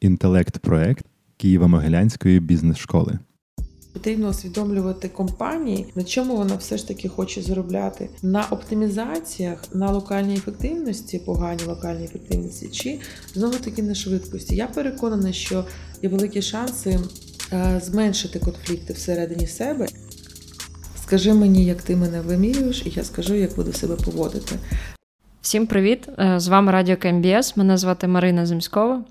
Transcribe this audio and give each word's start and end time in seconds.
інтелект-проект 0.00 1.04
Києво-Могилянської 1.38 2.40
бізнес-школи. 2.40 3.18
Потрібно 3.92 4.28
усвідомлювати 4.28 5.08
компанії, 5.08 5.86
на 5.94 6.04
чому 6.04 6.36
вона 6.36 6.56
все 6.56 6.76
ж 6.76 6.88
таки 6.88 7.08
хоче 7.08 7.42
заробляти 7.42 8.08
на 8.22 8.44
оптимізаціях, 8.50 9.74
на 9.74 9.90
локальній 9.90 10.34
ефективності, 10.34 11.18
поганій 11.18 11.64
локальній 11.64 12.04
ефективності, 12.04 12.68
чи 12.68 13.00
знову 13.34 13.58
таки 13.58 13.82
на 13.82 13.94
швидкості. 13.94 14.56
Я 14.56 14.66
переконана, 14.66 15.32
що 15.32 15.64
є 16.02 16.08
великі 16.08 16.42
шанси 16.42 16.98
е, 17.52 17.80
зменшити 17.84 18.38
конфлікти 18.38 18.92
всередині 18.92 19.46
себе. 19.46 19.86
Скажи 21.02 21.34
мені, 21.34 21.64
як 21.64 21.82
ти 21.82 21.96
мене 21.96 22.20
вимірюєш, 22.20 22.82
і 22.86 22.92
я 22.96 23.04
скажу, 23.04 23.34
як 23.34 23.56
буду 23.56 23.72
себе 23.72 23.96
поводити. 23.96 24.56
Всім 25.40 25.66
привіт! 25.66 26.08
Е, 26.18 26.40
з 26.40 26.48
вами 26.48 26.72
Радіо 26.72 26.96
КМБС. 26.96 27.56
Мене 27.56 27.76
звати 27.76 28.08
Марина 28.08 28.46
Земськова. 28.46 29.04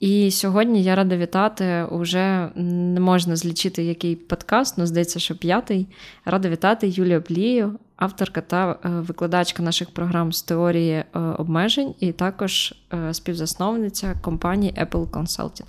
І 0.00 0.30
сьогодні 0.30 0.82
я 0.82 0.94
рада 0.94 1.16
вітати 1.16 1.84
уже 1.84 2.50
не 2.54 3.00
можна 3.00 3.36
злічити 3.36 3.84
який 3.84 4.16
подкаст, 4.16 4.74
але 4.78 4.86
здається, 4.86 5.18
що 5.18 5.38
п'ятий. 5.38 5.86
Рада 6.24 6.48
вітати 6.48 6.88
Юлію 6.88 7.22
Плію, 7.22 7.78
авторка 7.96 8.40
та 8.40 8.70
е, 8.70 8.88
викладачка 8.88 9.62
наших 9.62 9.90
програм 9.90 10.32
з 10.32 10.42
теорії 10.42 10.92
е, 10.92 11.04
обмежень, 11.14 11.94
і 12.00 12.12
також 12.12 12.74
співзасновниця 13.12 14.14
компанії 14.22 14.74
Apple 14.80 15.10
Consulting. 15.10 15.66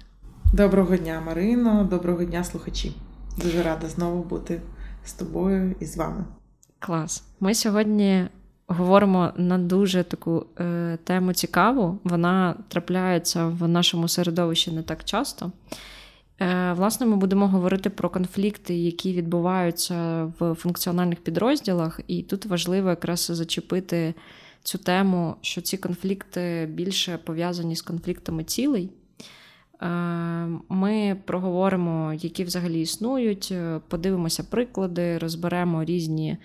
Доброго 0.54 0.98
дня, 0.98 1.21
Марино, 1.26 1.88
доброго 1.90 2.23
дня, 2.23 2.43
слухачі. 2.43 2.91
Дуже 3.43 3.63
рада 3.63 3.88
знову 3.88 4.23
бути 4.23 4.62
з 5.05 5.13
тобою 5.13 5.76
і 5.80 5.85
з 5.85 5.98
вами. 5.98 6.26
Клас. 6.80 7.23
Ми 7.40 7.54
сьогодні 7.54 8.27
говоримо 8.70 9.32
на 9.38 9.58
дуже 9.58 10.04
таку 10.04 10.46
е, 10.59 10.98
тему 11.04 11.34
цікаву. 11.34 12.00
Вона 12.04 12.55
трапляється 12.68 13.46
в 13.46 13.68
нашому 13.68 14.08
середовищі 14.08 14.72
не 14.72 14.84
так 14.84 15.04
часто. 15.04 15.52
Е, 16.41 16.74
Власне, 16.74 17.05
ми 17.05 17.16
будемо 17.16 17.48
говорити 17.48 17.90
про 17.90 18.10
конфлікти, 18.10 18.76
які 18.76 19.13
відбуваються 19.13 20.24
в 20.40 20.54
функціональних 20.54 21.20
підрозділах, 21.20 21.99
і 22.08 22.24
тут 22.24 22.46
важливо 22.46 22.90
якраз 22.90 23.20
зачепити 23.20 24.13
цю 24.63 24.77
тему, 24.77 25.36
що 25.41 25.62
ці 25.62 25.77
конфлікти 25.77 26.70
більше 26.74 27.18
пов'язані 27.18 27.76
з 27.76 27.82
конфліктами 27.82 28.43
цілей. 28.43 28.90
Е, 29.82 29.88
ми 30.70 31.18
проговоримо, 31.26 32.13
які 32.13 32.43
взагалі 32.43 32.82
існують, 32.82 33.54
подивимося 33.88 34.43
приклади, 34.43 35.18
розберемо 35.18 35.84
різні 35.84 36.38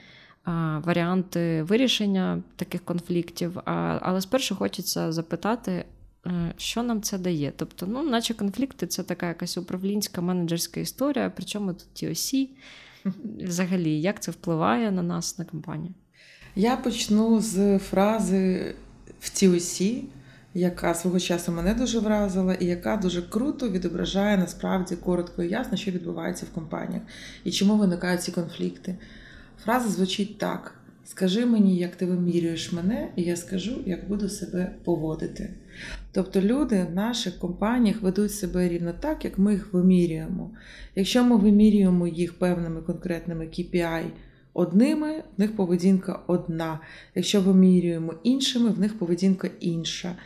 варіанти 0.85 1.63
вирішення 1.63 2.43
таких 2.57 2.85
конфліктів. 2.85 3.59
Але 4.01 4.21
спершу 4.21 4.57
хочеться 4.57 5.13
запитати, 5.13 5.85
е, 6.27 6.55
що 6.57 6.83
нам 6.83 7.03
це 7.03 7.19
дає. 7.19 7.53
Тобто, 7.57 7.87
ну, 7.87 8.03
наче 8.03 8.35
конфлікти 8.35 8.87
це 8.87 9.03
така 9.03 9.29
якась 9.29 9.59
управлінська 9.59 10.21
менеджерська 10.21 10.81
історія, 10.81 11.33
причому 11.37 11.73
тут 11.73 11.87
ті 11.93 12.09
осі. 12.09 12.51
Взагалі, 13.43 14.01
як 14.01 14.23
це 14.23 14.31
впливає 14.31 14.91
на 14.91 15.03
нас, 15.03 15.39
на 15.39 15.45
компанію? 15.45 15.95
Я 16.57 16.77
почну 16.77 17.41
з 17.41 17.79
фрази 17.79 18.75
в 19.21 19.25
TOC, 19.25 20.03
яка 20.55 20.95
свого 20.95 21.21
часу 21.21 21.53
мене 21.53 21.75
дуже 21.75 21.99
вразила, 21.99 22.55
і 22.55 22.67
яка 22.67 22.97
дуже 22.97 23.23
круто 23.23 23.69
відображає 23.69 24.39
насправді 24.39 24.97
коротко 24.97 25.43
і 25.43 25.49
ясно, 25.49 25.77
що 25.77 25.91
відбувається 25.91 26.47
в 26.47 26.55
компаніях 26.55 27.03
і 27.45 27.51
чому 27.51 27.77
виникають 27.77 28.23
ці 28.23 28.33
конфлікти. 28.33 28.97
Фраза 29.65 29.89
звучить 29.89 30.39
так: 30.39 30.75
скажи 31.05 31.47
мені, 31.47 31.77
як 31.77 31.97
ти 31.97 32.07
вимірюєш 32.07 32.73
мене, 32.73 33.09
і 33.17 33.23
я 33.23 33.37
скажу, 33.37 33.81
як 33.87 34.09
буду 34.09 34.29
себе 34.29 34.75
поводити. 34.85 35.51
Тобто 36.13 36.41
люди 36.41 36.87
в 36.91 36.95
наших 36.95 37.39
компаніях 37.39 38.03
ведуть 38.03 38.33
себе 38.33 38.69
рівно 38.69 38.93
так, 39.01 39.25
як 39.25 39.39
ми 39.39 39.53
їх 39.53 39.73
вимірюємо. 39.73 40.51
Якщо 40.95 41.25
ми 41.25 41.37
вимірюємо 41.37 42.07
їх 42.07 42.39
певними 42.39 42.81
конкретними 42.83 43.45
KPI 43.45 44.05
одними, 44.55 45.23
в 45.37 45.41
них 45.41 45.57
поведінка 45.57 46.21
одна. 46.27 46.81
Якщо 47.15 47.41
вимірюємо 47.41 48.15
іншими, 48.23 48.71
в 48.71 48.79
них 48.79 48.99
поведінка 48.99 49.51
інша. 49.61 50.17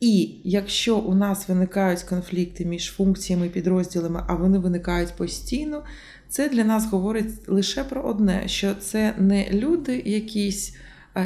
І 0.00 0.34
якщо 0.44 0.98
у 0.98 1.14
нас 1.14 1.48
виникають 1.48 2.02
конфлікти 2.02 2.64
між 2.64 2.90
функціями 2.90 3.46
і 3.46 3.50
підрозділами, 3.50 4.24
а 4.28 4.34
вони 4.34 4.58
виникають 4.58 5.16
постійно, 5.16 5.84
це 6.28 6.48
для 6.48 6.64
нас 6.64 6.86
говорить 6.86 7.48
лише 7.48 7.84
про 7.84 8.02
одне: 8.02 8.42
що 8.46 8.74
це 8.74 9.14
не 9.18 9.50
люди 9.50 10.02
якісь 10.06 10.76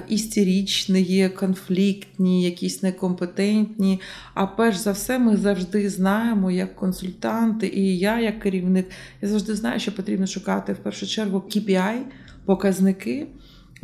істерічні, 0.08 1.28
конфліктні, 1.28 2.42
якісь 2.42 2.82
некомпетентні. 2.82 4.00
А 4.34 4.46
перш 4.46 4.76
за 4.76 4.92
все, 4.92 5.18
ми 5.18 5.36
завжди 5.36 5.90
знаємо, 5.90 6.50
як 6.50 6.76
консультанти, 6.76 7.66
і 7.66 7.98
я, 7.98 8.20
як 8.20 8.40
керівник, 8.40 8.90
я 9.22 9.28
завжди 9.28 9.54
знаю, 9.54 9.80
що 9.80 9.94
потрібно 9.94 10.26
шукати 10.26 10.72
в 10.72 10.76
першу 10.76 11.06
чергу 11.06 11.38
KPI, 11.38 11.98
показники. 12.44 13.26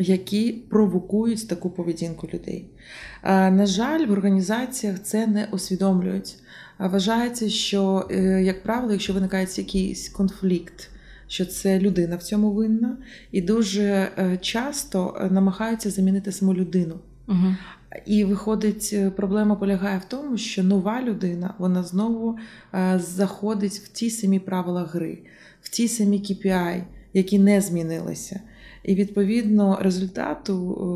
Які 0.01 0.53
провокують 0.53 1.49
таку 1.49 1.71
поведінку 1.71 2.29
людей. 2.35 2.67
На 3.25 3.67
жаль, 3.67 4.07
в 4.07 4.13
організаціях 4.13 5.03
це 5.03 5.27
не 5.27 5.49
усвідомлюють. 5.53 6.37
Вважається, 6.79 7.49
що, 7.49 8.09
е, 8.11 8.43
як 8.43 8.63
правило, 8.63 8.93
якщо 8.93 9.13
виникає 9.13 9.47
якийсь 9.57 10.09
конфлікт 10.09 10.91
що 11.31 11.47
це 11.47 11.79
людина 11.79 12.17
в 12.17 12.23
цьому 12.23 12.51
винна, 12.53 12.97
і 13.33 13.41
дуже 13.43 13.83
е, 13.83 14.39
часто 14.41 15.17
е, 15.21 15.31
намагаються 15.31 15.91
замінити 15.91 16.33
саму 16.33 16.55
людину. 16.55 16.95
Угу. 17.29 17.55
І 18.07 18.25
виходить, 18.25 18.95
проблема 19.17 19.55
полягає 19.57 19.99
в 19.99 20.05
тому, 20.05 20.39
що 20.39 20.65
нова 20.65 21.03
людина 21.03 21.55
вона 21.59 21.83
знову 21.83 22.39
заходить 22.97 23.73
в 23.73 23.89
ті 23.89 24.11
самі 24.11 24.39
правила 24.39 24.85
гри, 24.85 25.19
в 25.63 25.69
ті 25.69 25.89
самі 25.89 26.19
KPI, 26.19 26.83
які 27.15 27.39
не 27.39 27.61
змінилися. 27.61 28.41
І 28.83 28.95
відповідно 28.95 29.79
результату 29.81 30.55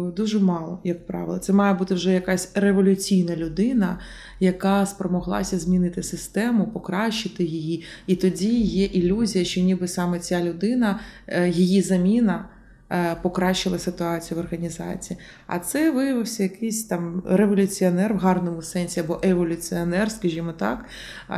е, 0.09 0.17
дуже 0.17 0.39
мало, 0.39 0.81
як 0.84 1.06
правило. 1.06 1.39
Це 1.39 1.53
має 1.53 1.75
бути 1.75 1.95
вже 1.95 2.12
якась 2.12 2.50
революційна 2.55 3.37
людина, 3.37 3.99
яка 4.41 4.87
спромоглася 4.87 5.59
змінити 5.59 6.03
систему, 6.03 6.67
покращити 6.67 7.45
її. 7.45 7.84
І 8.06 8.17
тоді 8.17 8.61
є 8.61 8.84
ілюзія, 8.84 9.45
що 9.45 9.61
ніби 9.61 9.89
саме 9.89 10.19
ця 10.19 10.45
людина, 10.45 11.00
е, 11.27 11.49
її 11.49 11.83
заміна. 11.83 12.49
Е, 12.93 13.17
покращила 13.22 13.78
ситуацію 13.78 14.39
в 14.39 14.41
організації. 14.41 15.19
А 15.47 15.59
це 15.59 15.91
виявився 15.91 16.43
якийсь 16.43 16.84
там 16.84 17.22
революціонер 17.27 18.15
в 18.15 18.16
гарному 18.16 18.62
сенсі 18.62 19.01
або 19.01 19.21
еволюціонер, 19.22 20.11
скажімо 20.11 20.53
так, 20.53 20.84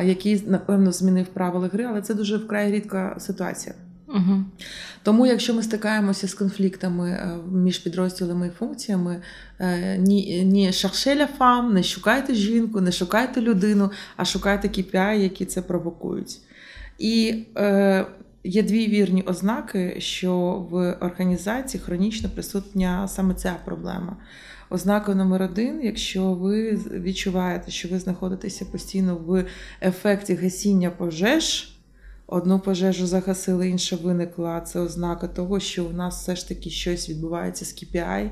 який, 0.03 0.43
напевно, 0.47 0.93
змінив 0.93 1.27
правила 1.27 1.69
гри, 1.69 1.85
але 1.85 2.03
це 2.03 2.15
дуже 2.15 2.37
вкрай 2.37 2.73
рідка 2.73 3.17
ситуація. 3.19 3.75
Угу. 4.09 4.45
Тому, 5.03 5.27
якщо 5.27 5.55
ми 5.55 5.63
стикаємося 5.63 6.29
з 6.29 6.35
конфліктами 6.35 7.11
е, 7.11 7.37
між 7.53 7.79
підрозділами 7.79 8.47
і 8.47 8.51
функціями, 8.51 9.23
е, 9.59 9.99
ні 9.99 10.45
ні 10.45 10.73
шахшеля 10.73 11.27
фам, 11.27 11.75
не 11.75 11.83
шукайте 11.83 12.35
жінку, 12.35 12.81
не 12.81 12.93
шукайте 12.93 13.41
людину, 13.41 13.91
а 14.17 14.25
шукайте 14.25 14.69
KPI, 14.69 15.19
які 15.19 15.45
це 15.45 15.63
провокують. 15.63 16.39
І 16.99 17.45
е, 17.57 18.07
є 18.45 18.63
дві 18.63 18.87
вірні 18.87 19.23
ознаки, 19.23 19.97
що 19.99 20.37
в 20.71 20.93
організації 20.93 21.83
хронічно 21.85 22.29
присутня 22.29 23.09
саме 23.09 23.35
ця 23.35 23.57
проблема. 23.65 24.17
Ознака 24.71 25.15
номер 25.15 25.43
один, 25.43 25.81
якщо 25.83 26.33
ви 26.33 26.73
відчуваєте, 26.93 27.71
що 27.71 27.89
ви 27.89 27.99
знаходитеся 27.99 28.65
постійно 28.65 29.17
в 29.17 29.45
ефекті 29.83 30.35
гасіння 30.35 30.91
пожеж. 30.91 31.76
Одну 32.29 32.61
пожежу 32.61 33.07
загасили, 33.07 33.69
інша 33.69 33.97
виникла. 33.97 34.61
Це 34.61 34.81
ознака 34.81 35.29
того, 35.29 35.61
що 35.61 35.85
у 35.85 35.93
нас 35.93 36.23
все 36.23 36.37
ж 36.37 36.49
таки 36.49 36.71
щось 36.71 37.09
відбувається 37.09 37.65
з 37.65 37.69
KPI, 37.75 38.31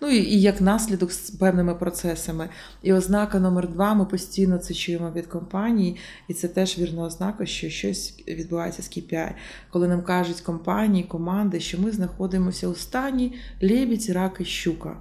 ну 0.00 0.10
і, 0.10 0.16
і 0.16 0.40
як 0.40 0.60
наслідок 0.60 1.12
з 1.12 1.30
певними 1.30 1.74
процесами. 1.74 2.48
І 2.82 2.92
ознака 2.92 3.40
номер 3.40 3.68
два, 3.68 3.94
ми 3.94 4.04
постійно 4.04 4.58
це 4.58 4.74
чуємо 4.74 5.12
від 5.16 5.26
компанії, 5.26 5.96
і 6.28 6.34
це 6.34 6.48
теж 6.48 6.78
вірна 6.78 7.02
ознака, 7.02 7.46
що 7.46 7.70
щось 7.70 8.14
відбувається 8.28 8.82
з 8.82 8.90
KPI. 8.90 9.30
Коли 9.70 9.88
нам 9.88 10.02
кажуть 10.02 10.40
компанії, 10.40 11.04
команди, 11.04 11.60
що 11.60 11.80
ми 11.80 11.90
знаходимося 11.90 12.68
у 12.68 12.74
стані 12.74 13.34
лебідь, 13.62 14.10
рак 14.10 14.36
і 14.40 14.44
щука. 14.44 14.96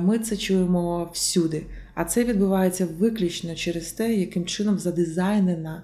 Ми 0.00 0.18
це 0.18 0.36
чуємо 0.36 1.10
всюди. 1.12 1.66
А 1.94 2.04
це 2.04 2.24
відбувається 2.24 2.88
виключно 2.98 3.54
через 3.54 3.92
те, 3.92 4.14
яким 4.14 4.44
чином 4.44 4.78
задизайнена 4.78 5.82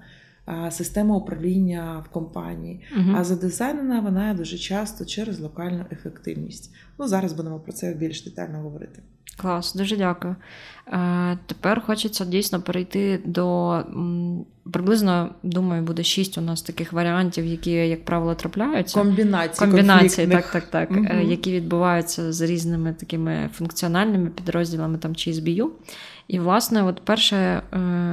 система 0.71 1.15
управління 1.15 2.03
в 2.05 2.09
компанії. 2.09 2.81
Угу. 2.97 3.15
А 3.17 3.23
задизайнена 3.23 3.99
вона 3.99 4.33
дуже 4.33 4.57
часто 4.57 5.05
через 5.05 5.39
локальну 5.39 5.85
ефективність. 5.91 6.75
Ну 6.99 7.07
зараз 7.07 7.33
будемо 7.33 7.59
про 7.59 7.73
це 7.73 7.93
більш 7.93 8.23
детально 8.23 8.59
говорити. 8.59 9.01
Клас, 9.37 9.75
дуже 9.75 9.97
дякую. 9.97 10.35
Е, 10.87 11.37
Тепер 11.45 11.81
хочеться 11.81 12.25
дійсно 12.25 12.61
перейти 12.61 13.21
до 13.25 13.83
приблизно, 14.71 15.29
думаю, 15.43 15.83
буде 15.83 16.03
шість 16.03 16.37
у 16.37 16.41
нас 16.41 16.61
таких 16.61 16.93
варіантів, 16.93 17.45
які, 17.45 17.71
як 17.71 18.05
правило, 18.05 18.35
трапляються. 18.35 18.99
Комбінації, 18.99 19.69
Комбінації, 19.69 20.27
так, 20.27 20.51
так, 20.51 20.63
так, 20.63 20.91
угу. 20.91 21.19
які 21.21 21.51
відбуваються 21.51 22.33
з 22.33 22.41
різними 22.41 22.93
такими 22.93 23.49
функціональними 23.53 24.29
підрозділами 24.29 24.97
там 24.97 25.15
чи 25.15 25.31
SBU. 25.31 25.67
І, 26.29 26.39
власне, 26.39 26.83
от 26.83 27.01
перше, 27.05 27.35
е, 27.35 27.61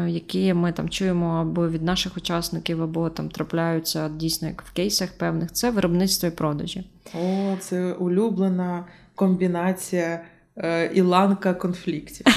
які 0.09 0.55
ми 0.55 0.73
там 0.73 0.89
чуємо 0.89 1.29
або 1.29 1.69
від 1.69 1.83
наших 1.83 2.17
учасників, 2.17 2.83
або 2.83 3.11
там 3.11 3.29
трапляються 3.29 4.09
дійсно 4.09 4.49
як 4.49 4.63
в 4.63 4.73
кейсах 4.73 5.13
певних, 5.19 5.53
це 5.53 5.71
виробництво 5.71 6.29
і 6.29 6.33
продажі. 6.33 6.91
О, 7.15 7.57
це 7.61 7.93
улюблена 7.93 8.85
комбінація 9.15 10.25
е, 10.57 10.91
і 10.95 11.01
ланка 11.01 11.55
конфліктів. 11.55 12.27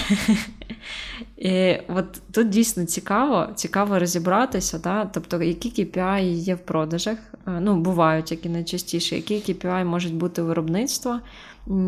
І 1.37 1.77
от 1.87 2.21
тут 2.31 2.49
дійсно 2.49 2.85
цікаво, 2.85 3.47
цікаво 3.55 3.99
розібратися, 3.99 4.79
да? 4.79 5.05
тобто, 5.05 5.43
які 5.43 5.69
KPI 5.69 6.21
є 6.21 6.55
в 6.55 6.59
продажах, 6.59 7.17
Е, 7.49 7.59
ну, 7.61 7.75
бувають 7.75 8.31
які 8.31 8.49
найчастіше, 8.49 9.15
які 9.15 9.35
KPI 9.35 9.85
можуть 9.85 10.15
бути 10.15 10.41
виробництва. 10.41 11.21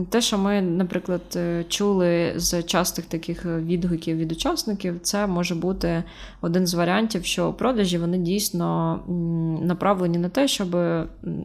Те, 0.10 0.22
що 0.22 0.38
ми, 0.38 0.62
наприклад, 0.62 1.22
е, 1.36 1.66
чули 1.70 2.34
з 2.36 2.64
частих 2.64 3.06
таких 3.06 3.46
е, 3.46 3.58
відгуків 3.58 4.18
від 4.18 4.32
учасників, 4.32 5.00
це 5.02 5.28
може 5.28 5.56
бути 5.56 6.04
один 6.42 6.68
з 6.68 6.74
варіантів, 6.74 7.26
що 7.26 7.54
продажі 7.54 7.98
вони 7.98 8.18
дійсно 8.18 9.00
направлені 9.62 10.18
на 10.18 10.30
те, 10.30 10.48
щоб 10.48 10.78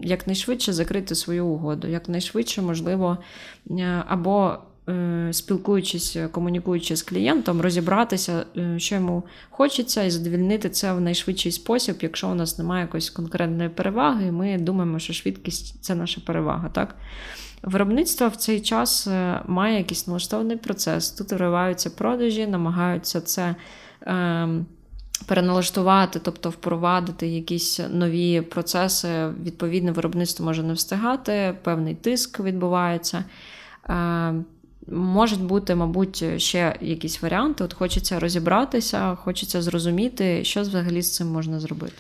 якнайшвидше 0.02 0.72
закрити 0.72 1.14
свою 1.14 1.46
угоду, 1.46 1.88
якнайшвидше, 1.88 2.62
можливо, 2.62 3.18
е, 3.70 4.04
або 4.08 4.58
спілкуючись, 5.30 6.16
комунікуючи 6.32 6.96
з 6.96 7.02
клієнтом, 7.02 7.60
розібратися, 7.60 8.46
що 8.76 8.94
йому 8.94 9.22
хочеться, 9.50 10.02
і 10.02 10.10
задовільнити 10.10 10.70
це 10.70 10.92
в 10.92 11.00
найшвидший 11.00 11.52
спосіб, 11.52 11.96
якщо 12.00 12.28
у 12.28 12.34
нас 12.34 12.58
немає 12.58 12.82
якоїсь 12.82 13.10
конкретної 13.10 13.68
переваги, 13.68 14.26
і 14.26 14.32
ми 14.32 14.58
думаємо, 14.58 14.98
що 14.98 15.12
швидкість 15.12 15.84
це 15.84 15.94
наша 15.94 16.20
перевага. 16.26 16.68
Так? 16.68 16.94
Виробництво 17.66 18.28
в 18.28 18.36
цей 18.36 18.60
час 18.60 19.06
е, 19.06 19.40
має 19.46 19.78
якийсь 19.78 20.06
налаштований 20.06 20.56
процес. 20.56 21.10
Тут 21.10 21.32
вириваються 21.32 21.90
продажі, 21.90 22.46
намагаються 22.46 23.20
це. 23.20 23.54
Е, 24.02 24.48
Переналаштувати, 25.26 26.20
тобто 26.22 26.50
впровадити 26.50 27.26
якісь 27.26 27.80
нові 27.90 28.40
процеси, 28.40 29.28
відповідне 29.42 29.92
виробництво 29.92 30.46
може 30.46 30.62
не 30.62 30.72
встигати, 30.72 31.54
певний 31.62 31.94
тиск 31.94 32.40
відбувається. 32.40 33.24
Е, 33.88 34.34
Можуть 34.92 35.42
бути, 35.42 35.74
мабуть, 35.74 36.24
ще 36.36 36.76
якісь 36.80 37.22
варіанти. 37.22 37.64
От 37.64 37.74
хочеться 37.74 38.20
розібратися, 38.20 39.14
хочеться 39.14 39.62
зрозуміти, 39.62 40.44
що 40.44 40.60
взагалі 40.60 41.02
з 41.02 41.14
цим 41.14 41.26
можна 41.26 41.60
зробити. 41.60 41.92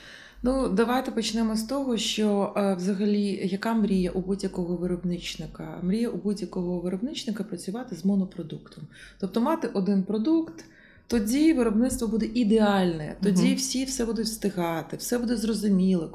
Ну, 0.46 0.68
давайте 0.68 1.10
почнемо 1.10 1.56
з 1.56 1.62
того, 1.62 1.96
що 1.96 2.52
е, 2.56 2.74
взагалі 2.74 3.48
яка 3.52 3.74
мрія 3.74 4.10
у 4.10 4.20
будь-якого 4.20 4.76
виробничника? 4.76 5.78
Мрія 5.82 6.08
у 6.08 6.16
будь-якого 6.16 6.80
виробничника 6.80 7.44
працювати 7.44 7.96
з 7.96 8.04
монопродуктом. 8.04 8.84
Тобто 9.20 9.40
мати 9.40 9.68
один 9.74 10.02
продукт, 10.02 10.64
тоді 11.08 11.52
виробництво 11.52 12.08
буде 12.08 12.26
ідеальне, 12.34 13.16
тоді 13.22 13.46
Мгм. 13.46 13.54
всі 13.56 13.84
все 13.84 14.04
будуть 14.04 14.26
встигати, 14.26 14.96
все 14.96 15.18
буде 15.18 15.36
зрозуміло, 15.36 16.10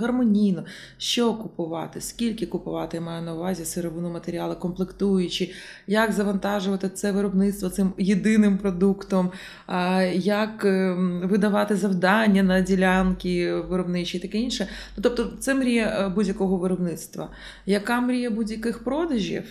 гармонійно, 0.00 0.64
що 0.98 1.34
купувати, 1.34 2.00
скільки 2.00 2.46
купувати, 2.46 2.96
я 2.96 3.00
маю 3.00 3.22
на 3.22 3.34
увазі 3.34 3.64
сировину 3.64 4.10
матеріали, 4.10 4.54
комплектуючі, 4.54 5.54
як 5.86 6.12
завантажувати 6.12 6.88
це 6.88 7.12
виробництво 7.12 7.68
цим 7.68 7.92
єдиним 7.98 8.58
продуктом, 8.58 9.30
як 10.14 10.64
ем, 10.64 11.22
видавати 11.24 11.76
завдання 11.76 12.42
на 12.42 12.60
ділянки 12.60 13.54
виробничі 13.54 14.18
і 14.18 14.20
таке 14.20 14.38
інше. 14.38 14.68
Ну, 14.96 15.02
тобто, 15.02 15.32
це 15.38 15.54
мрія 15.54 15.86
е, 16.00 16.08
будь-якого 16.08 16.56
виробництва. 16.56 17.30
Яка 17.66 18.00
мрія 18.00 18.30
будь-яких 18.30 18.84
продажів? 18.84 19.44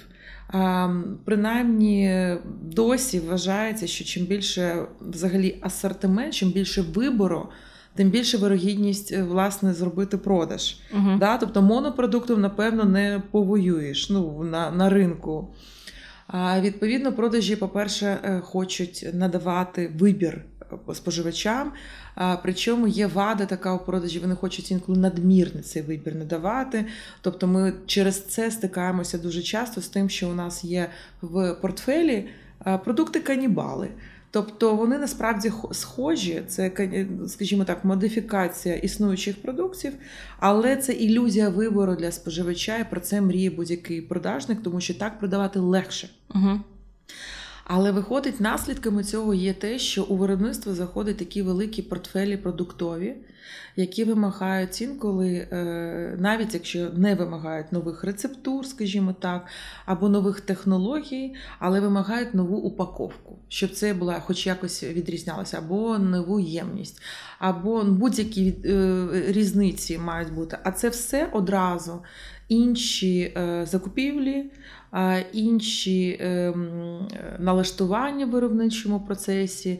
Принаймні 1.26 2.32
досі 2.62 3.20
вважається, 3.20 3.88
що 3.88 4.06
чим 4.06 4.26
більше 4.26 4.86
взагалі 5.02 5.58
асортимент, 5.62 6.34
чим 6.34 6.50
більше 6.50 6.82
вибору, 6.82 7.50
тим 7.96 8.10
більше 8.10 8.38
вирогідність 8.38 9.12
е, 9.12 9.24
власне 9.24 9.74
зробити 9.74 10.18
продаж. 10.18 10.78
Угу. 10.94 11.18
Да? 11.20 11.38
Тобто 11.38 11.62
монопродуктом, 11.62 12.42
напевно, 12.42 12.84
не 12.84 13.22
повоюєш 13.32 14.10
ну, 14.10 14.44
на, 14.44 14.72
на 14.72 14.90
ринку. 14.90 15.48
А, 16.28 16.60
відповідно, 16.60 17.14
продажі, 17.14 17.56
по-перше, 17.56 18.18
е, 18.24 18.42
хочуть 18.44 19.08
надавати 19.14 19.92
вибір 20.00 20.46
споживачам. 20.94 21.72
Причому 22.44 22.88
є 22.88 23.08
вада 23.08 23.46
така 23.46 23.74
у 23.74 23.80
продажі, 23.80 24.20
вони 24.20 24.36
хочуть 24.36 24.72
інколи 24.72 24.98
надмірний 24.98 25.64
цей 25.64 25.82
вибір 25.82 26.16
надавати. 26.16 26.86
Тобто 27.22 27.48
ми 27.48 27.74
через 27.86 28.26
це 28.26 28.52
стикаємося 28.52 29.18
дуже 29.18 29.42
часто 29.42 29.82
з 29.82 29.88
тим, 29.88 30.10
що 30.10 30.30
у 30.30 30.34
нас 30.34 30.64
є 30.64 30.90
в 31.22 31.54
портфелі 31.54 32.26
продукти 32.84 33.20
канібали. 33.20 33.90
Тобто 34.32 34.76
вони 34.76 34.98
насправді 34.98 35.52
схожі, 35.72 36.42
це, 36.48 36.72
скажімо 37.28 37.64
так, 37.64 37.86
модифікація 37.86 38.76
існуючих 38.76 39.42
продуктів, 39.42 39.94
але 40.40 40.76
це 40.76 40.94
ілюзія 40.94 41.50
вибору 41.50 41.96
для 41.96 42.12
споживача, 42.12 42.78
і 42.78 42.90
про 42.90 43.00
це 43.02 43.22
мріє 43.22 43.50
будь-який 43.50 44.02
продажник, 44.02 44.64
тому 44.64 44.82
що 44.82 44.94
так 44.94 45.20
продавати 45.20 45.60
легше. 45.60 46.10
Угу. 46.36 46.60
Але 47.68 47.92
виходить, 47.92 48.40
наслідками 48.40 49.04
цього 49.04 49.34
є 49.34 49.54
те, 49.54 49.80
що 49.80 50.04
у 50.04 50.16
виробництво 50.16 50.74
заходять 50.74 51.18
такі 51.18 51.42
великі 51.42 51.82
портфелі 51.82 52.38
продуктові, 52.38 53.16
які 53.76 54.04
вимагають 54.04 54.82
інколи, 54.82 55.48
е, 55.52 56.16
навіть 56.20 56.54
якщо 56.54 56.90
не 56.90 57.16
вимагають 57.16 57.72
нових 57.72 58.04
рецептур, 58.04 58.66
скажімо 58.66 59.16
так, 59.20 59.46
або 59.86 60.10
нових 60.10 60.42
технологій, 60.42 61.36
але 61.60 61.80
вимагають 61.80 62.34
нову 62.34 62.58
упаковку, 62.58 63.40
щоб 63.50 63.72
це 63.72 63.94
була 63.94 64.20
хоч 64.20 64.48
якось 64.48 64.84
відрізнялося, 64.84 65.58
або 65.58 65.98
нову 65.98 66.40
ємність, 66.40 67.02
або 67.40 67.84
будь-які 67.84 68.56
е, 68.66 69.08
різниці 69.28 69.98
мають 69.98 70.34
бути. 70.34 70.58
А 70.64 70.72
це 70.72 70.90
все 70.90 71.30
одразу 71.34 72.02
інші 72.50 73.34
е, 73.38 73.66
закупівлі, 73.66 74.52
інші 75.34 76.18
ем, 76.22 77.08
налаштування 77.40 78.26
в 78.26 78.30
виробничому 78.30 79.00
процесі, 79.00 79.80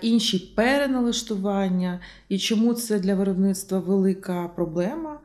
інші 0.00 0.52
переналаштування. 0.56 2.00
І 2.28 2.38
чому 2.38 2.74
це 2.74 3.00
для 3.00 3.14
виробництва 3.14 3.78
велика 3.78 4.50
проблема? 4.56 5.18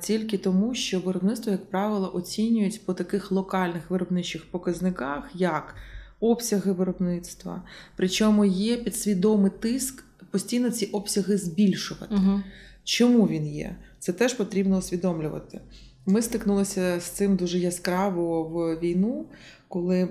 Тільки 0.00 0.38
тому, 0.38 0.74
що 0.74 1.00
виробництво, 1.00 1.52
як 1.52 1.70
правило, 1.70 2.10
оцінюють 2.14 2.86
по 2.86 2.94
таких 2.94 3.32
локальних 3.32 3.90
виробничих 3.90 4.50
показниках, 4.50 5.30
як 5.34 5.74
обсяги 6.20 6.72
виробництва. 6.72 7.62
Причому 7.96 8.44
є 8.44 8.76
підсвідомий 8.76 9.50
тиск 9.60 10.04
постійно 10.30 10.70
ці 10.70 10.86
обсяги 10.86 11.36
збільшувати. 11.36 12.14
Угу. 12.14 12.40
Чому 12.84 13.26
він 13.26 13.46
є? 13.46 13.76
Це 13.98 14.12
теж 14.12 14.34
потрібно 14.34 14.78
усвідомлювати. 14.78 15.60
Ми 16.06 16.22
стикнулися 16.22 17.00
з 17.00 17.04
цим 17.04 17.36
дуже 17.36 17.58
яскраво 17.58 18.44
в 18.44 18.80
війну, 18.80 19.26
коли 19.68 20.08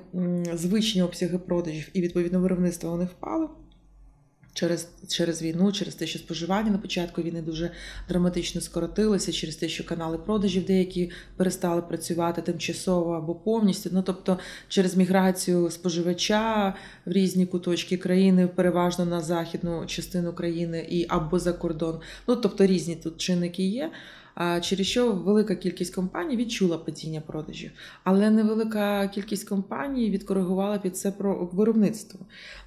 звичні 0.54 1.02
обсяги 1.02 1.38
продажів 1.38 1.90
і 1.94 2.02
відповідно 2.02 2.40
виробництва 2.40 2.90
вони 2.90 3.06
впали. 3.06 3.48
Через, 4.56 4.88
через 5.08 5.42
війну, 5.42 5.72
через 5.72 5.96
те, 5.96 6.08
що 6.08 6.20
споживання 6.20 6.72
на 6.72 6.78
початку 6.78 7.22
війни 7.22 7.42
дуже 7.42 7.72
драматично 8.10 8.62
скоротилося, 8.62 9.32
через 9.32 9.56
те, 9.56 9.70
що 9.70 9.86
канали 9.86 10.18
продажів 10.18 10.66
деякі 10.66 11.12
перестали 11.38 11.82
працювати 11.82 12.42
тимчасово 12.42 13.12
або 13.14 13.36
повністю. 13.36 13.90
Ну 13.94 14.02
тобто, 14.02 14.40
через 14.68 14.96
міграцію 14.96 15.72
споживача 15.72 16.74
в 17.06 17.12
різні 17.12 17.46
куточки 17.46 17.98
країни, 17.98 18.48
переважно 18.48 19.06
на 19.06 19.22
західну 19.22 19.86
частину 19.86 20.34
країни 20.34 20.88
і 20.90 21.06
або 21.10 21.40
за 21.40 21.54
кордон. 21.54 22.00
Ну 22.28 22.36
тобто 22.36 22.66
різні 22.66 22.96
тут 22.96 23.18
чинники 23.18 23.64
є. 23.64 23.92
Через 24.62 24.88
що 24.88 25.12
велика 25.12 25.56
кількість 25.56 25.96
компаній 25.96 26.38
відчула 26.38 26.78
падіння 26.78 27.22
продажів, 27.22 27.72
але 28.04 28.30
невелика 28.30 29.08
кількість 29.08 29.50
компаній 29.50 30.10
відкоригувала 30.10 30.78
під 30.78 30.98
це 30.98 31.12
про 31.12 31.50
виробництво. 31.54 32.20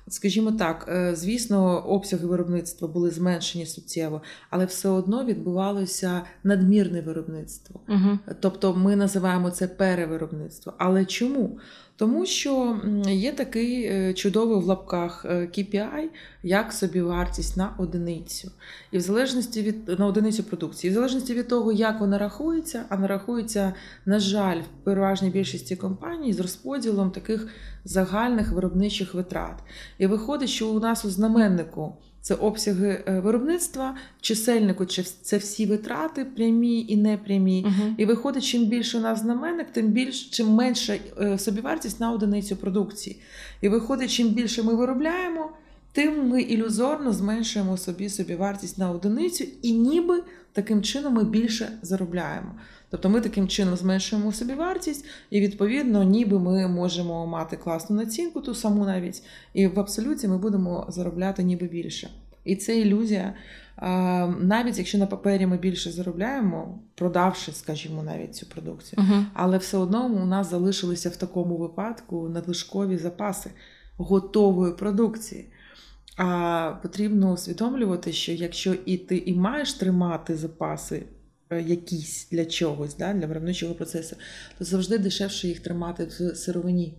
Скажімо 0.08 0.52
так, 0.52 0.87
е, 0.88 1.16
звісно, 1.16 1.87
обсяги 1.87 2.26
виробництва 2.26 2.88
були 2.88 3.11
зменшені 3.11 3.66
суттєво, 3.66 4.23
але 4.50 4.64
все 4.64 4.88
одно 4.88 5.25
відбувалося 5.25 6.23
надмірне 6.44 7.00
виробництво. 7.00 7.80
Угу. 7.88 8.18
Тобто 8.40 8.75
ми 8.75 8.96
називаємо 8.96 9.50
це 9.50 9.68
перевиробництво. 9.68 10.73
Але 10.78 11.04
чому? 11.04 11.58
Тому 11.97 12.26
що 12.26 12.81
є 13.09 13.33
такий 13.33 13.85
е, 13.85 14.15
чудовий 14.15 14.59
в 14.59 14.65
лапках 14.65 15.26
е, 15.29 15.35
KPI, 15.35 16.05
як 16.43 16.73
собівартість 16.73 17.57
на 17.57 17.75
одиницю. 17.79 18.50
І 18.91 18.99
в 18.99 19.00
залежності 19.00 19.62
від 19.62 19.99
на 19.99 20.07
одиницю 20.07 20.45
продукції, 20.45 20.88
і 20.88 20.91
в 20.91 20.95
залежності 20.95 21.35
від 21.35 21.49
того, 21.49 21.73
як 21.73 22.00
вона 22.00 22.19
рахується, 22.19 22.85
а 22.88 22.97
вона 22.97 23.07
рахується, 23.07 23.75
на 24.07 24.21
жаль, 24.21 24.61
в 24.61 24.85
переважній 24.85 25.31
більшості 25.31 25.76
компаній 25.76 26.33
з 26.33 26.41
розподілом 26.41 27.11
таких 27.11 27.49
загальних 27.85 28.53
виробничих 28.53 29.15
витрат. 29.15 29.59
І 29.99 30.07
виходить, 30.07 30.49
що 30.49 30.69
у 30.69 30.81
нас 30.81 31.05
у 31.05 31.11
знаменнику 31.11 31.97
Це 32.26 32.35
обсяги 32.35 33.04
е, 33.09 33.21
виробництва, 33.21 33.97
чисельнику 34.21 34.87
чи 34.87 35.02
це 35.02 35.37
всі 35.37 35.66
витрати, 35.66 36.25
прямі 36.25 36.87
і 36.88 36.97
непрямі. 36.97 37.64
Угу. 37.66 37.95
І 37.97 38.04
виходить, 38.04 38.45
чим 38.45 38.64
більше 38.64 38.99
у 38.99 39.00
нас 39.00 39.21
знаменник, 39.21 39.66
тим 39.73 39.87
більш 39.87 40.25
чим 40.26 40.49
менша 40.49 40.99
е, 41.21 41.38
собівартість 41.38 42.00
на 42.00 42.12
одиницю 42.12 42.56
продукції. 42.56 43.16
І 43.61 43.68
виходить, 43.68 44.11
чим 44.11 44.28
більше 44.28 44.62
ми 44.62 44.75
виробляємо, 44.75 45.50
тим 45.92 46.28
ми 46.28 46.42
ілюзорно 46.42 47.12
зменшуємо 47.12 47.76
собі 47.76 48.09
собівартість 48.09 48.78
на 48.78 48.90
одиницю, 48.90 49.45
і 49.62 49.73
ніби 49.73 50.23
таким 50.52 50.83
чином 50.83 51.14
ми 51.14 51.25
більше 51.25 51.68
заробляємо. 51.83 52.54
Тобто 52.97 53.09
ми 53.11 53.21
таким 53.21 53.49
чином 53.49 53.76
зменшуємо 53.76 54.33
собівартість, 54.33 55.05
і 55.31 55.41
відповідно, 55.41 56.03
ніби 56.03 56.38
ми 56.38 56.69
можемо 56.69 57.26
мати 57.26 57.57
класну 57.57 57.97
націнку, 57.97 58.41
ту 58.41 58.55
саму 58.55 58.85
навіть, 58.85 59.23
і 59.55 59.67
в 59.67 59.81
абсолюті 59.81 60.29
ми 60.29 60.38
будемо 60.38 60.87
заробляти 60.88 61.43
ніби 61.43 61.67
більше. 61.67 62.11
І 62.45 62.57
це 62.57 62.79
ілюзія. 62.79 63.35
Навіть 64.41 64.79
якщо 64.79 64.99
на 64.99 65.07
папері 65.07 65.47
ми 65.47 65.57
більше 65.57 65.91
заробляємо, 65.91 66.79
продавши, 66.95 67.53
скажімо, 67.53 68.03
навіть 68.03 68.35
цю 68.35 68.47
продукцію, 68.47 69.03
Угу. 69.03 69.25
але 69.35 69.59
все 69.59 69.76
одно 69.79 70.07
у 70.07 70.25
нас 70.26 70.50
залишилися 70.50 71.09
в 71.09 71.17
такому 71.17 71.57
випадку 71.57 72.29
надлишкові 72.29 72.97
запаси 72.97 73.50
готової 73.97 74.73
продукції. 74.73 75.47
А 76.17 76.73
потрібно 76.83 77.33
усвідомлювати, 77.33 78.12
що 78.12 78.33
якщо 78.33 78.75
і 78.87 78.97
ти 78.97 79.17
і 79.17 79.35
маєш 79.35 79.73
тримати 79.73 80.37
запаси 80.37 81.03
якісь 81.50 82.29
для 82.31 82.45
чогось, 82.45 82.97
да, 82.97 83.12
для 83.12 83.26
виробничого 83.26 83.75
процесу, 83.75 84.17
то 84.59 84.65
завжди 84.65 84.99
дешевше 84.99 85.49
їх 85.49 85.61
тримати 85.61 86.05
в 86.05 86.37
сировині. 86.37 86.95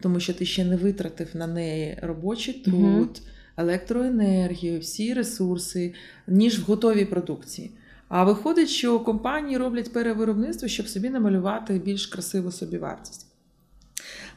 Тому 0.00 0.20
що 0.20 0.34
ти 0.34 0.46
ще 0.46 0.64
не 0.64 0.76
витратив 0.76 1.28
на 1.34 1.46
неї 1.46 1.98
робочий 2.02 2.54
труд, 2.54 3.20
Мгм. 3.22 3.26
електроенергію, 3.56 4.80
всі 4.80 5.14
ресурси, 5.14 5.94
ніж 6.26 6.58
в 6.58 6.62
готовій 6.62 7.04
продукції. 7.04 7.70
А 8.08 8.24
виходить, 8.24 8.68
що 8.68 9.00
компанії 9.00 9.56
роблять 9.56 9.92
перевиробництво, 9.92 10.68
щоб 10.68 10.88
собі 10.88 11.10
намалювати 11.10 11.78
більш 11.78 12.06
красиву 12.06 12.52
собівартість. 12.52 13.26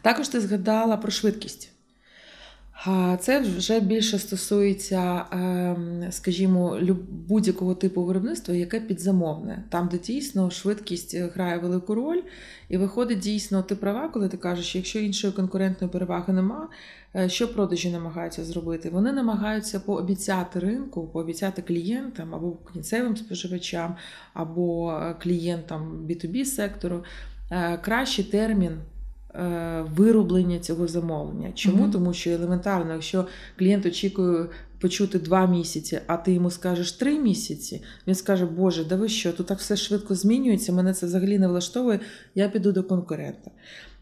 Також 0.01 0.27
ти 0.27 0.41
згадала 0.41 0.97
про 0.97 1.11
швидкість. 1.11 1.71
Це 3.19 3.39
вже 3.39 3.79
більше 3.79 4.19
стосується, 4.19 5.25
ем, 5.31 6.03
скажімо, 6.09 6.79
будь-якого 7.27 7.75
типу 7.75 8.03
виробництва, 8.03 8.55
яке 8.55 8.79
підзамовне, 8.79 9.63
там, 9.69 9.89
де 9.91 9.97
дійсно 9.97 10.51
швидкість 10.51 11.17
грає 11.17 11.57
велику 11.57 11.95
роль, 11.95 12.21
і 12.69 12.77
виходить 12.77 13.19
дійсно, 13.19 13.63
ти 13.63 13.75
права, 13.75 14.07
коли 14.07 14.29
ти 14.29 14.37
кажеш, 14.37 14.65
що 14.65 14.77
якщо 14.77 14.99
іншої 14.99 15.33
конкурентної 15.33 15.93
переваги 15.93 16.33
нема, 16.33 16.69
е, 17.15 17.29
що 17.29 17.53
продажі 17.53 17.91
намагаються 17.91 18.45
зробити? 18.45 18.89
Вони 18.89 19.11
намагаються 19.11 19.79
пообіцяти 19.79 20.59
ринку, 20.59 21.07
пообіцяти 21.07 21.61
клієнтам 21.61 22.35
або 22.35 22.57
кінцевим 22.73 23.17
споживачам, 23.17 23.95
або 24.33 24.91
е, 24.91 25.15
клієнтам 25.21 26.07
B2B 26.09 26.45
сектору 26.45 27.03
е, 27.51 27.77
кращий 27.77 28.25
термін 28.25 28.71
е, 28.71 28.94
вироблення 29.95 30.59
цього 30.59 30.87
замовлення. 30.87 31.51
Чому? 31.55 31.83
Мгм. 31.83 31.91
Тому 31.91 32.13
що 32.13 32.29
елементарно, 32.29 32.93
якщо 32.93 33.27
клієнт 33.57 33.85
очікує 33.85 34.45
почути 34.79 35.19
два 35.19 35.45
місяці, 35.45 35.99
а 36.07 36.17
ти 36.17 36.33
йому 36.33 36.51
скажеш 36.51 36.91
три 36.91 37.19
місяці, 37.19 37.83
він 38.07 38.15
скаже, 38.15 38.45
Боже, 38.45 38.83
да 38.83 38.95
ви 38.95 39.09
що, 39.09 39.33
тут 39.33 39.47
так 39.47 39.59
все 39.59 39.75
швидко 39.75 40.15
змінюється, 40.15 40.73
мене 40.73 40.93
це 40.93 41.05
взагалі 41.05 41.39
не 41.39 41.47
влаштовує, 41.47 41.99
я 42.35 42.49
піду 42.49 42.71
до 42.71 42.83
конкурента. 42.83 43.51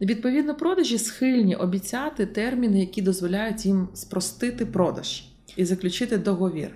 Відповідно, 0.02 0.56
продажі 0.56 0.98
схильні 0.98 1.56
обіцяти 1.56 2.25
терміни, 2.25 2.80
які 2.80 3.02
дозволяють 3.02 3.66
їм 3.66 3.88
спростити 3.94 4.66
продаж 4.66 5.24
і 5.58 5.66
заключити 5.66 6.18
договір. 6.18 6.70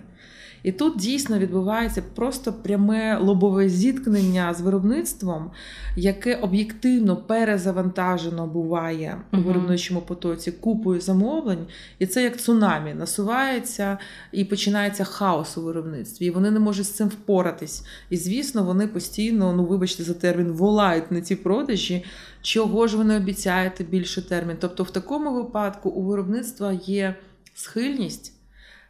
І 0.64 0.72
тут 0.72 0.98
дійсно 0.98 1.40
відбувається 1.40 2.04
просто 2.16 2.54
пряме 2.54 3.18
лобове 3.18 3.70
зіткнення 3.70 4.54
з 4.54 4.62
виробництвом, 4.62 5.52
яке 5.96 6.36
об'єктивно 6.36 7.18
перезавантажено 7.18 8.48
буває 8.48 9.22
у 9.34 9.38
виробничому 9.38 10.02
потоці 10.02 10.52
купою 10.52 11.02
замовлень, 11.02 11.66
і 12.00 12.06
це 12.06 12.24
як 12.24 12.42
цунамі 12.42 12.94
насувається 12.94 13.98
і 14.32 14.46
починається 14.46 15.04
хаос 15.04 15.58
у 15.58 15.62
виробництві. 15.62 16.26
І 16.26 16.30
вони 16.30 16.52
не 16.52 16.60
можуть 16.60 16.86
з 16.86 16.92
цим 16.92 17.08
впоратись. 17.08 17.86
І 18.10 18.18
звісно, 18.18 18.64
вони 18.64 18.88
постійно, 18.88 19.54
ну 19.54 19.66
вибачте 19.66 20.04
за 20.04 20.14
термін, 20.14 20.52
волають 20.52 21.12
на 21.12 21.22
ці 21.22 21.36
продажі. 21.36 22.06
Чого 22.42 22.88
ж 22.88 22.98
ви 22.98 23.04
не 23.04 23.18
обіцяєте 23.18 23.84
більше 23.84 24.22
термін? 24.22 24.58
Тобто, 24.60 24.84
в 24.84 24.92
такому 24.92 25.34
випадку 25.34 25.90
у 25.90 26.04
виробництва 26.04 26.74
є 26.74 27.16
схильність. 27.54 28.37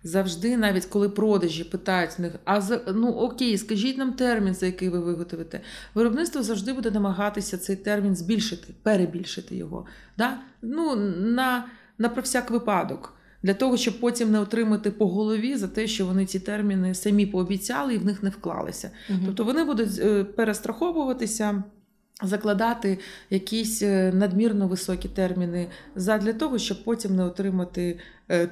Завжди, 0.08 0.58
навіть 0.58 0.86
коли 0.86 1.10
продажі 1.10 1.64
питають 1.64 2.12
в 2.18 2.22
них, 2.22 2.34
а 2.46 2.62
за 2.62 2.82
ну 2.96 3.08
окей, 3.12 3.58
скажіть 3.58 3.98
нам 3.98 4.14
термін, 4.14 4.54
за 4.54 4.66
який 4.66 4.90
ви 4.90 5.00
виготовите. 5.00 5.62
Виробництво 5.94 6.44
завжди 6.44 6.74
буде 6.74 6.92
намагатися 6.92 7.58
цей 7.58 7.76
термін 7.76 8.16
збільшити, 8.16 8.74
перебільшити 8.84 9.56
його. 9.56 9.86
Да? 10.18 10.40
Ну, 10.62 10.96
на, 11.18 11.66
на 11.98 12.10
про 12.10 12.22
всяк 12.22 12.52
випадок. 12.52 13.14
Для 13.44 13.54
того, 13.54 13.78
щоб 13.78 14.00
потім 14.00 14.32
не 14.32 14.40
отримати 14.40 14.92
по 14.92 15.08
голові 15.08 15.58
за 15.58 15.68
те, 15.68 15.88
що 15.88 16.06
вони 16.06 16.26
ці 16.26 16.40
терміни 16.40 16.96
самі 16.96 17.26
пообіцяли 17.26 17.94
і 17.94 17.98
в 17.98 18.06
них 18.06 18.24
не 18.24 18.30
вклалися. 18.30 18.92
Тобто 19.26 19.44
вони 19.44 19.64
будуть 19.64 20.00
е, 20.00 20.24
перестраховуватися, 20.24 21.64
закладати 22.24 23.00
якісь 23.30 23.82
е, 23.82 24.12
надмірно 24.14 24.68
високі 24.68 25.10
терміни 25.10 25.68
задля 25.96 26.34
того, 26.34 26.58
щоб 26.58 26.84
потім 26.84 27.16
не 27.16 27.24
отримати 27.24 28.00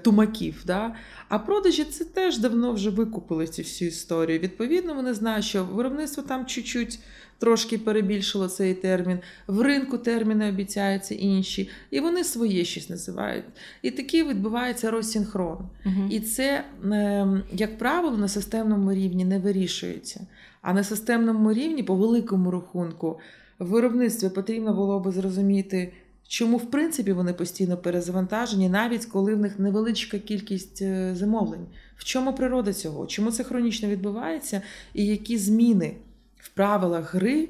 тумаків. 0.01 0.63
Да? 0.65 0.96
А 1.29 1.39
продажі 1.39 1.84
це 1.84 2.05
теж 2.05 2.38
давно 2.38 2.74
вже 2.74 2.89
викупили 2.89 3.48
цю 3.48 3.62
всю 3.62 3.89
історію. 3.89 4.39
Відповідно, 4.39 4.94
вони 4.94 5.13
знають, 5.13 5.46
що 5.46 5.63
виробництво 5.63 6.24
там 6.24 6.46
чуть-чуть 6.46 7.00
трошки 7.39 7.77
перебільшило 7.77 8.48
цей 8.48 8.74
термін, 8.74 9.20
в 9.48 9.62
ринку 9.62 9.98
терміни 9.98 10.50
обіцяються 10.50 11.15
інші, 11.15 11.70
і 11.91 12.00
вони 12.00 12.24
своє 12.24 12.65
щось 12.65 12.89
називають. 12.89 13.46
І 13.82 13.91
такий 13.91 14.24
відбувається 14.24 14.91
розсінхрон. 14.91 15.58
Мгм. 15.86 16.08
І 16.12 16.20
це, 16.20 16.63
е, 16.86 17.27
як 17.53 17.77
правило, 17.77 18.17
на 18.17 18.27
системному 18.27 18.94
рівні 18.94 19.25
не 19.25 19.39
вирішується. 19.39 20.27
А 20.62 20.74
на 20.74 20.84
системному 20.84 21.53
рівні, 21.53 21.84
по 21.84 21.96
великому 21.96 22.51
рахунку, 22.51 23.20
в 23.60 23.67
виробництві 23.67 24.29
потрібно 24.29 24.74
було 24.74 25.00
би 25.00 25.12
зрозуміти, 25.12 25.94
чому 26.27 26.58
в 26.58 26.72
принципі 26.72 27.13
вони 27.13 27.34
постійно 27.34 27.77
перезавантажені, 27.77 28.70
навіть 28.70 29.05
коли 29.05 29.36
в 29.36 29.39
них 29.39 29.60
невеличка 29.60 30.20
кількість 30.20 30.82
е, 30.82 31.15
замовлень. 31.15 31.67
В 31.98 32.03
чому 32.03 32.34
природа 32.34 32.74
цього? 32.74 33.05
Чому 33.05 33.32
це 33.32 33.44
хронічно 33.44 33.89
відбувається, 33.89 34.62
і 34.94 35.05
які 35.05 35.38
зміни 35.38 35.96
в 36.38 36.50
правилах 36.50 37.15
гри 37.15 37.50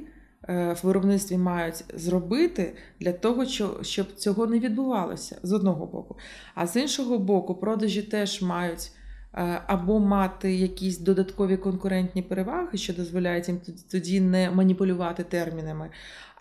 е, 0.50 0.74
в 0.74 0.88
виробництві 0.88 1.38
мають 1.38 1.84
зробити 1.94 2.76
для 3.00 3.14
того, 3.14 3.46
щоб 3.82 4.14
цього 4.16 4.48
не 4.48 4.60
відбувалося 4.60 5.38
з 5.44 5.52
одного 5.54 5.86
боку. 5.86 6.18
А 6.56 6.68
з 6.68 6.76
іншого 6.76 7.20
боку, 7.20 7.56
продажі 7.56 8.02
теж 8.02 8.42
мають 8.42 8.92
е, 9.34 9.62
або 9.68 10.00
мати 10.00 10.56
якісь 10.56 11.00
додаткові 11.00 11.58
конкурентні 11.58 12.22
переваги, 12.22 12.78
що 12.78 12.94
дозволяють 12.94 13.48
їм 13.48 13.62
тоді 13.92 14.22
не 14.22 14.52
маніпулювати 14.52 15.24
термінами, 15.24 15.90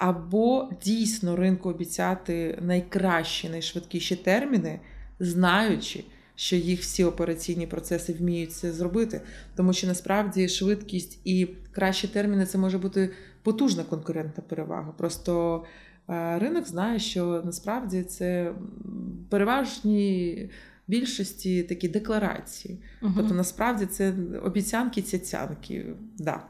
або 0.05 0.69
дійсно 0.85 1.37
ринку 1.37 1.71
обіцяти 1.71 2.59
найкращі, 2.63 3.49
найшвидкіші 3.49 4.17
терміни, 4.17 4.81
знаючи, 5.21 6.05
що 6.35 6.57
їх 6.57 6.81
всі 6.81 7.05
операційні 7.05 7.67
процеси 7.67 8.13
вміють 8.13 8.53
це 8.53 8.73
зробити. 8.73 9.21
Тому 9.57 9.73
що 9.73 9.87
насправді 9.87 10.49
швидкість 10.49 11.21
і 11.25 11.49
кращі 11.73 12.09
терміни 12.09 12.47
це 12.47 12.59
може 12.59 12.79
бути 12.79 13.11
потужна 13.43 13.85
конкурентна 13.85 14.43
перевага. 14.49 14.93
Просто 14.99 15.65
е, 16.11 16.39
ринок 16.39 16.67
знає, 16.67 16.99
що 16.99 17.43
насправді 17.45 18.03
це 18.03 18.53
переважні 19.29 20.51
більшості 20.89 21.63
такі 21.63 21.89
декларації. 21.89 22.79
Мгм. 23.01 23.15
Тобто, 23.17 23.35
насправді 23.35 23.87
це 23.87 24.15
обіцянки, 24.45 25.03
цяцянки. 25.03 25.87
Да. 26.19 26.43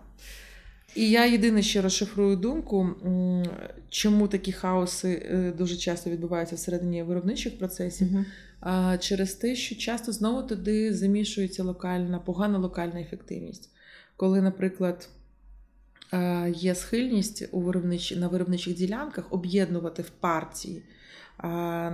І 0.94 1.10
я 1.10 1.26
єдине 1.26 1.62
ще 1.62 1.82
розшифрую 1.82 2.36
думку, 2.36 2.88
чому 3.88 4.28
такі 4.28 4.52
хаоси 4.52 5.26
е, 5.30 5.52
дуже 5.58 5.76
часто 5.76 6.10
відбуваються 6.10 6.56
всередині 6.56 7.02
виробничих 7.02 7.58
процесів. 7.58 8.08
А, 8.60 8.98
через 8.98 9.34
те, 9.34 9.54
що 9.54 9.74
часто 9.74 10.12
знову 10.12 10.42
туди 10.42 10.94
замішується 10.94 11.62
локальна, 11.62 12.18
погана 12.18 12.58
локальна 12.58 13.00
ефективність. 13.00 13.70
Коли, 14.16 14.42
наприклад, 14.42 15.08
е, 16.12 16.50
є 16.56 16.74
схильність 16.74 17.48
у 17.52 17.60
виробнич... 17.60 18.16
на 18.16 18.28
виробничих 18.28 18.74
ділянках 18.74 19.32
об'єднувати 19.32 20.02
в 20.02 20.10
партії, 20.10 20.82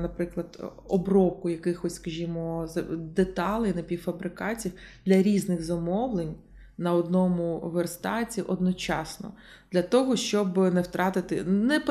наприклад, 0.02 0.72
обробку 0.88 1.50
якихось, 1.50 1.94
скажімо, 1.94 2.68
деталей, 2.98 3.72
напівфабрикатів 3.74 4.72
для 5.06 5.22
різних 5.22 5.62
замовлень. 5.62 6.34
На 6.80 6.92
одному 6.92 7.58
верстаті 7.58 8.42
одночасно 8.42 9.32
для 9.72 9.82
того, 9.82 10.16
щоб 10.16 10.58
не 10.74 10.80
втратити, 10.80 11.44
не 11.44 11.82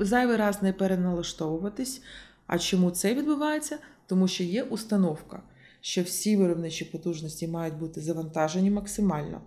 зайвий 0.00 0.36
раз 0.36 0.62
не 0.62 0.72
переналаштовуватись. 0.72 2.02
А 2.46 2.58
чому 2.58 2.90
це 2.90 3.14
відбувається? 3.14 3.78
Тому 4.06 4.28
що 4.28 4.44
є 4.44 4.62
установка, 4.62 5.42
що 5.80 6.02
всі 6.02 6.36
виробничі 6.36 6.84
потужності 6.84 7.48
мають 7.48 7.74
бути 7.74 8.00
завантажені 8.00 8.70
максимально 8.70 9.40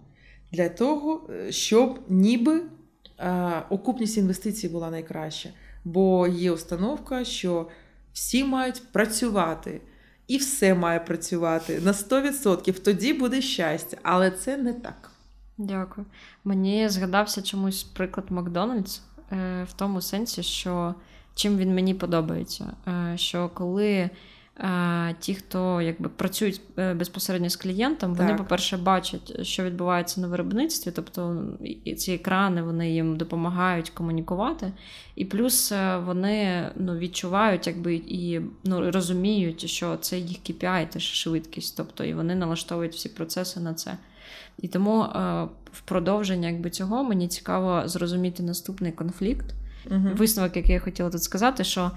для 0.52 0.70
того, 0.70 1.30
е, 1.30 1.52
щоб 1.52 2.00
ніби 2.10 2.62
е, 3.20 3.64
окупність 3.70 4.18
інвестицій 4.18 4.70
була 4.70 4.90
найкраща. 4.90 5.50
Бо 5.86 6.28
є 6.28 6.52
установка, 6.52 7.24
що 7.24 7.68
всі 8.14 8.44
мають 8.44 8.82
працювати. 8.92 9.82
І 10.30 10.38
все 10.38 10.76
має 10.76 11.00
працювати 11.00 11.80
на 11.80 11.92
100%. 11.92 12.80
Тоді 12.80 13.14
буде 13.14 13.42
щастя, 13.42 13.98
але 14.04 14.32
це 14.32 14.58
не 14.58 14.74
так. 14.74 15.12
Дякую. 15.58 16.08
Мені 16.44 16.90
згадався 16.90 17.42
чомусь 17.42 17.84
приклад 17.84 18.32
Макдональдс 18.32 19.02
е, 19.32 19.64
в 19.70 19.74
тому 19.74 20.02
сенсі, 20.02 20.44
що 20.44 20.96
чим 21.36 21.58
він 21.58 21.76
мені 21.76 21.94
подобається. 21.94 22.66
Е, 22.88 23.18
що 23.18 23.50
коли 23.54 24.10
ті, 25.20 25.36
хто 25.36 25.82
якби 25.82 26.10
працюють 26.10 26.62
е, 26.78 26.94
безпосередньо 26.94 27.50
з 27.50 27.56
клієнтом, 27.56 28.14
вони, 28.14 28.30
Так. 28.30 28.38
по-перше, 28.38 28.78
бачать, 28.78 29.46
що 29.46 29.64
відбувається 29.64 30.22
на 30.22 30.28
виробництві, 30.28 30.92
тобто 30.96 31.44
і 31.84 31.96
ці 31.96 32.12
екрани 32.12 32.62
вони 32.62 32.92
їм 32.92 33.18
допомагають 33.18 33.90
комунікувати, 33.90 34.72
і 35.16 35.26
плюс 35.26 35.72
е, 35.72 35.98
вони 35.98 36.70
ну, 36.76 36.98
відчувають 36.98 37.68
якби, 37.68 37.96
і 37.96 38.42
ну, 38.64 38.92
розуміють, 38.92 39.70
що 39.70 39.98
це 39.98 40.20
їх 40.20 40.38
KPI, 40.38 40.90
теж 40.90 41.04
швидкість, 41.04 41.78
тобто 41.78 42.04
і 42.04 42.14
вони 42.14 42.36
налаштовують 42.36 42.94
всі 42.94 43.10
процеси 43.10 43.60
на 43.60 43.74
це. 43.74 43.98
І 44.62 44.68
тому 44.68 45.04
е, 45.04 45.44
в 45.72 45.82
продовження 45.82 46.50
якби, 46.50 46.70
цього 46.70 47.04
мені 47.04 47.28
цікаво 47.28 47.82
зрозуміти 47.86 48.44
наступний 48.44 48.92
конфлікт. 48.92 49.46
Угу. 49.92 50.10
Висновок, 50.16 50.56
який 50.56 50.74
я 50.74 50.80
хотіла 50.80 51.10
тут 51.10 51.24
сказати, 51.24 51.64
що 51.64 51.92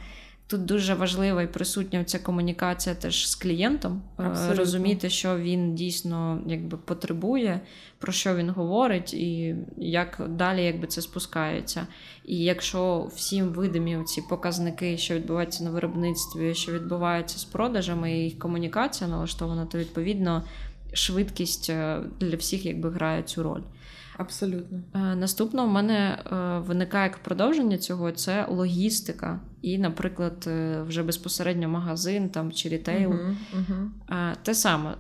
тут 0.47 0.65
дуже 0.65 0.95
важлива 0.95 1.43
і 1.43 1.53
присутня 1.53 2.05
ця 2.05 2.19
комунікація 2.19 2.95
теж 2.95 3.29
з 3.29 3.35
клієнтом, 3.35 4.03
е, 4.19 4.23
Абсолютно. 4.23 4.57
розуміти, 4.57 5.11
що 5.11 5.39
він 5.39 5.75
дійсно 5.75 6.43
якби 6.47 6.77
потребує, 6.79 7.61
про 7.99 8.13
що 8.13 8.37
він 8.37 8.51
говорить, 8.51 9.15
і 9.15 9.57
як 9.77 10.23
далі 10.29 10.65
якби 10.65 10.87
це 10.87 11.03
спускається. 11.03 11.87
І 12.25 12.39
якщо 12.39 13.11
всім 13.15 13.49
видимі 13.49 13.99
ці 14.07 14.23
показники, 14.23 14.99
що 14.99 15.15
відбувається 15.15 15.65
на 15.65 15.71
виробництві, 15.71 16.55
що 16.55 16.73
відбувається 16.73 17.39
з 17.39 17.45
продажами, 17.45 18.13
і 18.13 18.25
їх 18.25 18.39
комунікація 18.39 19.11
налаштована, 19.11 19.67
то 19.67 19.79
відповідно 19.79 20.43
швидкість 20.93 21.71
е, 21.71 22.01
для 22.21 22.37
всіх 22.37 22.67
якби 22.67 22.91
грає 22.91 23.23
цю 23.23 23.43
роль. 23.43 23.63
Абсолютно. 24.23 24.81
Е, 24.95 24.99
Наступно 24.99 25.67
в 25.67 25.71
мене 25.71 26.19
е, 26.33 26.59
виникає 26.59 27.05
як 27.05 27.19
продовження 27.19 27.79
цього 27.79 28.12
це 28.12 28.47
логістика. 28.49 29.41
І, 29.62 29.79
наприклад, 29.79 30.45
е, 30.47 30.83
вже 30.83 31.02
безпосередньо 31.02 31.69
магазин 31.69 32.29
там, 32.29 32.52
чи 32.52 32.69
рітейл. 32.69 33.11
Угу. 33.11 33.79
Е, 34.11 34.37
Те 34.43 34.55
саме, 34.55 34.95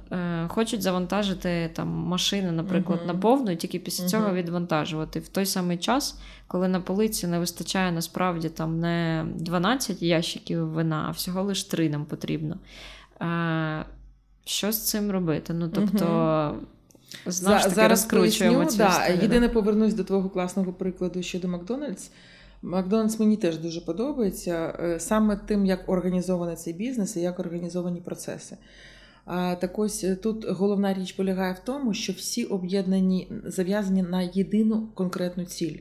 хочуть 0.48 0.82
завантажити 0.82 1.70
там 1.74 1.88
машини, 1.88 2.52
наприклад, 2.52 2.98
Мгм. 2.98 3.06
на 3.06 3.14
повну, 3.14 3.50
і 3.50 3.56
тільки 3.56 3.78
після 3.78 4.06
цього 4.06 4.34
відвантажувати. 4.34 5.20
В 5.20 5.28
той 5.28 5.46
самий 5.46 5.78
час, 5.78 6.20
коли 6.46 6.68
на 6.68 6.80
полиці 6.80 7.26
не 7.26 7.38
вистачає 7.38 7.92
насправді 7.92 8.48
там 8.48 8.80
не 8.80 9.26
12 9.36 10.02
ящиків 10.02 10.68
вина, 10.68 11.04
а 11.08 11.10
всього 11.10 11.42
лише 11.42 11.70
3 11.70 11.90
нам 11.90 12.04
потрібно. 12.04 12.56
Що 14.44 14.72
з 14.72 14.88
цим 14.88 15.10
робити? 15.10 15.54
Ну, 15.54 15.68
тобто, 15.74 16.54
знову 17.26 17.58
ж 17.58 17.62
таки, 17.64 17.74
Зараз 17.74 18.04
поясню, 18.04 18.64
цю 18.64 18.76
да. 18.76 19.06
Єдине 19.22 19.48
повернусь 19.48 19.94
до 19.94 20.04
твого 20.04 20.30
класного 20.30 20.72
прикладу 20.72 21.22
щодо 21.22 21.48
Макдональдс. 21.48 22.10
Макдональдс 22.62 23.20
мені 23.20 23.36
теж 23.36 23.58
дуже 23.58 23.80
подобається 23.80 24.78
е, 24.80 25.00
саме 25.00 25.36
тим, 25.36 25.66
як 25.66 25.88
організований 25.88 26.56
цей 26.56 26.72
бізнес 26.72 27.16
і 27.16 27.20
як 27.20 27.40
організовані 27.40 28.00
процеси. 28.00 28.56
А 29.24 29.54
так 29.54 29.78
ось 29.78 30.04
е, 30.04 30.16
тут 30.16 30.48
головна 30.48 30.94
річ 30.94 31.12
полягає 31.12 31.52
в 31.52 31.58
тому, 31.58 31.94
що 31.94 32.12
всі 32.12 32.44
об'єднані 32.44 33.32
зав'язані 33.44 34.02
на 34.02 34.22
єдину 34.22 34.88
конкретну 34.94 35.44
ціль 35.44 35.78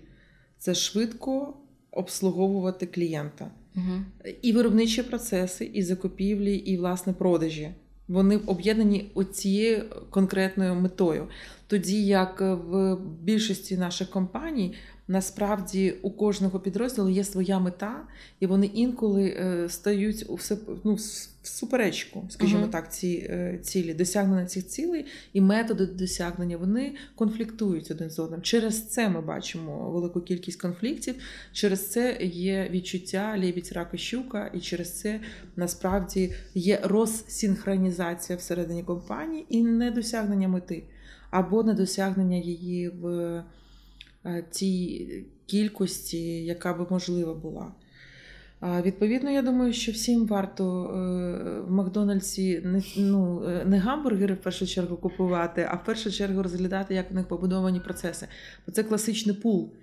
це 0.58 0.76
швидко 0.76 1.54
обслуговувати 1.92 2.86
клієнта. 2.86 3.52
Мгм. 3.76 4.06
І 4.42 4.54
виробничі 4.54 5.04
процеси, 5.04 5.66
і 5.74 5.84
закупівлі, 5.84 6.56
і 6.56 6.78
власне 6.78 7.14
продажі. 7.14 7.72
Вони 8.12 8.38
об'єднані 8.38 9.12
оцією 9.16 9.84
конкретною 10.10 10.76
метою. 10.76 11.28
Тоді 11.68 12.06
як 12.06 12.42
в 12.42 12.98
більшості 13.24 13.78
наших 13.78 14.10
компаній 14.10 14.74
насправді 15.08 15.94
у 16.02 16.12
кожного 16.12 16.60
підрозділу 16.60 17.10
є 17.10 17.24
своя 17.24 17.60
мета, 17.60 18.04
і 18.40 18.46
вони 18.46 18.66
інколи 18.66 19.26
е, 19.26 19.70
стають 19.70 20.26
у 20.30 20.36
все 20.36 20.58
ну, 20.84 20.94
в 20.94 21.48
суперечку, 21.48 22.28
скажімо 22.30 22.62
Мгм. 22.62 22.70
так, 22.70 22.94
ці 22.94 23.28
е, 23.30 23.60
цілі, 23.62 23.94
досягнення 23.94 24.46
цих 24.46 24.68
цілей 24.68 25.06
і 25.34 25.42
методи 25.42 25.86
досягнення 25.86 26.58
вони 26.58 26.96
конфліктують 27.16 27.92
один 27.92 28.10
з 28.10 28.20
одним. 28.20 28.42
Через 28.42 28.88
це 28.88 29.10
ми 29.10 29.22
бачимо 29.22 29.92
велику 29.92 30.22
кількість 30.22 30.62
конфліктів. 30.62 31.16
Через 31.54 31.90
це 31.90 32.18
є 32.22 32.70
відчуття 32.72 33.36
лебідь, 33.38 33.72
рак 33.72 33.90
і 33.94 33.98
щука, 33.98 34.52
і 34.54 34.60
через 34.60 35.00
це 35.00 35.20
насправді 35.56 36.34
є 36.54 36.80
розсинхронізація 36.84 38.38
всередині 38.38 38.84
компанії 38.84 39.46
і 39.50 39.64
недосягнення 39.64 40.48
мети, 40.48 40.84
або 41.30 41.64
недосягнення 41.64 42.38
її 42.38 42.90
в 42.90 43.44
тій 44.50 45.26
кількості, 45.46 46.46
яка 46.46 46.74
би 46.74 46.86
можлива 46.90 47.34
була. 47.34 47.72
Відповідно, 48.82 49.32
я 49.32 49.42
думаю, 49.42 49.74
що 49.74 49.92
всім 49.92 50.28
варто 50.28 50.86
е, 50.86 51.62
в 51.62 51.72
Макдональдсі 51.72 52.62
не, 52.66 52.82
ну, 52.98 53.44
е, 53.46 53.66
не 53.66 53.80
гамбургери 53.80 54.34
в 54.34 54.42
першу 54.42 54.68
чергу 54.68 54.98
купувати, 54.98 55.68
а 55.72 55.76
в 55.76 55.84
першу 55.84 56.12
чергу 56.12 56.44
розглядати, 56.44 56.96
як 56.96 57.12
в 57.12 57.16
них 57.16 57.28
побудовані 57.28 57.80
процеси. 57.80 58.28
Бо 58.68 58.72
це 58.72 58.84
класичний 58.84 59.36
пул. 59.36 59.74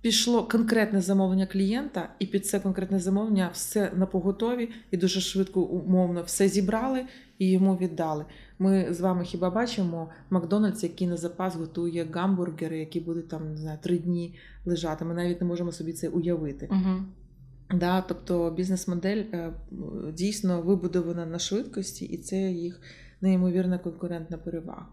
Пішло 0.00 0.44
конкретне 0.44 1.00
замовлення 1.00 1.46
клієнта, 1.46 2.08
і 2.18 2.26
під 2.26 2.46
це 2.46 2.60
конкретне 2.60 3.00
замовлення 3.00 3.50
все 3.52 3.92
на 3.96 4.06
поготові 4.06 4.70
і 4.90 4.96
дуже 4.96 5.20
швидко, 5.20 5.60
умовно, 5.60 6.22
все 6.22 6.48
зібрали 6.48 7.04
і 7.38 7.50
йому 7.50 7.76
віддали. 7.76 8.24
Ми 8.58 8.86
з 8.90 9.00
вами 9.00 9.24
хіба 9.24 9.50
бачимо 9.50 10.10
Макдональдс, 10.30 10.82
який 10.82 11.06
на 11.06 11.16
запас 11.16 11.56
готує 11.56 12.06
гамбургери, 12.12 12.78
які 12.78 13.00
будуть 13.00 13.28
там 13.28 13.50
не 13.50 13.56
знаю, 13.56 13.78
три 13.82 13.98
дні 13.98 14.34
лежати. 14.64 15.04
Ми 15.04 15.14
навіть 15.14 15.40
не 15.40 15.46
можемо 15.46 15.72
собі 15.72 15.92
це 15.92 16.08
уявити. 16.08 16.68
Мгм. 16.70 17.06
Да, 17.74 18.00
тобто 18.00 18.50
бізнес-модель 18.50 19.22
е, 19.32 19.52
дійсно 20.12 20.62
вибудована 20.62 21.26
на 21.26 21.38
швидкості, 21.38 22.04
і 22.04 22.16
це 22.16 22.36
їх 22.36 22.80
неймовірна 23.20 23.78
конкурентна 23.78 24.38
перевага. 24.38 24.86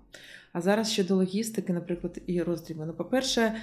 А 0.54 0.62
зараз 0.62 0.92
щодо 0.92 1.16
логістики, 1.16 1.74
наприклад, 1.74 2.22
і 2.28 2.42
роздрібу. 2.42 2.86
Ну, 2.86 2.94
по-перше, 2.94 3.54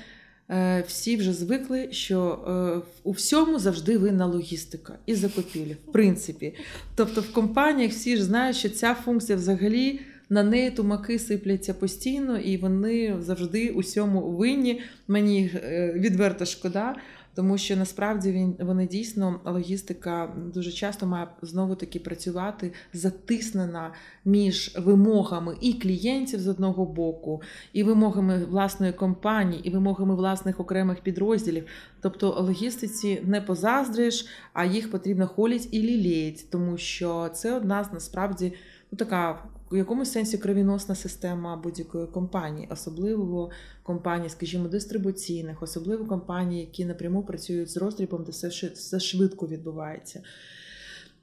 всі 0.87 1.17
вже 1.17 1.33
звикли, 1.33 1.89
що 1.91 2.39
е, 2.49 2.89
у 3.05 3.11
всьому 3.11 3.59
завжди 3.59 3.99
винна 3.99 4.27
логістика 4.27 4.99
і 5.07 5.15
закупівлі, 5.15 5.77
в 5.89 5.93
принципі. 5.93 6.55
Тобто 6.95 7.21
в 7.21 7.33
компаніях 7.33 7.93
всі 7.93 8.17
ж 8.17 8.25
знають, 8.25 8.57
що 8.57 8.69
ця 8.69 8.95
функція 8.95 9.39
взагалі. 9.39 10.01
На 10.29 10.43
неї 10.43 10.71
тумаки 10.71 11.19
сипляться 11.19 11.75
постійно, 11.75 12.39
і 12.39 12.57
вони 12.57 13.17
завжди 13.21 13.71
усьому 13.71 14.21
винні. 14.21 14.81
Мені 15.09 15.51
е, 15.55 15.93
відверто 15.97 16.45
шкода, 16.45 16.97
тому 17.35 17.59
що 17.59 17.77
насправді 17.77 18.33
він 18.33 18.57
вони 18.61 18.87
дійсно 18.87 19.41
логістика 19.45 20.35
дуже 20.55 20.73
часто 20.73 21.07
має 21.07 21.29
знову 21.43 21.75
таки 21.75 22.01
працювати 22.01 22.73
затиснена 22.93 23.93
між 24.25 24.79
вимогами 24.79 25.57
і 25.61 25.73
клієнтів 25.73 26.41
з 26.41 26.49
одного 26.49 26.87
боку, 26.87 27.43
і 27.73 27.83
вимогами 27.83 28.45
власної 28.45 28.93
компанії, 28.93 29.69
і 29.69 29.71
вимогами 29.71 30.15
власних 30.15 30.61
окремих 30.61 31.01
підрозділів. 31.01 31.67
Тобто 32.01 32.41
логістиці 32.41 33.23
не 33.25 33.41
позаздриш, 33.41 34.27
а 34.53 34.65
їх 34.65 34.91
потрібно 34.91 35.27
холіть 35.27 35.69
і 35.75 35.83
лілеять, 35.83 36.51
тому 36.51 36.79
що 36.79 37.31
це 37.35 37.57
одна 37.57 37.85
з 37.85 37.93
насправді 37.93 38.53
ну 38.93 38.99
така. 38.99 39.52
В 39.73 39.77
якомусь 39.77 40.13
сенсі 40.13 40.39
кровіносна 40.39 40.95
система 40.95 41.57
будь-якої 41.57 42.07
компанії, 42.07 42.69
особливо 42.71 43.51
компаній, 43.83 44.29
скажімо, 44.29 44.69
дистрибуційних, 44.69 45.63
особливо 45.63 46.05
компаній, 46.05 46.61
які 46.61 46.85
напряму 46.85 47.23
працюють 47.23 47.71
з 47.71 47.77
роздрібом, 47.77 48.25
де 48.25 48.31
все, 48.31 48.49
все 48.49 49.01
швидко 49.01 49.47
відбувається. 49.47 50.23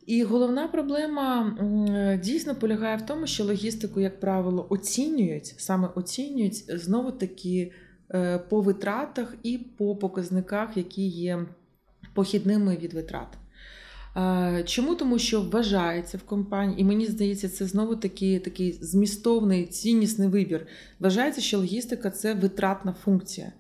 І 0.05 0.23
головна 0.23 0.67
проблема 0.67 1.57
дійсно 2.23 2.55
полягає 2.55 2.97
в 2.97 3.01
тому, 3.01 3.27
що 3.27 3.43
логістику, 3.43 3.99
як 3.99 4.19
правило, 4.19 4.67
оцінюють, 4.69 5.55
саме 5.57 5.89
оцінюють 5.95 6.79
знову 6.79 7.11
таки 7.11 7.71
е, 8.13 8.39
по 8.39 8.61
витратах 8.61 9.35
і 9.43 9.57
по 9.57 9.95
показниках, 9.95 10.77
які 10.77 11.07
є 11.07 11.45
похідними 12.13 12.77
від 12.77 12.93
витрат. 12.93 13.38
Е, 14.19 14.63
Чому? 14.63 14.95
Тому 14.95 15.19
що 15.19 15.41
вважається 15.41 16.17
в 16.17 16.21
компанії, 16.23 16.81
і 16.81 16.83
мені 16.83 17.05
здається, 17.05 17.49
це 17.49 17.65
знову 17.65 17.95
таки 17.95 18.39
такий 18.39 18.77
змістовний 18.81 19.65
ціннісний 19.65 20.27
вибір. 20.27 20.67
Вважається, 20.99 21.41
що 21.41 21.57
логістика 21.57 22.09
це 22.09 22.33
витратна 22.33 22.95
функція. 23.03 23.51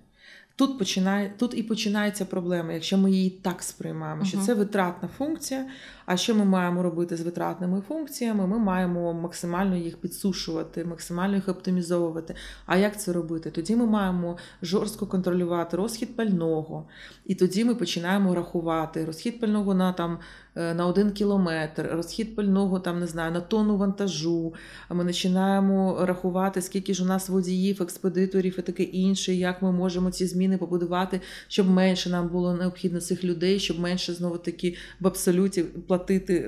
Тут 0.55 0.79
починає 0.79 1.33
тут 1.37 1.57
і 1.57 1.63
починається 1.63 2.25
проблема, 2.25 2.73
якщо 2.73 2.97
ми 2.97 3.11
її 3.11 3.29
так 3.29 3.63
сприймаємо, 3.63 4.25
що 4.25 4.37
це 4.37 4.53
витратна 4.53 5.09
функція, 5.17 5.65
А 6.11 6.17
що 6.17 6.35
ми 6.35 6.45
маємо 6.45 6.83
робити 6.83 7.17
з 7.17 7.21
витратними 7.21 7.81
функціями? 7.87 8.47
Ми 8.47 8.59
маємо 8.59 9.13
максимально 9.13 9.75
їх 9.75 9.97
підсушувати, 9.97 10.85
максимально 10.85 11.35
їх 11.35 11.47
оптимізовувати. 11.47 12.35
А 12.65 12.77
як 12.77 12.99
це 12.99 13.13
робити? 13.13 13.51
Тоді 13.51 13.75
ми 13.75 13.85
маємо 13.85 14.37
жорстко 14.61 15.07
контролювати 15.07 15.77
розхід 15.77 16.15
пального, 16.15 16.87
і 17.25 17.35
тоді 17.35 17.65
ми 17.65 17.75
починаємо 17.75 18.35
рахувати 18.35 19.05
розхід 19.05 19.39
пального 19.39 19.73
на 19.73 19.93
там 19.93 20.19
е, 20.55 20.73
на 20.73 20.85
один 20.85 21.11
кілометр, 21.11 21.89
розхід 21.91 22.35
пального 22.35 22.79
там 22.79 22.99
не 22.99 23.07
знаю 23.07 23.31
на 23.31 23.41
тонну 23.41 23.77
вантажу. 23.77 24.53
Ми 24.89 25.05
починаємо 25.05 25.97
рахувати, 26.01 26.61
скільки 26.61 26.93
ж 26.93 27.03
у 27.03 27.05
нас 27.05 27.29
водіїв, 27.29 27.81
експедиторів 27.81 28.59
і 28.59 28.61
таке 28.61 28.83
інше, 28.83 29.33
як 29.33 29.61
ми 29.61 29.71
можемо 29.71 30.11
ці 30.11 30.27
зміни 30.27 30.57
побудувати, 30.57 31.21
щоб 31.47 31.69
менше 31.69 32.09
нам 32.09 32.27
було 32.27 32.53
необхідно 32.53 33.01
цих 33.01 33.23
людей, 33.23 33.59
щоб 33.59 33.79
менше 33.79 34.13
знову 34.13 34.37
таки 34.37 34.75
в 34.99 35.07
абсолюті 35.07 35.63
платити 35.63 35.98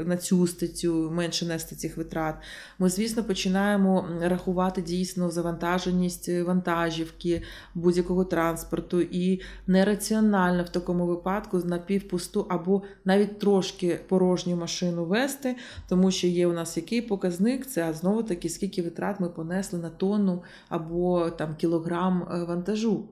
на 0.06 0.18
цю 0.18 0.48
статтю, 0.48 1.12
менше 1.12 1.46
нести 1.46 1.76
цих 1.76 1.98
витрат. 1.98 2.36
Ми, 2.80 2.90
звісно, 2.90 3.24
починаємо 3.24 4.08
рахувати 4.22 4.82
дійсно 4.82 5.30
завантаженість 5.30 6.30
вантажівки 6.30 7.42
будь-якого 7.76 8.26
транспорту 8.26 9.02
і 9.02 9.42
нераціонально 9.68 10.64
в 10.64 10.70
такому 10.70 11.06
випадку 11.06 11.58
на 11.58 11.78
півпусту 11.78 12.46
або 12.50 12.82
навіть 13.06 13.40
трошки 13.40 14.00
порожню 14.08 14.56
машину 14.56 15.06
вести, 15.06 15.56
тому 15.90 16.12
що 16.12 16.28
є 16.28 16.48
у 16.48 16.54
нас 16.54 16.78
який 16.78 17.02
показник, 17.02 17.66
це 17.66 17.94
знову 17.94 18.24
таки 18.24 18.50
скільки 18.50 18.82
витрат 18.82 19.20
ми 19.20 19.30
понесли 19.30 19.80
на 19.80 19.90
тонну 19.90 20.44
або 20.70 21.30
там 21.30 21.56
кілограм 21.56 22.28
е, 22.32 22.44
вантажу. 22.44 23.06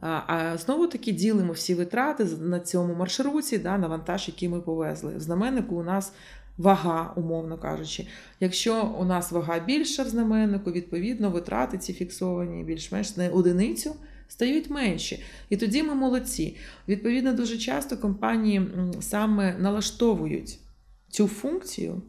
А 0.00 0.56
знову 0.56 0.86
таки 0.86 1.12
ділимо 1.12 1.52
всі 1.52 1.74
витрати 1.74 2.24
на 2.24 2.60
цьому 2.60 2.94
маршруті, 2.94 3.58
да, 3.58 3.78
на 3.78 3.86
вантаж, 3.86 4.28
який 4.28 4.48
ми 4.48 4.60
повезли. 4.60 5.16
В 5.16 5.20
знаменнику 5.20 5.76
у 5.76 5.82
нас 5.82 6.12
вага, 6.58 7.12
умовно 7.16 7.58
кажучи. 7.58 8.06
Якщо 8.40 8.94
у 8.98 9.04
нас 9.04 9.32
вага 9.32 9.58
більша 9.58 10.02
в 10.02 10.08
знаменнику, 10.08 10.72
відповідно, 10.72 11.30
витрати 11.30 11.78
ці 11.78 11.92
фіксовані 11.92 12.64
більш-менш 12.64 13.16
на 13.16 13.28
одиницю. 13.28 13.94
Стають 14.28 14.70
менші. 14.70 15.22
І 15.48 15.56
тоді 15.56 15.82
ми 15.82 15.94
молодці. 15.94 16.56
Відповідно, 16.88 17.32
дуже 17.32 17.58
часто 17.58 17.96
компанії 17.96 18.62
саме 19.00 19.56
налаштовують 19.58 20.58
цю 21.10 21.28
функцію 21.28 22.02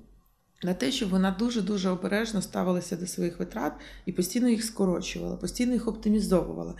на 0.63 0.73
те, 0.73 0.91
щоб 0.91 1.09
вона 1.09 1.35
дуже-дуже 1.39 1.89
обережно 1.89 2.41
ставилася 2.41 2.95
до 2.95 3.07
своїх 3.07 3.39
витрат 3.39 3.73
і 4.05 4.11
постійно 4.11 4.49
їх 4.49 4.63
скорочувала, 4.63 5.35
постійно 5.35 5.73
їх 5.73 5.87
оптимізовувала. 5.87 6.75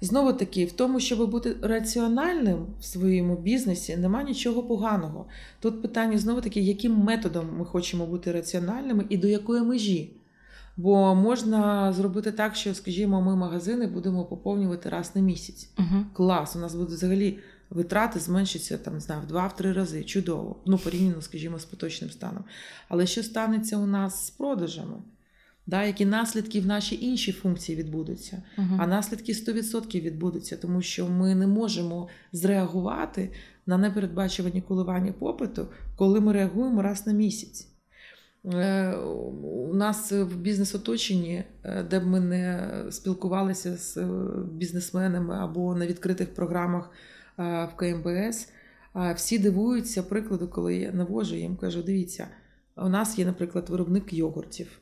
Знову 0.00 0.32
таки, 0.32 0.64
в 0.64 0.72
тому, 0.72 1.00
щоб 1.00 1.30
бути 1.30 1.56
раціональним 1.62 2.66
в 2.80 2.84
своєму 2.84 3.36
бізнесі, 3.36 3.96
нема 3.96 4.22
нічого 4.22 4.62
поганого. 4.62 5.26
Тут 5.60 5.82
питання 5.82 6.18
знову 6.18 6.40
таки, 6.40 6.60
яким 6.60 6.96
методом 6.96 7.46
ми 7.58 7.64
хочемо 7.64 8.06
бути 8.06 8.32
раціональними 8.32 9.04
і 9.08 9.16
до 9.16 9.28
якої 9.28 9.62
межі. 9.62 10.12
Бо 10.76 11.14
можна 11.14 11.92
зробити 11.92 12.32
так, 12.32 12.56
що, 12.56 12.74
скажімо, 12.74 13.22
ми 13.22 13.36
магазини 13.36 13.86
будемо 13.86 14.24
поповнювати 14.24 14.88
раз 14.88 15.16
на 15.16 15.22
місяць. 15.22 15.70
Угу. 15.78 16.04
Клас, 16.12 16.56
у 16.56 16.58
нас 16.58 16.74
будуть 16.74 16.94
взагалі 16.94 17.38
витрати 17.70 18.20
зменшаться 18.20 18.78
там, 18.78 18.94
не 18.94 19.00
знаю, 19.00 19.20
в 19.22 19.26
два-три 19.26 19.72
рази. 19.72 20.04
Чудово. 20.04 20.56
Ну, 20.66 20.78
порівняно, 20.78 21.22
скажімо, 21.22 21.58
з 21.58 21.64
поточним 21.64 22.10
станом. 22.10 22.44
Але 22.88 23.06
що 23.06 23.22
станеться 23.22 23.76
у 23.76 23.86
нас 23.86 24.26
з 24.26 24.30
продажами? 24.30 24.96
Да, 25.68 25.84
Які 25.84 26.06
наслідки 26.06 26.60
в 26.60 26.66
наші 26.66 27.04
інші 27.04 27.32
функції 27.32 27.78
відбудуться, 27.78 28.42
угу. 28.58 28.76
а 28.78 28.86
наслідки 28.86 29.32
100% 29.32 30.00
відбудуться, 30.00 30.56
тому 30.56 30.82
що 30.82 31.08
ми 31.08 31.34
не 31.34 31.46
можемо 31.46 32.08
зреагувати 32.32 33.32
на 33.66 33.78
непередбачувані 33.78 34.62
коливання 34.62 35.12
попиту, 35.12 35.68
коли 35.96 36.20
ми 36.20 36.32
реагуємо 36.32 36.82
раз 36.82 37.06
на 37.06 37.12
місяць. 37.12 37.68
Е, 38.44 38.94
у 39.42 39.74
нас 39.74 40.12
в 40.12 40.36
бізнес-оточенні, 40.36 41.44
е, 41.64 41.82
де 41.82 42.00
б 42.00 42.06
ми 42.06 42.20
не 42.20 42.70
спілкувалися 42.90 43.76
з 43.76 43.96
е, 43.96 44.08
бізнесменами 44.52 45.34
або 45.34 45.74
на 45.74 45.86
відкритих 45.86 46.34
програмах 46.34 46.90
в 47.38 47.70
КМБС, 47.76 48.48
всі 49.14 49.38
дивуються 49.38 50.02
прикладу, 50.02 50.48
коли 50.48 50.76
я 50.76 50.92
навожу 50.92 51.34
їм 51.34 51.56
кажу: 51.56 51.82
дивіться, 51.82 52.28
у 52.76 52.88
нас 52.88 53.18
є, 53.18 53.26
наприклад, 53.26 53.68
виробник 53.68 54.12
йогуртів 54.12 54.78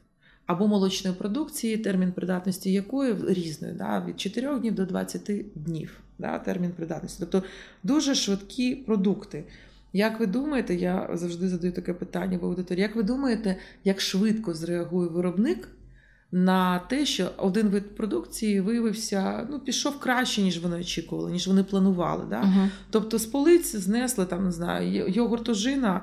або 0.46 0.68
молочної 0.68 1.16
продукції, 1.16 1.76
термін 1.76 2.12
придатності 2.12 2.72
якої 2.72 3.16
різної, 3.28 3.74
да, 3.74 4.04
від 4.08 4.20
4 4.20 4.58
днів 4.58 4.74
до 4.74 4.86
20 4.86 5.30
днів 5.54 6.00
да, 6.18 6.38
термін 6.38 6.70
придатності. 6.76 7.18
Тобто 7.20 7.48
дуже 7.82 8.14
швидкі 8.14 8.74
продукти. 8.74 9.44
Як 9.92 10.20
ви 10.20 10.26
думаєте, 10.26 10.74
я 10.74 11.10
завжди 11.14 11.48
задаю 11.48 11.72
таке 11.72 11.94
питання 11.94 12.38
в 12.38 12.44
аудиторії, 12.44 12.82
як 12.82 12.96
ви 12.96 13.02
думаєте, 13.02 13.56
як 13.84 14.00
швидко 14.00 14.54
зреагує 14.54 15.08
виробник 15.08 15.68
на 16.32 16.78
те, 16.78 17.06
що 17.06 17.30
один 17.36 17.68
вид 17.68 17.96
продукції 17.96 18.60
виявився, 18.60 19.48
ну, 19.50 19.60
пішов 19.60 20.00
краще, 20.00 20.42
ніж 20.42 20.58
вони 20.58 20.76
очікували, 20.76 21.32
ніж 21.32 21.48
вони 21.48 21.62
планували. 21.64 22.24
Да? 22.30 22.40
Угу. 22.40 22.68
Тобто 22.90 23.18
з 23.18 23.26
полиць 23.26 23.76
знесли 23.76 24.26
там, 24.26 24.44
не 24.44 24.52
знаю, 24.52 25.08
йогуртожина 25.08 26.00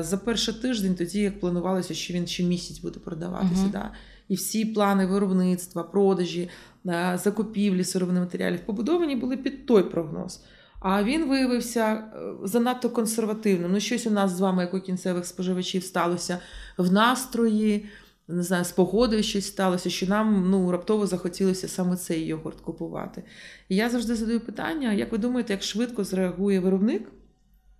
за 0.00 0.20
перший 0.24 0.54
тиждень, 0.54 0.94
тоді 0.94 1.20
як 1.20 1.40
планувалося, 1.40 1.94
що 1.94 2.14
він 2.14 2.26
ще 2.26 2.42
місяць 2.42 2.78
буде 2.78 3.00
продаватися. 3.00 3.62
Угу. 3.62 3.70
Да? 3.72 3.92
І 4.28 4.34
всі 4.34 4.64
плани 4.64 5.06
виробництва, 5.06 5.82
продажі, 5.82 6.50
е, 6.86 7.20
закупівлі 7.22 7.84
сировини 7.84 8.20
матеріалів 8.20 8.60
побудовані 8.66 9.16
були 9.16 9.36
під 9.36 9.66
той 9.66 9.82
прогноз. 9.82 10.44
А 10.80 11.04
він 11.04 11.28
виявився 11.28 11.92
е, 11.94 12.18
занадто 12.44 12.90
консервативним. 12.90 13.72
Ну, 13.72 13.80
щось 13.80 14.06
у 14.06 14.10
нас 14.10 14.30
з 14.30 14.40
вами, 14.40 14.62
як 14.62 14.74
у 14.74 14.80
кінцевих 14.80 15.26
споживачів, 15.26 15.84
сталося 15.84 16.38
в 16.78 16.92
настрої, 16.92 17.86
не 18.28 18.42
знаю, 18.42 18.64
з 18.64 18.72
погодою 18.72 19.22
щось 19.22 19.46
сталося, 19.46 19.90
що 19.90 20.06
нам 20.06 20.50
ну, 20.50 20.70
раптово 20.70 21.06
захотілося 21.06 21.68
саме 21.68 21.96
цей 21.96 22.26
йогурт 22.26 22.60
купувати. 22.60 23.22
І 23.68 23.76
я 23.76 23.90
завжди 23.90 24.14
задаю 24.14 24.40
питання: 24.40 24.92
як 24.92 25.12
ви 25.12 25.18
думаєте, 25.18 25.52
як 25.52 25.62
швидко 25.62 26.04
зреагує 26.04 26.60
виробник? 26.60 27.02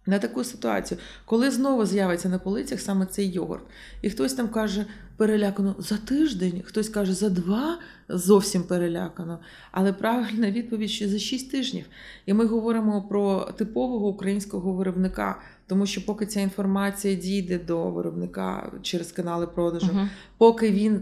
На 0.06 0.18
таку 0.18 0.44
ситуацію, 0.44 0.98
коли 1.24 1.50
знову 1.50 1.86
з'явиться 1.86 2.28
на 2.28 2.38
полицях 2.38 2.80
саме 2.80 3.06
цей 3.06 3.30
йогурт, 3.32 3.64
і 4.02 4.10
хтось 4.10 4.34
там 4.34 4.48
каже 4.48 4.86
перелякано 5.16 5.76
за 5.78 5.96
тиждень, 5.96 6.62
хтось 6.64 6.88
каже 6.88 7.12
за 7.12 7.28
два 7.28 7.78
зовсім 8.08 8.62
перелякано. 8.62 9.38
Але 9.72 9.92
правильна 9.92 10.50
відповідь, 10.50 10.90
що 10.90 11.08
за 11.08 11.18
шість 11.18 11.50
тижнів. 11.50 11.84
І 12.26 12.34
ми 12.34 12.46
говоримо 12.46 13.02
про 13.02 13.52
типового 13.56 14.08
українського 14.08 14.72
виробника, 14.72 15.40
тому 15.66 15.86
що 15.86 16.06
поки 16.06 16.26
ця 16.26 16.40
інформація 16.40 17.14
дійде 17.14 17.58
до 17.58 17.90
виробника 17.90 18.72
через 18.82 19.12
канали 19.12 19.46
продажу, 19.46 19.90
Угу. 19.92 20.08
поки 20.38 20.70
він 20.70 21.00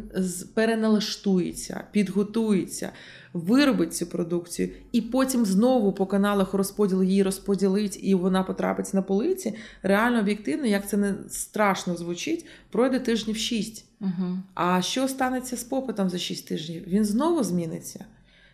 переналаштується, 0.54 1.84
підготується 1.92 2.92
виробить 3.32 3.94
цю 3.94 4.06
продукцію, 4.06 4.68
і 4.92 5.00
потім 5.00 5.44
знову 5.44 5.92
по 5.92 6.06
каналах 6.06 6.54
розподілу 6.54 7.02
її 7.02 7.22
розподілить, 7.22 7.98
і 8.02 8.14
вона 8.14 8.42
потрапить 8.42 8.94
на 8.94 9.02
полиці. 9.02 9.54
Реально 9.82 10.18
об'єктивно, 10.18 10.66
як 10.66 10.88
це 10.88 10.96
не 10.96 11.14
страшно 11.28 11.96
звучить, 11.96 12.46
пройде 12.72 12.98
тижнів 12.98 13.36
шість. 13.36 13.84
Угу. 14.00 14.38
А 14.54 14.82
що 14.82 15.08
станеться 15.08 15.56
з 15.56 15.64
попитом 15.64 16.10
за 16.10 16.18
шість 16.18 16.48
тижнів? 16.48 16.84
Він 16.86 17.04
знову 17.04 17.44
зміниться. 17.44 18.04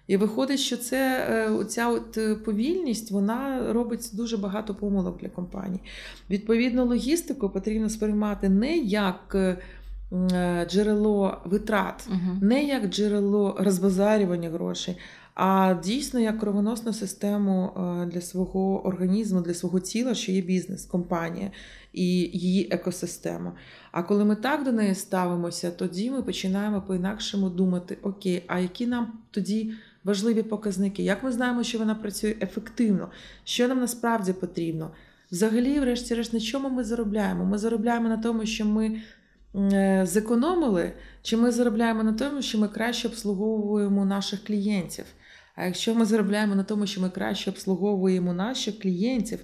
І 0.06 0.16
виходить, 0.16 0.60
що 0.60 0.76
це 0.76 1.26
е, 1.60 1.64
ця 1.64 1.88
от 1.88 2.18
е, 2.18 2.34
повільність 2.34 3.10
вона 3.10 3.72
робить 3.72 4.10
дуже 4.12 4.36
багато 4.36 4.74
помилок 4.74 5.20
для 5.20 5.28
компаній. 5.28 5.80
Відповідно, 6.30 6.84
логістику 6.84 7.50
потрібно 7.50 7.90
сприймати 7.90 8.48
не 8.48 8.76
як 8.76 9.34
е, 9.34 10.66
джерело 10.70 11.38
витрат, 11.44 12.08
Угу. 12.10 12.38
не 12.40 12.64
як 12.64 12.86
джерело 12.86 13.56
розбазарювання 13.58 14.50
грошей, 14.50 14.96
а 15.38 15.74
дійсно 15.84 16.20
як 16.20 16.38
кровоносну 16.38 16.92
систему 16.92 17.72
для 18.12 18.20
свого 18.20 18.86
організму, 18.86 19.40
для 19.40 19.54
свого 19.54 19.80
тіла, 19.80 20.14
що 20.14 20.32
є 20.32 20.40
бізнес, 20.40 20.84
компанія 20.86 21.50
і 21.92 22.06
її 22.18 22.68
екосистема. 22.70 23.52
А 23.92 24.02
коли 24.02 24.24
ми 24.24 24.36
так 24.36 24.64
до 24.64 24.72
неї 24.72 24.94
ставимося, 24.94 25.70
тоді 25.70 26.10
ми 26.10 26.22
починаємо 26.22 26.82
по-інакшому 26.82 27.50
думати: 27.50 27.98
окей, 28.02 28.44
а 28.46 28.58
які 28.58 28.86
нам 28.86 29.12
тоді 29.30 29.72
важливі 30.04 30.42
показники? 30.42 31.02
Як 31.02 31.22
ми 31.22 31.32
знаємо, 31.32 31.62
що 31.62 31.78
вона 31.78 31.94
працює 31.94 32.34
ефективно? 32.40 33.10
Що 33.44 33.68
нам 33.68 33.80
насправді 33.80 34.32
потрібно? 34.32 34.90
Взагалі, 35.30 35.80
врешті-решт, 35.80 36.32
на 36.32 36.40
чому 36.40 36.70
ми 36.70 36.84
заробляємо? 36.84 37.44
Ми 37.44 37.58
заробляємо 37.58 38.08
на 38.08 38.16
тому, 38.16 38.46
що 38.46 38.64
ми 38.64 39.00
е, 39.54 40.02
зекономили, 40.06 40.92
чи 41.22 41.36
ми 41.36 41.50
заробляємо 41.50 42.02
на 42.02 42.12
тому, 42.12 42.42
що 42.42 42.58
ми 42.58 42.68
краще 42.68 43.08
обслуговуємо 43.08 44.04
наших 44.04 44.44
клієнтів? 44.44 45.04
А 45.58 45.64
якщо 45.64 45.94
ми 45.94 46.04
заробляємо 46.04 46.54
на 46.54 46.62
тому, 46.64 46.86
що 46.86 47.00
ми 47.00 47.10
краще 47.10 47.50
обслуговуємо 47.50 48.32
наших 48.32 48.78
клієнтів, 48.78 49.38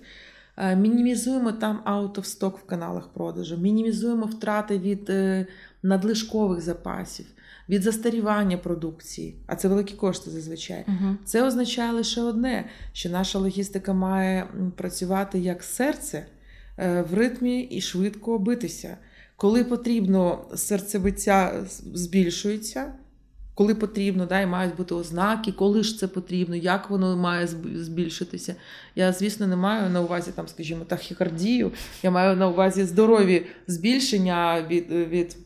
е, 0.56 0.76
мінімізуємо 0.76 1.52
там 1.52 1.82
out 1.86 2.14
of 2.14 2.38
stock 2.38 2.56
в 2.56 2.62
каналах 2.62 3.08
продажу, 3.08 3.56
мінімізуємо 3.56 4.26
втрати 4.26 4.78
від 4.78 5.10
е, 5.10 5.46
надлишкових 5.82 6.60
запасів, 6.60 7.26
від 7.68 7.82
застарівання 7.82 8.58
продукції, 8.58 9.36
а 9.46 9.56
це 9.56 9.68
великі 9.68 9.94
кошти 9.94 10.30
зазвичай. 10.30 10.84
Угу. 10.88 11.16
Це 11.24 11.42
означає 11.42 11.92
лише 11.92 12.22
одне: 12.22 12.64
що 12.92 13.10
наша 13.10 13.38
логістика 13.38 13.92
має 13.92 14.46
працювати 14.76 15.38
як 15.38 15.62
серце 15.62 16.26
е, 16.78 17.02
в 17.02 17.14
ритмі 17.14 17.60
і 17.60 17.80
швидко 17.80 18.38
битися. 18.38 18.96
Коли 19.36 19.64
потрібно, 19.64 20.44
серцебиття 20.54 21.64
збільшується. 21.94 22.92
Коли 23.54 23.74
потрібно, 23.74 24.26
да, 24.26 24.40
і 24.40 24.46
мають 24.46 24.76
бути 24.76 24.94
ознаки, 24.94 25.52
коли 25.52 25.82
ж 25.82 25.98
це 25.98 26.08
потрібно, 26.08 26.56
як 26.56 26.90
воно 26.90 27.16
має 27.16 27.46
збільшитися. 27.74 28.54
Я, 28.94 29.12
звісно, 29.12 29.46
не 29.46 29.56
маю 29.56 29.90
на 29.90 30.00
увазі, 30.00 30.32
там, 30.34 30.48
скажімо, 30.48 30.84
тахікардію, 30.84 31.72
я 32.02 32.10
маю 32.10 32.36
на 32.36 32.48
увазі 32.48 32.84
здорові 32.84 33.46
збільшення 33.66 34.66
від, 34.70 34.90
від 34.90 35.36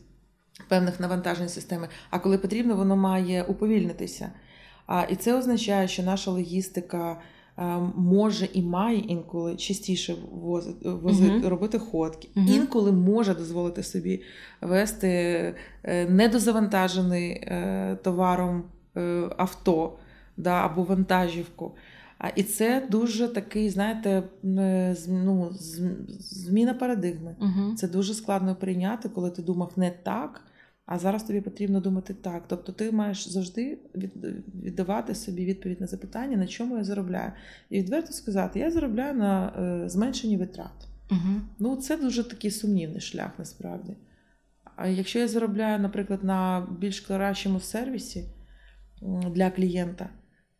певних 0.67 0.99
навантажень 0.99 1.49
системи. 1.49 1.87
А 2.09 2.19
коли 2.19 2.37
потрібно, 2.37 2.75
воно 2.75 2.95
має 2.95 3.43
уповільнитися. 3.43 4.31
А, 4.87 5.03
і 5.09 5.15
це 5.15 5.37
означає, 5.37 5.87
що 5.87 6.03
наша 6.03 6.31
логістика 6.31 7.21
може 7.95 8.49
і 8.53 8.61
має 8.61 8.97
інколи 8.97 9.55
частіше 9.55 10.15
возити, 10.31 10.89
возити, 10.89 11.31
Мгм. 11.31 11.47
робити 11.47 11.79
ходки. 11.79 12.27
Мгм. 12.35 12.47
Інколи 12.47 12.91
може 12.91 13.35
дозволити 13.35 13.83
собі 13.83 14.21
вести 14.61 15.07
е, 15.83 16.05
недозавантажений 16.09 17.29
е, 17.31 17.97
товаром 18.03 18.63
е, 18.97 19.29
авто 19.37 19.93
да, 20.37 20.51
або 20.51 20.83
вантажівку. 20.83 21.71
А, 22.17 22.27
і 22.35 22.43
це 22.43 22.87
дуже 22.91 23.27
такий, 23.27 23.69
знаєте, 23.69 24.23
е, 24.43 24.95
ну, 25.07 25.49
зміна 26.19 26.73
парадигми. 26.73 27.35
Угу. 27.41 27.75
Це 27.75 27.87
дуже 27.87 28.13
складно 28.13 28.55
прийняти, 28.55 29.09
коли 29.09 29.29
ти 29.29 29.41
думав 29.41 29.71
не 29.75 29.91
так, 30.03 30.41
а 30.91 30.99
зараз 30.99 31.23
тобі 31.23 31.41
потрібно 31.41 31.79
думати 31.79 32.13
так. 32.13 32.43
Тобто 32.47 32.71
ти 32.71 32.91
маєш 32.91 33.29
завжди 33.29 33.77
від- 33.95 34.43
віддавати 34.63 35.15
собі 35.15 35.45
відповідь 35.45 35.81
на 35.81 35.87
запитання, 35.87 36.37
на 36.37 36.47
чому 36.47 36.77
я 36.77 36.83
заробляю. 36.83 37.31
І 37.69 37.79
відверто 37.79 38.13
сказати, 38.13 38.59
я 38.59 38.71
заробляю 38.71 39.13
на 39.13 39.47
е, 39.47 39.89
зменшенні 39.89 40.37
витрат. 40.37 40.87
Угу. 41.11 41.41
Ну, 41.59 41.75
це 41.75 41.97
дуже 41.97 42.23
такий 42.23 42.51
сумнівний 42.51 43.01
шлях 43.01 43.31
насправді. 43.37 43.97
А 44.75 44.87
якщо 44.87 45.19
я 45.19 45.27
заробляю, 45.27 45.79
наприклад, 45.79 46.23
на 46.23 46.67
більш 46.79 46.99
кращому 47.01 47.59
сервісі 47.59 48.25
для 49.31 49.51
клієнта, 49.51 50.09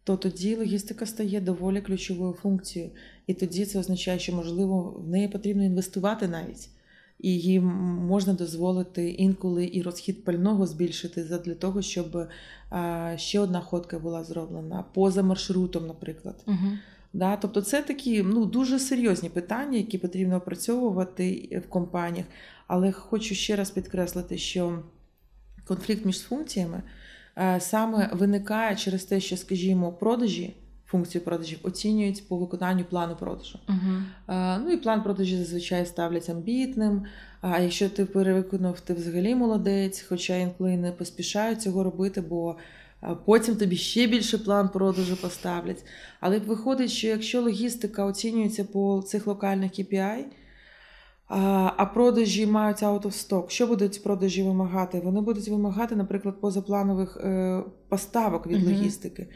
то 0.04 0.18
тоді 0.18 0.56
логістика 0.56 1.06
стає 1.06 1.42
доволі 1.42 1.82
ключовою 1.82 2.34
функцією. 2.34 2.92
І 3.28 3.34
тоді 3.34 3.66
це 3.66 3.80
означає, 3.80 4.20
що, 4.20 4.36
можливо, 4.36 5.04
в 5.06 5.10
неї 5.10 5.28
потрібно 5.28 5.64
інвестувати 5.64 6.28
навіть. 6.28 6.70
І 7.20 7.40
їй 7.40 7.60
можна 7.60 8.34
дозволити 8.34 9.10
інколи 9.10 9.70
і 9.74 9.82
розхід 9.82 10.24
пального 10.24 10.68
збільшити 10.68 11.24
для 11.24 11.56
того, 11.56 11.82
щоб 11.82 12.28
ще 13.16 13.40
одна 13.40 13.62
ходка 13.62 14.00
була 14.00 14.24
зроблена 14.24 14.86
поза 14.94 15.24
маршрутом, 15.24 15.88
наприклад. 15.88 16.44
Угу. 16.48 16.78
Да, 17.14 17.36
тобто 17.36 17.62
це 17.62 17.82
такі 17.82 18.24
ну, 18.24 18.46
дуже 18.46 18.80
серйозні 18.80 19.30
питання, 19.30 19.78
які 19.78 19.98
потрібно 19.98 20.36
опрацьовувати 20.36 21.62
в 21.66 21.70
компаніях. 21.70 22.26
Але 22.68 22.92
хочу 22.92 23.36
ще 23.36 23.56
раз 23.56 23.72
підкреслити, 23.72 24.38
що 24.38 24.84
конфлікт 25.66 26.06
між 26.06 26.20
функціями 26.20 26.82
е, 27.38 27.60
саме 27.60 28.10
виникає 28.14 28.76
через 28.76 29.04
те, 29.04 29.20
що, 29.20 29.38
скажімо, 29.38 29.92
продажі, 29.92 30.56
функцію 30.92 31.24
продажів 31.24 31.60
оцінюють 31.64 32.28
по 32.28 32.38
виконанню 32.38 32.84
плану 32.84 33.16
продажу. 33.16 33.60
Е, 34.30 34.58
Ну 34.58 34.72
і 34.72 34.78
план 34.78 35.04
продажі 35.04 35.38
зазвичай 35.38 35.86
ставлять 35.86 36.30
амбітним. 36.30 37.04
А 37.42 37.60
якщо 37.60 37.90
ти 37.90 38.06
перевиконав, 38.06 38.80
ти 38.80 38.94
взагалі 38.94 39.36
молодець, 39.36 40.02
хоча 40.10 40.36
інколи 40.36 40.78
не 40.78 40.92
поспішають 40.92 41.62
цього 41.62 41.84
робити, 41.84 42.22
бо 42.22 42.56
е, 43.04 43.08
потім 43.26 43.56
тобі 43.56 43.76
ще 43.76 44.08
більше 44.08 44.38
план 44.38 44.70
продажу 44.70 45.16
поставлять. 45.22 45.86
Але 46.20 46.40
виходить, 46.40 46.92
що 46.92 47.08
якщо 47.08 47.42
логістика 47.42 48.06
оцінюється 48.06 48.64
по 48.64 49.04
цих 49.08 49.28
локальних 49.28 49.72
KPI, 49.72 50.24
а 51.78 51.86
продажі 51.94 52.46
мають 52.46 52.78
out 52.84 53.02
of 53.02 53.30
stock, 53.30 53.50
що 53.50 53.68
будуть 53.68 54.04
продажі 54.04 54.44
вимагати? 54.44 55.00
Вони 55.00 55.22
будуть 55.22 55.48
вимагати, 55.48 55.96
наприклад, 55.96 56.42
позапланових 56.42 57.18
е, 57.24 57.64
поставок 57.90 58.48
від 58.48 58.64
Мгм. 58.64 58.74
логістики. 58.74 59.28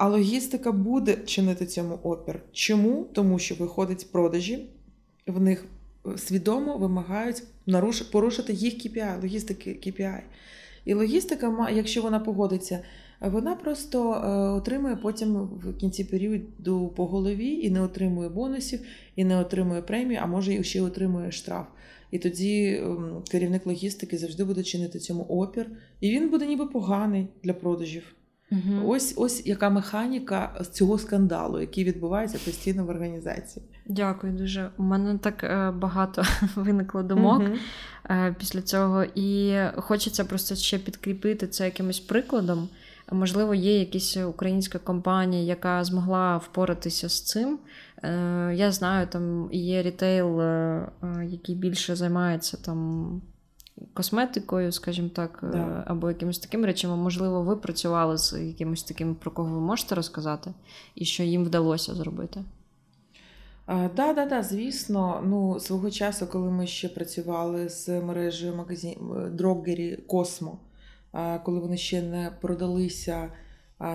А 0.00 0.08
логістика 0.08 0.72
буде 0.72 1.16
чинити 1.16 1.66
цьому 1.66 1.94
опір. 1.94 2.42
Чому? 2.52 3.06
Тому 3.12 3.38
що 3.38 3.54
виходить 3.54 4.12
продажі, 4.12 4.68
в 5.26 5.40
них 5.40 5.64
е, 6.06 6.18
свідомо 6.18 6.78
вимагають 6.78 7.42
порушити 8.12 8.52
їх 8.52 8.74
KPI, 8.74 9.20
логістики 9.20 9.70
KPI. 9.70 10.20
І 10.84 10.94
логістика, 10.94 11.68
якщо 11.72 12.02
вона 12.02 12.20
погодиться, 12.20 12.80
вона 13.20 13.54
просто 13.54 14.12
е, 14.12 14.28
отримує 14.50 14.96
потім 14.96 15.34
в 15.34 15.76
кінці 15.76 16.04
періоду 16.04 16.92
по 16.96 17.06
голові 17.06 17.48
і 17.48 17.70
не 17.70 17.80
отримує 17.80 18.28
бонусів, 18.28 18.80
і 19.16 19.24
не 19.24 19.40
отримує 19.40 19.82
премію, 19.82 20.20
а 20.22 20.26
може 20.26 20.54
і 20.54 20.64
ще 20.64 20.82
отримує 20.82 21.32
штраф. 21.32 21.66
І 22.10 22.18
тоді 22.18 22.80
ем, 22.82 23.22
керівник 23.30 23.66
логістики 23.66 24.18
завжди 24.18 24.44
буде 24.44 24.62
чинити 24.62 24.98
цьому 24.98 25.22
опір, 25.22 25.66
і 26.00 26.10
він 26.10 26.30
буде 26.30 26.46
ніби 26.46 26.66
поганий 26.66 27.26
для 27.42 27.52
продажів. 27.52 28.14
Угу. 28.52 28.92
Ось 28.92 29.14
ось 29.16 29.46
яка 29.46 29.70
механіка 29.70 30.64
цього 30.72 30.98
скандалу, 30.98 31.60
який 31.60 31.84
відбувається 31.84 32.38
постійно 32.44 32.84
в 32.84 32.88
організації. 32.88 33.64
Дякую 33.86 34.32
дуже. 34.32 34.70
У 34.76 34.82
мене 34.82 35.18
так 35.18 35.44
е, 35.44 35.70
багато 35.70 36.22
виникло 36.56 37.02
думок 37.02 37.42
е, 38.10 38.34
після 38.38 38.62
цього, 38.62 39.04
і 39.14 39.58
хочеться 39.76 40.24
просто 40.24 40.54
ще 40.54 40.78
підкріпити 40.78 41.46
це 41.46 41.64
якимось 41.64 42.00
прикладом. 42.00 42.68
Можливо, 43.12 43.54
є 43.54 43.78
якась 43.78 44.16
українська 44.16 44.78
компанія, 44.78 45.42
яка 45.42 45.84
змогла 45.84 46.36
впоратися 46.36 47.08
з 47.08 47.22
цим. 47.22 47.58
Е, 48.02 48.54
Я 48.54 48.72
знаю, 48.72 49.06
там 49.06 49.48
є 49.52 49.82
рітейл, 49.82 50.42
який 51.24 51.54
більше 51.54 51.96
займається 51.96 52.56
там 52.56 53.22
косметикою, 53.94 54.72
скажімо 54.72 55.08
так, 55.08 55.40
е, 55.42 55.46
Да. 55.46 55.84
або 55.86 56.08
якимось 56.08 56.38
таким 56.38 56.64
речами. 56.64 56.96
Можливо, 56.96 57.42
ви 57.42 57.56
працювали 57.56 58.18
з 58.18 58.32
якимось 58.32 58.82
таким, 58.82 59.14
про 59.14 59.30
кого 59.30 59.54
ви 59.54 59.60
можете 59.60 59.94
розказати, 59.94 60.54
і 60.94 61.04
що 61.04 61.22
їм 61.22 61.44
вдалося 61.44 61.94
зробити. 61.94 62.44
Так, 63.66 63.94
да, 63.94 64.12
да, 64.12 64.26
да, 64.26 64.42
звісно. 64.42 65.22
Ну, 65.26 65.60
свого 65.60 65.90
часу, 65.90 66.26
коли 66.26 66.50
ми 66.50 66.66
ще 66.66 66.88
працювали 66.88 67.68
з 67.68 67.88
мережею 67.88 68.54
магазин 68.56 68.96
Дроггері 69.32 69.96
Космо, 69.96 70.58
коли 71.44 71.60
вони 71.60 71.76
ще 71.76 72.02
не 72.02 72.32
продалися 72.40 73.32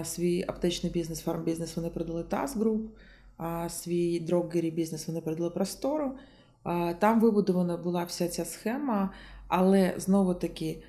свій 0.04 0.46
аптечний 0.48 0.92
бізнес, 0.92 1.22
фармбізнес, 1.22 1.76
вони 1.76 1.90
продали 1.90 2.22
TAS 2.24 2.58
Group, 2.58 2.82
а 3.38 3.70
свій 3.70 4.20
Дроггері 4.20 4.72
бізнес 4.72 5.08
вони 5.08 5.22
продали 5.22 5.50
Простору. 5.50 6.12
Там 7.00 7.20
вибудована 7.20 7.78
була 7.78 8.04
вся 8.04 8.28
ця 8.28 8.46
схема, 8.46 9.10
але 9.48 9.94
знову 9.98 10.34
таки 10.34 10.84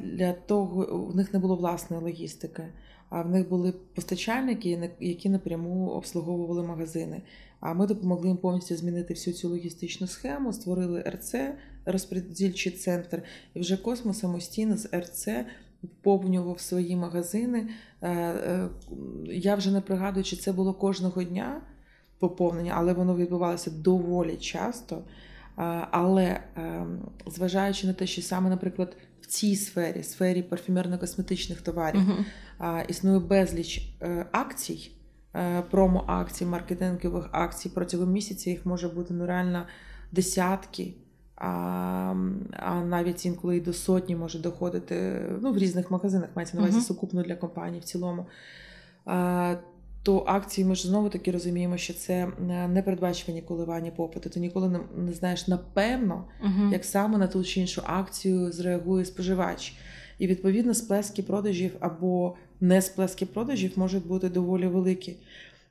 для 0.00 0.32
того 0.46 1.06
в 1.12 1.16
них 1.16 1.32
не 1.32 1.38
було 1.38 1.56
власної 1.56 2.02
логістики. 2.02 2.64
А 3.10 3.22
в 3.22 3.30
них 3.30 3.48
були 3.48 3.72
постачальники, 3.94 4.90
які 5.00 5.28
напряму 5.28 5.88
обслуговували 5.88 6.62
магазини. 6.62 7.22
А 7.60 7.74
ми 7.74 7.86
допомогли 7.86 8.28
їм 8.28 8.36
повністю 8.36 8.76
змінити 8.76 9.14
всю 9.14 9.34
цю 9.34 9.48
логістичну 9.48 10.06
схему, 10.06 10.52
створили 10.52 11.00
РЦ, 11.00 11.34
розподільчий 11.84 12.72
центр, 12.72 13.22
і 13.54 13.60
вже 13.60 13.76
Космо 13.76 14.14
самостійно 14.14 14.76
з 14.76 14.88
РЦ 14.94 15.28
поповнював 15.82 16.60
свої 16.60 16.96
магазини. 16.96 17.68
Е, 18.00 18.10
е, 18.10 18.68
Я 19.26 19.54
вже 19.54 19.70
не 19.70 19.80
пригадую, 19.80 20.24
чи 20.24 20.36
це 20.36 20.52
було 20.52 20.74
кожного 20.74 21.22
дня 21.22 21.62
поповнення, 22.18 22.72
але 22.76 22.92
воно 22.92 23.16
відбувалося 23.16 23.70
доволі 23.70 24.36
часто. 24.36 25.02
Але 25.90 26.40
е, 26.56 26.86
зважаючи 27.26 27.86
на 27.86 27.92
те, 27.92 28.06
що 28.06 28.22
саме, 28.22 28.50
наприклад, 28.50 28.96
в 29.20 29.26
цій 29.26 29.56
сфері, 29.56 30.02
сфері 30.02 30.44
парфюмерно-косметичних 30.50 31.62
товарів, 31.62 32.00
а, 32.58 32.82
існує 32.88 33.18
безліч 33.18 33.94
е, 34.02 34.26
акцій, 34.32 34.90
е, 35.34 35.62
промо-акцій, 35.70 36.46
маркетингових 36.46 37.28
акцій 37.32 37.68
протягом 37.68 38.12
місяця. 38.12 38.50
Їх 38.50 38.66
може 38.66 38.88
бути 38.88 39.14
ну 39.14 39.26
реально 39.26 39.66
десятки, 40.12 40.94
а, 41.36 41.48
а 42.52 42.74
навіть 42.74 43.26
інколи 43.26 43.56
і 43.56 43.60
до 43.60 43.72
сотні 43.72 44.16
може 44.16 44.38
доходити 44.38 45.22
ну, 45.40 45.52
в 45.52 45.58
різних 45.58 45.90
магазинах, 45.90 46.28
мається 46.34 46.56
на 46.56 46.62
увазі 46.62 46.76
Мгм. 46.76 46.86
сукупно 46.86 47.22
для 47.22 47.36
компаній 47.36 47.78
в 47.78 47.84
цілому. 47.84 48.26
А, 49.04 49.54
то 50.02 50.24
акції 50.26 50.64
ми 50.64 50.74
ж 50.74 50.88
знову 50.88 51.08
таки 51.08 51.30
розуміємо, 51.30 51.76
що 51.76 51.94
це 51.94 52.14
е, 52.14 52.68
непередбачувані 52.68 53.42
коливання 53.42 53.90
попиту. 53.90 54.30
Ти 54.30 54.40
ніколи 54.40 54.68
не, 54.68 54.80
не 54.96 55.12
знаєш 55.12 55.48
напевно, 55.48 56.24
Угу. 56.44 56.72
як 56.72 56.84
саме 56.84 57.18
на 57.18 57.26
ту 57.26 57.44
чи 57.44 57.60
іншу 57.60 57.82
акцію 57.86 58.52
зреагує 58.52 59.04
споживач. 59.04 59.74
І 60.18 60.26
відповідно 60.26 60.74
сплески 60.74 61.22
продажів 61.22 61.76
або 61.80 62.36
не 62.60 62.82
сплески 62.82 63.26
продажів 63.26 63.72
можуть 63.76 64.06
бути 64.06 64.28
доволі 64.28 64.66
великі. 64.66 65.16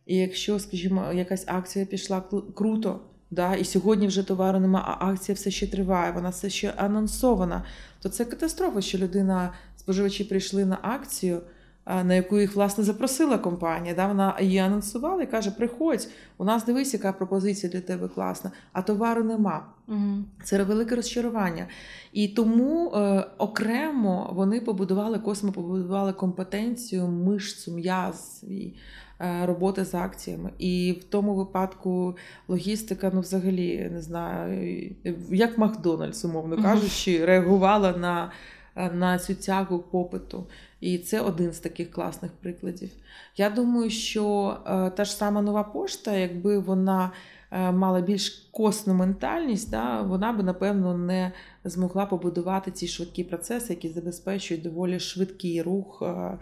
І 0.05 0.15
якщо, 0.15 0.59
скажімо, 0.59 1.05
якась 1.13 1.43
акція 1.47 1.85
пішла 1.85 2.23
круто, 2.55 2.99
да, 3.31 3.55
і 3.55 3.63
сьогодні 3.63 4.07
вже 4.07 4.23
товару 4.23 4.59
нема, 4.59 4.97
а 4.99 5.05
акція 5.11 5.35
все 5.35 5.51
ще 5.51 5.67
триває, 5.67 6.11
вона 6.11 6.29
все 6.29 6.49
ще 6.49 6.73
анонсована, 6.77 7.63
то 8.01 8.09
це 8.09 8.25
катастрофа, 8.25 8.81
що 8.81 8.97
людина, 8.97 9.53
споживачі 9.75 10.23
прийшли 10.23 10.65
на 10.65 10.77
акцію, 10.81 11.41
на 11.85 12.13
яку 12.13 12.39
їх 12.39 12.55
власне 12.55 12.83
запросила 12.83 13.37
компанія. 13.37 13.95
Да? 13.95 14.07
Вона 14.07 14.37
її 14.41 14.57
анонсувала 14.57 15.23
і 15.23 15.31
каже: 15.31 15.51
Приходь, 15.51 16.07
у 16.37 16.43
нас 16.45 16.65
дивись, 16.65 16.93
яка 16.93 17.13
пропозиція 17.13 17.71
для 17.71 17.81
тебе 17.81 18.07
класна, 18.07 18.51
а 18.73 18.81
товару 18.81 19.23
нема. 19.23 19.65
Угу. 19.87 20.23
Це 20.43 20.63
велике 20.63 20.95
розчарування. 20.95 21.67
І 22.13 22.27
тому 22.27 22.91
е, 22.91 23.25
окремо 23.37 24.31
вони 24.33 24.61
побудували, 24.61 25.19
космо 25.19 25.51
побудували 25.51 26.13
компетенцію, 26.13 27.07
мишцю, 27.07 27.71
м'яз 27.71 28.39
свій 28.39 28.73
е, 29.21 29.45
роботи 29.45 29.85
з 29.85 29.93
акціями. 29.93 30.51
І 30.59 30.97
в 31.01 31.03
тому 31.03 31.35
випадку 31.35 32.17
логістика, 32.47 33.11
ну 33.13 33.19
взагалі 33.21 33.89
не 33.93 34.01
знаю, 34.01 34.95
як 35.31 35.57
Макдональдс, 35.57 36.25
умовно 36.25 36.63
кажучи, 36.63 37.25
реагувала 37.25 37.91
на, 37.91 38.23
е, 38.25 38.29
на 38.75 39.19
цю 39.19 39.35
тягу 39.35 39.79
попиту. 39.79 40.47
І 40.81 40.97
це 40.97 41.21
один 41.21 41.51
з 41.51 41.59
таких 41.59 41.91
класних 41.91 42.31
прикладів. 42.31 42.89
Я 43.37 43.49
думаю, 43.49 43.89
що 43.89 44.57
е, 44.67 44.89
та 44.89 45.05
ж 45.05 45.15
сама 45.15 45.41
нова 45.41 45.63
пошта, 45.63 46.15
якби 46.15 46.59
вона 46.59 47.11
е, 47.51 47.71
мала 47.71 48.01
більш 48.01 48.49
косну 48.51 48.93
ментальність, 48.93 49.71
да, 49.71 50.01
вона 50.01 50.33
би, 50.33 50.43
напевно, 50.43 50.97
не 50.97 51.31
змогла 51.63 52.05
побудувати 52.05 52.71
ці 52.71 52.87
швидкі 52.87 53.23
процеси, 53.23 53.73
які 53.73 53.89
забезпечують 53.89 54.63
доволі 54.63 54.99
швидкий 54.99 55.61
рух 55.61 56.03
е, 56.05 56.37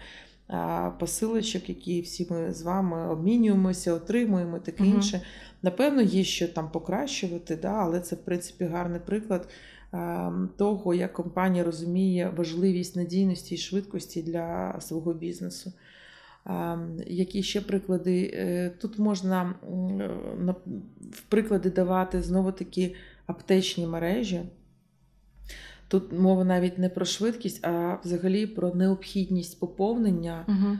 е, 0.56 0.92
посилочок, 1.00 1.70
які 1.70 2.02
всі 2.02 2.28
ми 2.30 2.54
з 2.54 2.62
вами 2.62 3.10
обмінюємося, 3.10 3.94
отримуємо 3.94 4.60
таке 4.60 4.84
Мгм. 4.84 4.94
інше. 4.94 5.22
Напевно, 5.62 6.02
є 6.02 6.24
що 6.24 6.48
там 6.48 6.72
покращувати, 6.72 7.56
да, 7.56 7.74
але 7.74 8.00
це, 8.00 8.16
в 8.16 8.20
принципі, 8.20 8.66
гарний 8.66 9.00
приклад 9.00 9.48
е, 9.48 9.54
того, 10.58 10.94
як 10.94 11.14
компанія 11.14 11.64
розуміє 11.64 12.34
важливість 12.38 12.96
надійності 12.96 13.56
і 13.56 13.58
швидкості 13.58 14.22
для 14.22 14.76
свого 14.82 15.14
бізнесу. 15.14 15.74
Ем, 16.46 16.98
Які 17.08 17.44
ще 17.44 17.62
приклади? 17.62 18.32
Е, 18.34 18.70
Тут 18.82 19.00
можна 19.00 19.56
е, 19.64 20.56
в 21.12 21.22
приклади 21.22 21.70
давати 21.70 22.22
знову 22.22 22.52
таки 22.52 22.96
аптечні 23.26 23.88
мережі. 23.88 24.42
Тут 25.88 26.12
мова 26.20 26.44
навіть 26.44 26.78
не 26.78 26.90
про 26.90 27.06
швидкість, 27.06 27.66
а 27.66 27.98
взагалі 28.04 28.48
про 28.48 28.74
необхідність 28.74 29.60
поповнення 29.60 30.46
Угу. 30.48 30.78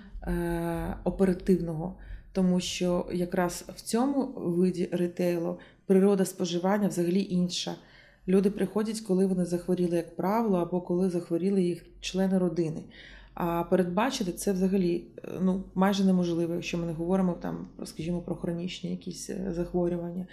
оперативного. 1.04 1.96
Тому 2.32 2.60
що 2.60 3.06
якраз 3.14 3.66
в 3.76 3.82
цьому 3.82 4.26
виді 4.36 4.90
ретейлу 4.92 5.60
природа 5.86 6.26
споживання 6.26 6.88
взагалі 6.88 7.28
інша. 7.30 7.76
Люди 8.30 8.50
приходять, 8.50 9.00
коли 9.00 9.26
вони 9.26 9.46
захворіли, 9.46 9.98
як 9.98 10.16
правило, 10.16 10.58
або 10.58 10.82
коли 10.82 11.10
захворіли 11.10 11.64
їх 11.64 11.86
члени 12.02 12.38
родини. 12.38 12.82
А 13.34 13.64
передбачити 13.64 14.32
це 14.32 14.52
взагалі 14.52 15.04
е, 15.18 15.28
ну, 15.42 15.64
майже 15.76 16.04
неможливо, 16.04 16.54
якщо 16.54 16.78
ми 16.78 16.86
не 16.86 16.94
говоримо 16.94 17.34
там, 17.34 17.68
скажімо, 17.86 18.22
про 18.22 18.36
хронічні 18.36 18.92
якісь 18.92 19.30
е, 19.30 19.54
захворювання. 19.56 20.26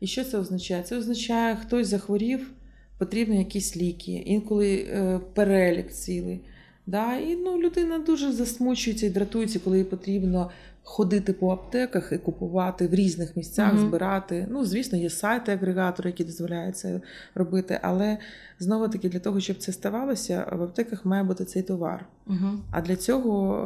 І 0.00 0.06
що 0.06 0.24
це 0.24 0.38
означає? 0.38 0.82
Це 0.82 0.96
означає, 0.96 1.56
хтось 1.56 1.88
захворів, 1.88 2.50
потрібні 2.98 3.38
якісь 3.38 3.76
ліки, 3.76 4.12
інколи 4.12 4.74
е, 4.74 5.20
перелік 5.34 5.92
цілий. 5.92 6.40
Да? 6.86 7.16
І 7.16 7.36
ну, 7.36 7.58
людина 7.58 7.98
дуже 7.98 8.32
засмучується 8.32 9.06
і 9.06 9.10
дратується, 9.10 9.58
коли 9.58 9.78
їй 9.78 9.84
потрібно 9.84 10.50
ходити 10.84 11.32
по 11.32 11.50
аптеках 11.50 12.12
і 12.12 12.18
купувати 12.18 12.86
в 12.86 12.94
різних 12.94 13.36
місцях, 13.36 13.74
Мгм. 13.74 13.88
збирати. 13.88 14.46
Ну, 14.50 14.64
звісно, 14.64 14.98
є 14.98 15.10
сайти-агрегатори, 15.10 16.10
які 16.10 16.24
дозволяють 16.24 16.76
це 16.76 17.00
робити, 17.34 17.78
але 17.82 18.18
знову 18.58 18.88
таки 18.88 19.08
для 19.08 19.18
того, 19.18 19.40
щоб 19.40 19.56
це 19.56 19.72
ставалося, 19.72 20.46
в 20.52 20.62
аптеках 20.62 21.04
має 21.04 21.22
бути 21.22 21.44
цей 21.44 21.62
товар. 21.62 22.06
Угу. 22.26 22.50
А 22.70 22.80
для 22.80 22.96
цього 22.96 23.56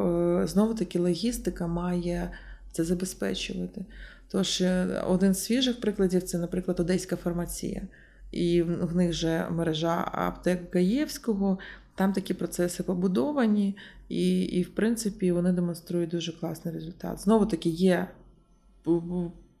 е, 0.43 0.47
знову 0.47 0.73
таки 0.73 0.99
логістика 0.99 1.67
має 1.67 2.31
це 2.71 2.83
забезпечувати. 2.83 3.85
Тож 4.31 4.61
е, 4.61 5.03
один 5.07 5.33
з 5.33 5.43
свіжих 5.43 5.81
прикладів 5.81 6.23
це, 6.23 6.37
наприклад, 6.37 6.79
Одеська 6.79 7.15
фармація. 7.15 7.81
І 8.31 8.61
в 8.61 8.85
в 8.85 8.95
них 8.95 9.13
же 9.13 9.47
мережа 9.51 10.09
аптек 10.11 10.75
Гаєвського. 10.75 11.57
Там 11.97 12.13
такі 12.13 12.33
процеси 12.33 12.83
побудовані, 12.83 13.77
і, 14.09 14.41
і 14.41 14.63
в 14.63 14.69
принципі 14.75 15.31
вони 15.31 15.51
демонструють 15.51 16.09
дуже 16.09 16.31
класний 16.31 16.73
результат. 16.73 17.19
Знову 17.19 17.45
таки 17.45 17.69
є 17.69 18.07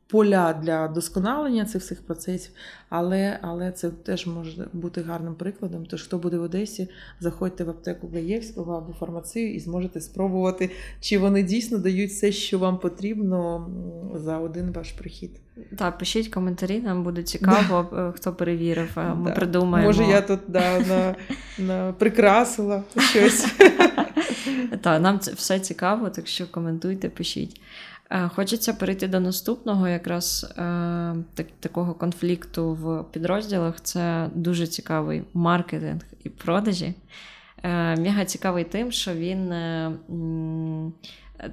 поля 0.07 0.53
для 0.63 0.87
досконалення 0.87 1.65
цих 1.65 1.81
всіх 1.81 2.05
процесів, 2.05 2.51
але, 2.89 3.39
але 3.41 3.71
це 3.71 3.89
теж 3.89 4.27
може 4.27 4.67
бути 4.73 5.01
гарним 5.01 5.35
прикладом. 5.35 5.85
Тож, 5.85 6.03
хто 6.03 6.17
буде 6.17 6.37
в 6.37 6.41
Одесі, 6.43 6.89
заходьте 7.19 7.63
в 7.63 7.69
аптеку 7.69 8.09
Гаєвського 8.13 8.77
або 8.77 8.93
фармацію 8.93 9.53
і 9.55 9.59
зможете 9.59 10.01
спробувати, 10.01 10.69
чи 10.99 11.17
вони 11.17 11.43
дійсно 11.43 11.77
дають 11.77 12.09
все, 12.11 12.31
що 12.31 12.59
вам 12.59 12.77
потрібно 12.79 13.69
за 14.15 14.37
один 14.39 14.71
ваш 14.71 14.91
прихід. 14.91 15.31
Так, 15.77 15.97
пишіть 15.97 16.27
коментарі, 16.27 16.79
нам 16.79 17.03
буде 17.03 17.23
цікаво, 17.23 17.89
е, 17.97 18.11
хто 18.15 18.33
перевірив. 18.33 18.89
е, 18.97 19.13
Ми 19.15 19.29
Да. 19.29 19.35
придумаємо. 19.35 19.89
Може, 19.89 20.03
я 20.03 20.21
тут 20.21 20.39
да, 20.47 20.79
на, 20.79 21.15
на, 21.65 21.93
прикрасила 21.93 22.83
щось. 22.99 23.47
Так, 24.81 25.01
нам 25.01 25.19
це 25.19 25.31
все 25.33 25.59
цікаво, 25.59 26.09
так 26.09 26.27
що 26.27 26.47
коментуйте, 26.51 27.09
пишіть. 27.09 27.61
Е, 28.11 28.29
Хочеться 28.35 28.73
перейти 28.73 29.07
до 29.07 29.19
наступного, 29.19 29.87
якраз 29.87 30.53
е, 30.57 30.61
так, 31.33 31.47
такого 31.59 31.93
конфлікту 31.93 32.73
в 32.73 33.03
підрозділах. 33.11 33.81
Це 33.81 34.29
дуже 34.35 34.67
цікавий 34.67 35.23
маркетинг 35.33 36.01
і 36.23 36.29
продажі. 36.29 36.93
Е, 37.63 37.95
Мега 37.95 38.25
цікавий 38.25 38.63
тим, 38.63 38.91
що 38.91 39.13
він. 39.13 39.53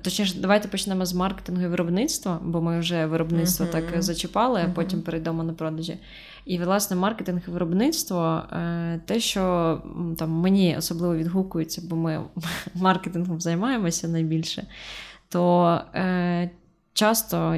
Точніше, 0.03 0.35
давайте 0.40 0.69
почнемо 0.69 1.07
з 1.07 1.14
маркетингу 1.14 1.62
і 1.62 1.67
виробництва, 1.67 2.40
бо 2.43 2.61
ми 2.62 2.81
вже 2.81 3.07
виробництво 3.07 3.67
Мгм. 3.67 3.73
так 3.73 4.03
зачіпали, 4.03 4.62
а 4.64 4.69
потім 4.69 5.03
перейдемо 5.03 5.43
на 5.45 5.53
продажі. 5.53 5.99
І, 6.45 6.59
власне, 6.59 6.97
маркетинг 6.97 7.43
і 7.49 7.51
виробництво 7.51 8.43
те, 9.07 9.21
що 9.21 9.83
там 10.19 10.31
мені 10.31 10.77
особливо 10.79 11.17
відгукується, 11.17 11.83
бо 11.85 11.97
ми 11.97 12.21
маркетингом 12.75 13.40
займаємося 13.40 14.09
найбільше, 14.09 14.67
то 15.35 15.81
е, 15.94 16.51
часто 16.92 17.57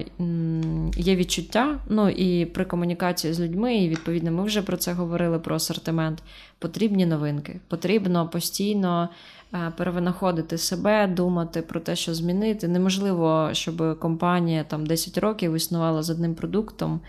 є 0.96 1.16
відчуття, 1.16 1.78
ну 1.88 2.08
і 2.08 2.46
при 2.46 2.64
комунікації 2.64 3.32
з 3.32 3.40
людьми, 3.40 3.76
і 3.76 3.88
відповідно, 3.88 4.32
ми 4.32 4.44
вже 4.44 4.62
про 4.62 4.76
це 4.76 4.92
говорили 4.92 5.38
про 5.38 5.56
асортимент. 5.56 6.22
Потрібні 6.58 7.06
новинки. 7.06 7.60
Потрібно 7.68 8.28
постійно 8.28 9.08
е, 9.54 9.72
перевинаходити 9.76 10.58
себе, 10.58 11.06
думати 11.06 11.62
про 11.62 11.80
те, 11.80 11.96
що 11.96 12.14
змінити. 12.14 12.68
Неможливо, 12.68 13.48
щоб 13.52 13.98
компанія 13.98 14.64
там 14.64 14.86
10 14.86 15.18
років 15.18 15.54
існувала 15.54 16.02
з 16.02 16.10
одним 16.10 16.34
продуктом, 16.34 17.00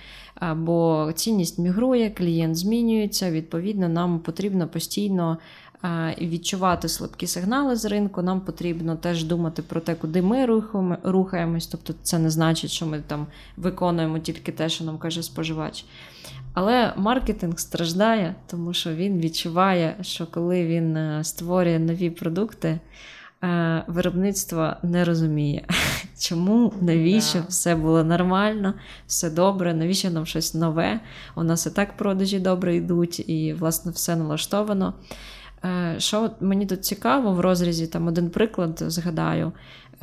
бо 0.55 1.09
цінність 1.15 1.59
мігрує, 1.59 2.09
клієнт 2.09 2.55
змінюється. 2.55 3.31
Відповідно, 3.31 3.89
нам 3.89 4.19
потрібно 4.19 4.67
постійно 4.67 5.37
відчувати 6.21 6.89
слабкі 6.89 7.27
сигнали 7.27 7.75
з 7.75 7.85
ринку. 7.85 8.21
Нам 8.21 8.41
потрібно 8.41 8.95
теж 8.95 9.23
думати 9.23 9.61
про 9.61 9.81
те, 9.81 9.95
куди 9.95 10.21
ми 10.21 10.61
рухаємось. 11.03 11.67
Тобто, 11.67 11.93
це 12.03 12.19
не 12.19 12.29
значить, 12.29 12.71
що 12.71 12.85
ми 12.85 13.03
там 13.07 13.27
виконуємо 13.57 14.19
тільки 14.19 14.51
те, 14.51 14.69
що 14.69 14.83
нам 14.83 14.97
каже 14.97 15.23
споживач. 15.23 15.85
Але 16.53 16.93
маркетинг 16.97 17.59
страждає, 17.59 18.35
тому 18.47 18.73
що 18.73 18.95
він 18.95 19.19
відчуває, 19.19 19.95
що 20.01 20.27
коли 20.27 20.65
він 20.65 20.97
е, 20.97 21.23
створює 21.23 21.79
нові 21.79 22.09
продукти, 22.09 22.79
е, 23.43 23.83
виробництво 23.87 24.73
не 24.83 25.05
розуміє, 25.05 25.65
чому, 26.19 26.73
навіщо 26.81 27.39
все 27.47 27.75
було 27.75 28.03
нормально, 28.03 28.73
все 29.07 29.29
добре, 29.29 29.73
навіщо 29.73 30.09
нам 30.09 30.25
щось 30.25 30.53
нове. 30.53 30.99
У 31.35 31.43
нас 31.43 31.65
і 31.65 31.71
так 31.71 31.97
продажі 31.97 32.39
добре 32.39 32.75
йдуть, 32.75 33.29
і, 33.29 33.53
власне, 33.53 33.91
все 33.91 34.15
налаштовано. 34.15 34.93
Е, 35.65 35.95
Що 35.97 36.31
мені 36.39 36.65
тут 36.65 36.85
цікаво, 36.85 37.33
в 37.33 37.39
розрізі 37.39 37.87
там 37.87 38.07
один 38.07 38.29
приклад 38.29 38.83
згадаю. 38.87 39.51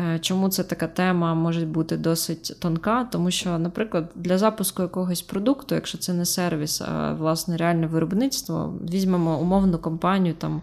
Е, 0.01 0.19
Чому 0.19 0.49
це 0.49 0.65
така 0.65 0.87
тема 0.87 1.35
може 1.35 1.67
бути 1.67 1.97
досить 1.97 2.57
тонка? 2.61 3.05
Тому 3.05 3.31
що, 3.31 3.59
наприклад, 3.59 4.11
для 4.15 4.39
запуску 4.39 4.83
якогось 4.83 5.23
продукту, 5.23 5.75
якщо 5.75 5.99
це 5.99 6.13
не 6.13 6.25
сервіс, 6.25 6.81
а 6.81 7.13
власне 7.13 7.57
реальне 7.57 7.87
виробництво, 7.87 8.75
візьмемо 8.93 9.41
умовну 9.41 9.79
компанію 9.79 10.35
там 10.35 10.63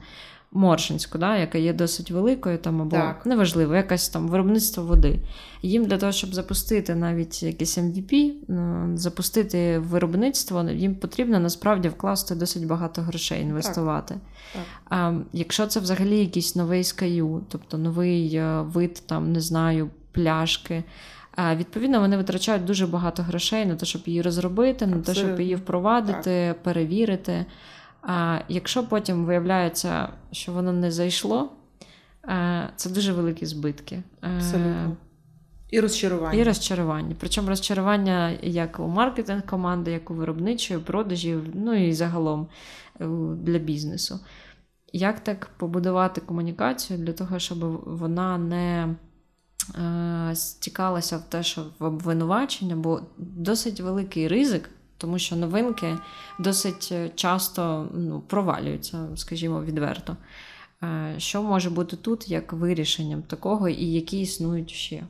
Моршинську, 0.54 1.18
да, 1.18 1.38
яка 1.38 1.58
є 1.58 1.74
досить 1.74 2.12
великою, 2.12 2.58
там 2.58 2.82
або 2.82 2.92
Так. 2.96 3.26
неважливо, 3.26 3.76
якась 3.76 4.10
там 4.10 4.28
виробництво 4.28 4.84
води. 4.84 5.20
Їм 5.62 5.86
для 5.86 5.98
того, 5.98 6.12
щоб 6.12 6.34
запустити 6.34 6.96
навіть 6.96 7.44
якийсь 7.44 7.78
MVP, 7.78 8.32
е, 8.50 8.88
запустити 8.98 9.80
виробництво, 9.80 10.64
їм 10.70 10.96
потрібно 10.96 11.40
насправді 11.40 11.90
вкласти 11.90 12.36
досить 12.36 12.68
багато 12.68 13.02
грошей, 13.02 13.42
інвестувати. 13.42 14.16
Так. 14.54 14.64
А, 14.90 15.14
якщо 15.34 15.68
це 15.68 15.80
взагалі 15.80 16.20
якийсь 16.20 16.56
новий 16.56 16.82
SKU, 16.82 17.42
тобто 17.50 17.78
новий 17.78 18.36
е, 18.36 18.62
вид, 18.62 19.04
там, 19.06 19.32
не 19.32 19.42
знаю, 19.42 19.90
пляшки. 20.12 20.84
а, 21.36 21.56
Відповідно, 21.56 22.00
вони 22.00 22.18
витрачають 22.18 22.66
дуже 22.66 22.88
багато 22.88 23.24
грошей 23.24 23.66
на 23.66 23.76
те, 23.76 23.86
щоб 23.86 24.02
її 24.06 24.22
розробити, 24.22 24.88
на 24.88 24.98
те, 24.98 25.14
щоб 25.14 25.40
її 25.40 25.56
впровадити, 25.56 26.56
перевірити. 26.64 27.46
А 28.02 28.40
якщо 28.48 28.88
потім 28.88 29.26
виявляється, 29.26 30.10
що 30.32 30.52
воно 30.52 30.74
не 30.74 30.92
зайшло, 30.92 31.50
е, 32.26 32.70
це 32.76 32.90
дуже 32.90 33.14
великі 33.14 33.46
збитки. 33.46 34.04
Е, 34.22 34.36
Абсолютно. 34.36 34.98
І 35.70 35.80
розчарування. 35.80 36.40
І 36.40 36.44
розчарування. 36.44 37.16
Причому 37.20 37.50
розчарування 37.50 38.38
як 38.42 38.80
у 38.80 38.88
маркетинг 38.88 39.46
команди, 39.46 39.92
як 39.92 40.12
у 40.12 40.14
виробничої, 40.14 40.80
продажів, 40.80 41.44
ну 41.54 41.74
і 41.74 41.94
загалом 41.94 42.48
е, 43.02 43.06
для 43.36 43.58
бізнесу. 43.58 44.20
Як 44.94 45.20
так 45.20 45.50
побудувати 45.58 46.22
комунікацію 46.22 47.00
для 47.00 47.14
того, 47.14 47.40
щоб 47.40 47.60
вона 47.86 48.38
не 48.38 48.96
стікалася 50.36 51.18
в 51.18 51.22
те, 51.22 51.44
що 51.44 51.66
в 51.80 51.84
обвинувачення, 51.84 52.76
бо 52.76 53.02
досить 53.18 53.80
великий 53.80 54.28
ризик, 54.28 54.70
тому 55.02 55.20
що 55.20 55.36
новинки 55.36 55.98
досить 56.40 56.94
часто 57.16 57.90
ну, 57.94 58.22
провалюються, 58.28 59.08
скажімо, 59.16 59.64
відверто. 59.64 60.18
Е, 60.84 61.14
що 61.18 61.44
може 61.44 61.70
бути 61.70 61.96
тут 61.96 62.30
як 62.30 62.54
вирішенням 62.54 63.22
такого, 63.22 63.70
і 63.70 63.86
які 63.86 64.22
існують 64.22 64.70
ще? 64.70 65.04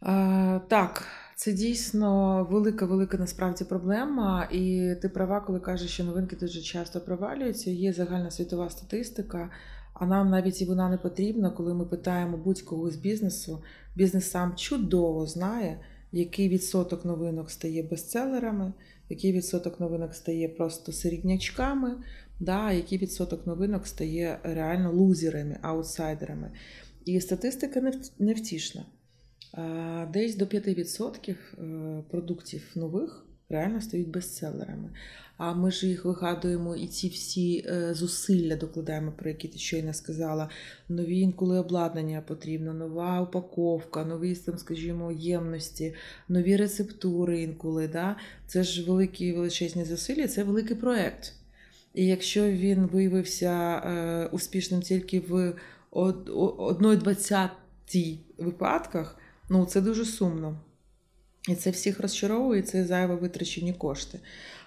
А, 0.00 0.60
так, 0.68 1.06
це 1.36 1.52
дійсно 1.52 2.44
велика, 2.50 2.86
велика 2.86 3.18
насправді 3.18 3.64
проблема. 3.64 4.48
І 4.52 4.94
ти 5.02 5.08
права, 5.08 5.40
коли 5.40 5.60
кажеш, 5.60 5.90
що 5.90 6.04
новинки 6.04 6.36
дуже 6.36 6.60
часто 6.60 7.00
провалюються. 7.00 7.70
Є 7.70 7.92
загальна 7.92 8.30
світова 8.30 8.70
статистика, 8.70 9.50
а 9.94 10.06
нам 10.06 10.30
навіть 10.30 10.62
і 10.62 10.64
вона 10.64 10.88
не 10.88 10.98
потрібна, 10.98 11.50
коли 11.50 11.74
ми 11.74 11.84
питаємо 11.84 12.36
будь-кого 12.36 12.90
з 12.90 12.96
бізнесу. 12.96 13.62
Бізнес 13.96 14.30
сам 14.30 14.56
чудово 14.56 15.26
знає, 15.26 15.80
який 16.14 16.48
відсоток 16.48 17.04
новинок 17.04 17.50
стає 17.50 17.82
бестселерами, 17.82 18.72
який 19.08 19.32
відсоток 19.32 19.80
новинок 19.80 20.14
стає 20.14 20.48
просто 20.48 20.92
середнячками, 20.92 21.96
да, 22.40 22.72
який 22.72 22.98
відсоток 22.98 23.46
новинок 23.46 23.86
стає 23.86 24.38
реально 24.42 24.92
лузерами, 24.92 25.58
аутсайдерами. 25.62 26.50
І 27.04 27.20
статистика 27.20 27.92
невтішна. 28.18 28.86
Десь 30.12 30.36
до 30.36 30.44
5% 30.44 31.30
е, 31.30 32.02
продуктів 32.10 32.72
нових 32.74 33.26
реально 33.48 33.80
стають 33.80 34.10
бестселерами. 34.10 34.90
А 35.36 35.54
ми 35.54 35.70
ж 35.70 35.86
їх 35.86 36.04
вигадуємо 36.04 36.76
і 36.76 36.86
ці 36.86 37.08
всі 37.08 37.64
е, 37.68 37.94
зусилля 37.94 38.56
докладаємо, 38.56 39.12
про 39.12 39.30
які 39.30 39.48
ти 39.48 39.58
щойно 39.58 39.94
сказала. 39.94 40.48
Нові 40.88 41.20
інколи 41.20 41.58
обладнання 41.58 42.20
потрібно, 42.20 42.74
нова 42.74 43.20
упаковка, 43.20 44.04
нові, 44.04 44.34
там, 44.34 44.58
скажімо, 44.58 45.12
ємності, 45.12 45.94
нові 46.28 46.56
рецептури 46.56 47.42
інколи. 47.42 47.88
Да? 47.88 48.16
Це 48.46 48.62
ж 48.62 48.84
великі 48.84 49.32
величезні 49.32 49.84
зусилля, 49.84 50.28
це 50.28 50.44
великий 50.44 50.76
проєкт. 50.76 51.32
І 51.94 52.06
якщо 52.06 52.50
він 52.50 52.86
виявився 52.86 53.76
е, 53.76 54.28
успішним 54.32 54.82
тільки 54.82 55.20
в 55.20 55.54
1,20 55.92 58.18
випадках, 58.38 59.18
ну 59.48 59.66
це 59.66 59.80
дуже 59.80 60.04
сумно. 60.04 60.60
І 61.48 61.54
це 61.54 61.70
всіх 61.70 62.00
розчаровує, 62.00 62.62
це 62.62 62.84
зайво 62.84 63.16
витрачені 63.16 63.72
кошти. 63.72 64.20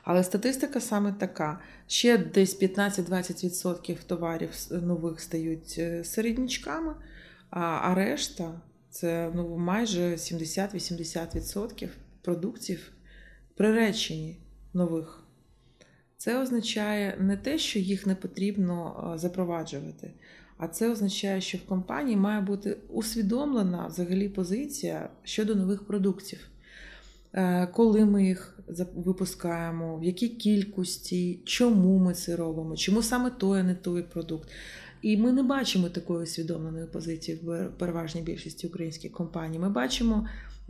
Але 0.10 0.24
статистика 0.24 0.80
саме 0.80 1.14
така: 1.14 1.60
ще 1.88 2.18
десь 2.18 2.62
15-20% 2.62 3.98
товарів 4.08 4.52
нових 4.72 5.22
стають 5.22 5.76
е, 5.78 6.04
середнячками, 6.04 6.96
а 7.50 7.94
решта 7.96 8.62
це 8.90 9.32
ну, 9.36 9.58
майже 9.58 10.12
70-80% 10.12 11.90
продуктів 12.22 12.92
приречені 13.56 14.40
нових. 14.74 15.24
Це 16.18 16.42
означає 16.42 17.18
не 17.20 17.38
те, 17.38 17.58
що 17.58 17.80
їх 17.80 18.06
не 18.06 18.16
потрібно 18.16 19.14
запроваджувати, 19.18 20.14
а 20.58 20.68
це 20.68 20.92
означає, 20.92 21.42
що 21.42 21.58
в 21.58 21.66
компанії 21.66 22.18
має 22.18 22.42
бути 22.42 22.78
усвідомлена 22.90 23.88
взагалі 23.88 24.30
позиція 24.30 25.10
щодо 25.24 25.56
нових 25.56 25.88
продуктів. 25.88 26.40
Е, 27.34 27.68
коли 27.68 28.06
ми 28.06 28.26
їх 28.26 28.57
випускаємо, 28.96 29.98
в 29.98 30.04
якій 30.04 30.30
кількості, 30.30 31.40
чому 31.46 31.98
ми 31.98 32.14
це 32.14 32.36
робимо, 32.36 32.76
чому 32.76 33.02
саме 33.02 33.30
той, 33.30 33.60
а 33.60 33.64
не 33.64 33.76
той 33.76 34.04
продукт. 34.04 34.50
І 35.02 35.18
ми 35.18 35.32
не 35.32 35.44
бачимо 35.44 35.90
такої 35.90 36.24
усвідомленої 36.24 36.86
позиції 36.86 37.40
в 37.44 37.70
переважній 37.78 38.22
більшості 38.22 38.68
українських 38.68 39.12
компаній. 39.12 39.60
Ми 39.60 39.70
бачимо 39.70 40.28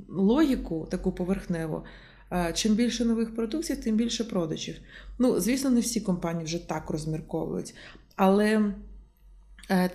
логіку 0.10 0.88
таку 0.92 1.12
поверхневу. 1.12 1.84
Е, 2.32 2.52
чим 2.54 2.76
більше 2.76 3.06
нових 3.06 3.36
продуктів, 3.36 3.84
тим 3.84 3.96
більше 3.96 4.24
продажів. 4.24 4.76
Ну, 5.20 5.40
звісно, 5.40 5.70
не 5.70 5.80
всі 5.80 6.02
компанії 6.02 6.46
вже 6.46 6.68
так 6.68 6.90
розмірковують, 6.90 7.76
але 8.16 8.74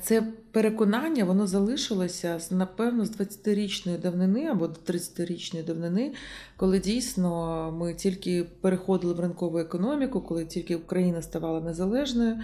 це 0.03 0.23
переконання 0.51 1.25
воно 1.25 1.47
залишилося 1.47 2.41
напевно 2.51 3.05
з 3.05 3.21
20-річної 3.21 4.01
давнини 4.01 4.47
або 4.47 4.67
30-річної 4.67 5.65
давнини, 5.65 6.13
коли 6.57 6.79
дійсно 6.79 7.73
ми 7.73 7.95
тільки 7.95 8.45
переходили 8.61 9.15
в 9.15 9.21
ринкову 9.21 9.59
економіку, 9.59 10.21
коли 10.21 10.45
тільки 10.45 10.77
Україна 10.77 11.23
ставала 11.23 11.61
незалежною, 11.61 12.39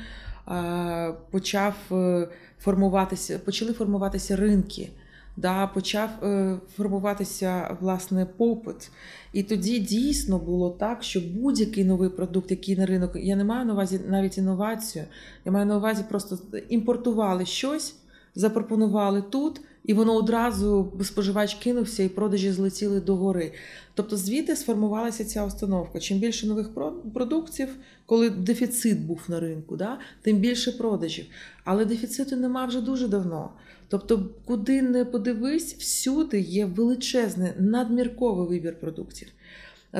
почав 1.30 1.74
е, 1.92 2.28
формуватися, 2.58 3.38
почали 3.38 3.72
формуватися 3.72 4.36
ринки 4.36 4.90
да, 5.38 5.66
почав 5.66 6.10
е, 6.22 6.58
формуватися 6.76 7.76
власне 7.80 8.26
попит. 8.36 8.90
І 9.32 9.42
тоді 9.42 9.78
дійсно 9.78 10.38
було 10.38 10.70
так, 10.70 11.02
що 11.02 11.20
будь-який 11.20 11.84
новий 11.84 12.08
продукт, 12.08 12.50
який 12.50 12.76
на 12.76 12.86
ринок, 12.86 13.10
я 13.14 13.36
не 13.36 13.44
маю 13.44 13.66
на 13.66 13.72
увазі 13.72 14.00
навіть 14.08 14.38
інновацію, 14.38 15.04
я 15.44 15.52
маю 15.52 15.66
на 15.66 15.76
увазі 15.76 16.04
просто 16.08 16.38
імпортували 16.68 17.46
щось, 17.46 17.94
запропонували 18.34 19.22
тут, 19.22 19.60
і 19.84 19.94
воно 19.94 20.14
одразу 20.14 20.92
споживач 21.04 21.54
кинувся 21.54 22.02
і 22.02 22.08
продажі 22.08 22.52
злетіли 22.52 23.00
догори. 23.00 23.52
Тобто 23.94 24.16
звідти 24.16 24.56
сформувалася 24.56 25.24
ця 25.24 25.46
установка. 25.46 26.00
Чим 26.00 26.18
більше 26.18 26.46
нових 26.46 26.70
продуктів, 27.14 27.68
коли 28.06 28.30
дефіцит 28.30 29.00
був 29.00 29.20
на 29.28 29.40
ринку, 29.40 29.76
да, 29.76 29.98
тим 30.22 30.36
більше 30.36 30.72
продажів. 30.72 31.24
Але 31.64 31.84
дефіциту 31.84 32.36
нема 32.36 32.66
вже 32.66 32.80
дуже 32.80 33.08
давно. 33.08 33.50
Тобто, 33.88 34.30
куди 34.44 34.82
не 34.82 35.04
подивись, 35.04 35.74
всюди 35.74 36.40
є 36.40 36.66
величезний 36.66 37.52
надмірковий 37.58 38.48
вибір 38.48 38.80
продуктів. 38.80 39.28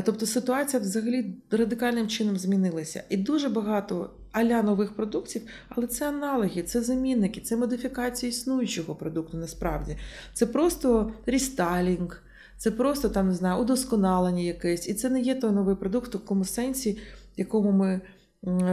Тобто 0.05 0.27
ситуація 0.27 0.83
взагалі 0.83 1.35
радикальним 1.51 2.09
чином 2.09 2.37
змінилася. 2.37 3.03
І 3.09 3.17
дуже 3.17 3.49
багато 3.49 4.11
аля 4.33 4.63
нових 4.63 4.93
продуктів, 4.93 5.43
але 5.69 5.87
це 5.87 6.09
аналоги, 6.09 6.63
це 6.63 6.83
замінники, 6.83 7.41
це 7.41 7.57
модифікація 7.57 8.31
існуючого 8.31 8.95
продукту 8.95 9.37
насправді. 9.37 9.97
Це 10.33 10.47
просто 10.47 11.13
рестайлінг, 11.27 12.23
це 12.57 12.71
просто 12.71 13.09
там 13.09 13.29
не 13.29 13.35
знаю, 13.35 13.63
удосконалення 13.63 14.43
якесь. 14.43 14.89
І 14.89 14.95
це 14.95 15.11
не 15.11 15.21
є 15.21 15.35
той 15.35 15.51
новий 15.51 15.77
продукт 15.77 16.09
в 16.09 16.13
такому 16.13 16.45
сенсі, 16.45 16.93
в 17.37 17.41
якому 17.41 17.73
ми 17.73 18.01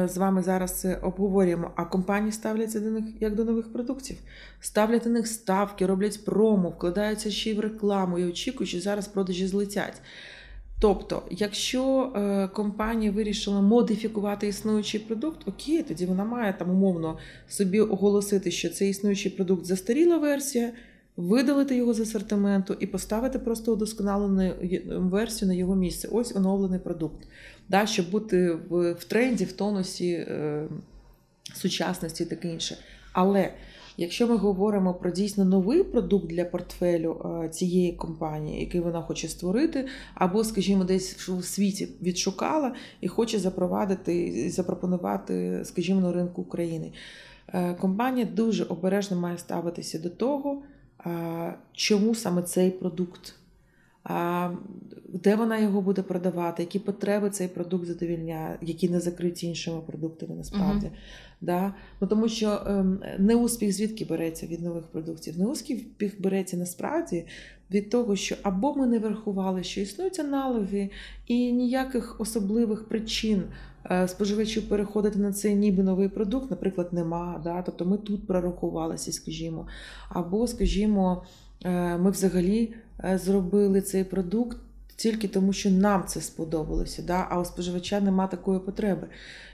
з 0.06 0.18
вами 0.18 0.44
зараз 0.44 0.80
це 0.80 0.96
обговорюємо. 0.96 1.72
А 1.76 1.86
компанії 1.86 2.32
ставляться 2.32 2.80
до 2.80 2.90
них 2.90 3.06
як 3.20 3.36
до 3.36 3.46
нових 3.46 3.74
продуктів, 3.74 4.18
ставлять 4.60 5.06
на 5.06 5.12
них 5.12 5.28
ставки, 5.28 5.86
роблять 5.86 6.26
промо, 6.26 6.70
вкладаються 6.70 7.32
ще 7.32 7.50
й 7.50 7.54
в 7.54 7.60
рекламу 7.60 8.20
і 8.20 8.26
очікують, 8.26 8.70
що 8.70 8.80
зараз 8.80 9.08
продажі 9.08 9.48
злетять. 9.48 10.02
Тобто, 10.80 11.24
якщо 11.32 12.14
е, 12.16 12.48
компанія 12.48 13.12
вирішила 13.12 13.62
модифікувати 13.62 14.48
існуючий 14.48 15.00
продукт, 15.00 15.48
окей, 15.48 15.84
тоді 15.84 16.06
вона 16.06 16.24
має 16.24 16.54
там 16.54 16.70
умовно 16.70 17.18
собі 17.48 17.80
оголосити, 17.80 18.52
що 18.52 18.70
це 18.70 18.90
існуючий 18.90 19.32
продукт 19.32 19.66
застаріла 19.66 20.18
версія, 20.18 20.72
видалити 21.18 21.76
його 21.76 21.94
з 21.94 22.00
асортименту 22.00 22.76
і 22.80 22.88
поставити 22.88 23.40
просто 23.40 23.74
удосконалену 23.74 24.54
версію 24.90 25.48
на 25.48 25.54
його 25.54 25.76
місце. 25.76 26.08
Ось 26.12 26.36
оновлений 26.36 26.80
продукт, 26.80 27.28
да, 27.70 27.86
щоб 27.86 28.12
бути 28.12 28.52
в, 28.70 28.94
в 28.94 29.04
тренді, 29.04 29.46
в 29.46 29.52
тонусі 29.52 30.12
е, 30.12 30.68
сучасності 31.54 32.24
і 32.24 32.28
таке 32.28 32.52
інше. 32.52 32.78
Але 33.14 33.52
Якщо 33.98 34.28
ми 34.28 34.36
говоримо 34.36 34.94
про 34.94 35.12
дійсно 35.12 35.46
новий 35.46 35.84
продукт 35.84 36.28
для 36.28 36.46
портфелю 36.46 37.42
е, 37.46 37.50
цієї 37.50 37.94
компанії, 37.94 38.60
який 38.60 38.82
вона 38.82 39.02
хоче 39.02 39.28
створити, 39.28 39.86
або, 40.14 40.44
скажімо, 40.44 40.84
десь 40.84 41.30
у 41.30 41.42
світі 41.42 41.88
відшукала 42.02 42.74
і 43.02 43.08
хоче 43.08 43.40
запровадити 43.40 44.24
і 44.24 44.50
запропонувати, 44.50 45.62
скажімо, 45.66 46.02
на 46.02 46.12
ринку 46.12 46.42
України, 46.42 46.92
е, 47.48 47.74
компанія 47.74 48.28
дуже 48.34 48.64
обережно 48.64 49.20
має 49.20 49.38
ставитися 49.38 50.00
до 50.00 50.10
того, 50.10 50.62
чому 51.74 52.16
саме 52.16 52.42
цей 52.42 52.72
продукт. 52.72 53.36
де 55.14 55.36
вона 55.36 55.58
його 55.58 55.82
буде 55.82 56.02
продавати, 56.02 56.64
які 56.64 56.80
потреби 56.80 57.30
цей 57.30 57.48
продукт 57.48 57.86
задовільняє, 57.86 58.58
які 58.62 58.90
не 58.90 59.00
закриті 59.00 59.48
іншими 59.48 59.82
продуктами 59.82 60.36
насправді. 60.36 60.86
Мгм. 60.86 60.96
Да? 61.42 61.74
Ну, 62.02 62.08
тому 62.08 62.30
що 62.30 62.62
ем, 62.68 63.00
неуспіх 63.20 63.72
звідки 63.72 64.06
береться 64.06 64.48
від 64.48 64.62
нових 64.62 64.84
продуктів? 64.84 65.40
Неуспіх 65.40 66.22
береться 66.22 66.58
насправді 66.58 67.26
від 67.72 67.90
того, 67.90 68.16
що 68.16 68.36
або 68.44 68.76
ми 68.76 68.88
не 68.88 69.00
врахували, 69.00 69.64
що 69.64 69.82
існують 69.82 70.20
аналоги, 70.20 70.90
і 71.28 71.52
ніяких 71.52 72.22
особливих 72.22 72.88
причин 72.88 73.44
е, 73.92 74.08
споживачів 74.08 74.70
переходити 74.70 75.20
на 75.20 75.34
цей 75.34 75.56
ніби 75.56 75.84
новий 75.84 76.10
продукт, 76.10 76.52
наприклад, 76.52 76.94
нема. 76.94 77.42
Да? 77.44 77.62
Тобто 77.62 77.86
ми 77.86 77.98
тут 77.98 78.28
прорахувалися, 78.28 79.12
скажімо. 79.12 79.68
Або, 80.10 80.48
скажімо, 80.48 81.24
е, 81.66 81.98
ми 81.98 82.12
взагалі 82.12 82.74
е, 83.04 83.18
зробили 83.18 83.82
цей 83.82 84.04
продукт. 84.04 84.58
Тільки 84.98 85.28
тому, 85.28 85.54
що 85.54 85.72
нам 85.72 86.04
це 86.08 86.22
сподобалося, 86.22 87.02
да? 87.02 87.28
а 87.30 87.40
у 87.40 87.46
споживача 87.46 88.00
нема 88.00 88.28
такої 88.28 88.60
потреби. 88.60 89.08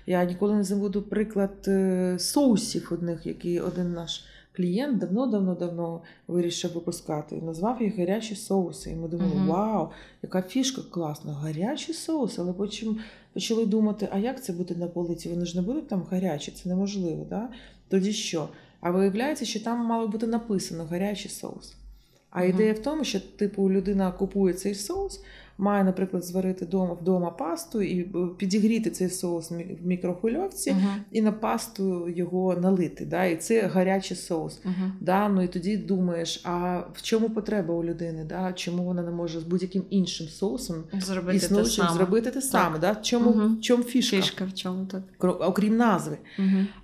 Я 0.05 0.23
ніколи 0.25 0.55
не 0.55 0.63
забуду 0.63 1.01
приклад 1.01 1.69
соусів 2.17 2.88
одних, 2.91 3.25
які 3.25 3.59
один 3.59 3.93
наш 3.93 4.23
клієнт 4.53 5.03
давно-давно-давно 5.03 5.99
вирішив 6.27 6.73
випускати. 6.73 7.35
І 7.35 7.41
назвав 7.41 7.81
їх 7.81 7.97
гарячі 7.97 8.35
соуси. 8.35 8.91
І 8.91 8.95
ми 8.95 9.07
думали, 9.07 9.35
Мгм. 9.35 9.47
вау, 9.47 9.89
яка 10.23 10.41
фішка 10.41 10.81
класна, 10.91 11.33
гарячі 11.33 11.93
соуси. 11.93 12.41
Але 12.41 12.53
потім 12.53 12.97
почали 13.33 13.65
думати, 13.65 14.09
а 14.11 14.17
як 14.17 14.43
це 14.43 14.53
буде 14.53 14.75
на 14.75 14.87
полиці? 14.87 15.29
Вони 15.29 15.45
ж 15.45 15.55
не 15.55 15.61
будуть 15.61 15.87
там 15.87 16.03
гарячі, 16.11 16.51
це 16.51 16.69
неможливо. 16.69 17.25
Да? 17.29 17.49
Тоді 17.89 18.13
що? 18.13 18.49
А 18.81 18.91
виявляється, 18.91 19.45
що 19.45 19.59
там 19.63 19.85
мало 19.85 20.07
бути 20.07 20.27
написано 20.27 20.85
гарячий 20.85 21.31
соус. 21.31 21.75
А 22.29 22.43
ідея 22.43 22.73
в 22.73 22.79
тому, 22.79 23.03
що 23.03 23.19
типу 23.19 23.71
людина 23.71 24.11
купує 24.11 24.53
цей 24.53 24.75
соус, 24.75 25.21
має, 25.62 25.84
наприклад, 25.84 26.24
зварити 26.26 26.66
дома 26.66 26.93
вдома 27.01 27.30
пасту 27.32 27.82
і 27.82 27.99
е, 27.99 28.07
підігріти 28.38 28.89
цей 28.89 29.09
соус 29.09 29.51
в 29.51 29.53
мі- 29.53 29.84
в 29.84 29.88
мікрохвильовці 29.88 30.76
і 31.12 31.22
на 31.22 31.32
пасту 31.32 32.09
його 32.09 32.55
налити. 32.55 33.05
Да? 33.05 33.26
І 33.26 33.36
це 33.36 33.62
гарячий 33.62 34.18
соус. 34.18 34.59
Мгм. 34.66 34.93
Да? 35.01 35.30
Ну 35.30 35.41
і 35.41 35.47
тоді 35.47 35.78
думаєш, 35.78 36.41
а 36.45 36.80
в 36.93 37.01
чому 37.01 37.30
потреба 37.30 37.74
у 37.74 37.84
людини? 37.84 38.26
Да? 38.30 38.53
Чому 38.53 38.84
вона 38.84 39.01
не 39.03 39.12
може 39.12 39.39
з 39.39 39.43
будь-яким 39.43 39.84
іншим 39.89 40.28
соусом 40.28 40.76
Зробити 40.99 41.39
те 41.39 41.45
існуючим 41.45 41.86
саме. 41.86 41.97
зробити 41.97 42.32
те 42.32 42.41
саме? 42.41 42.80
Да? 42.80 42.91
В 42.91 43.01
чому, 43.01 43.30
Мгм. 43.30 43.55
в 43.57 43.62
чому 43.62 43.84
фішка? 43.84 44.16
Фішка 44.18 44.45
в 44.45 44.53
чому 44.53 44.86
так. 44.86 45.01
Окрім 45.41 45.78
назви. 45.78 46.18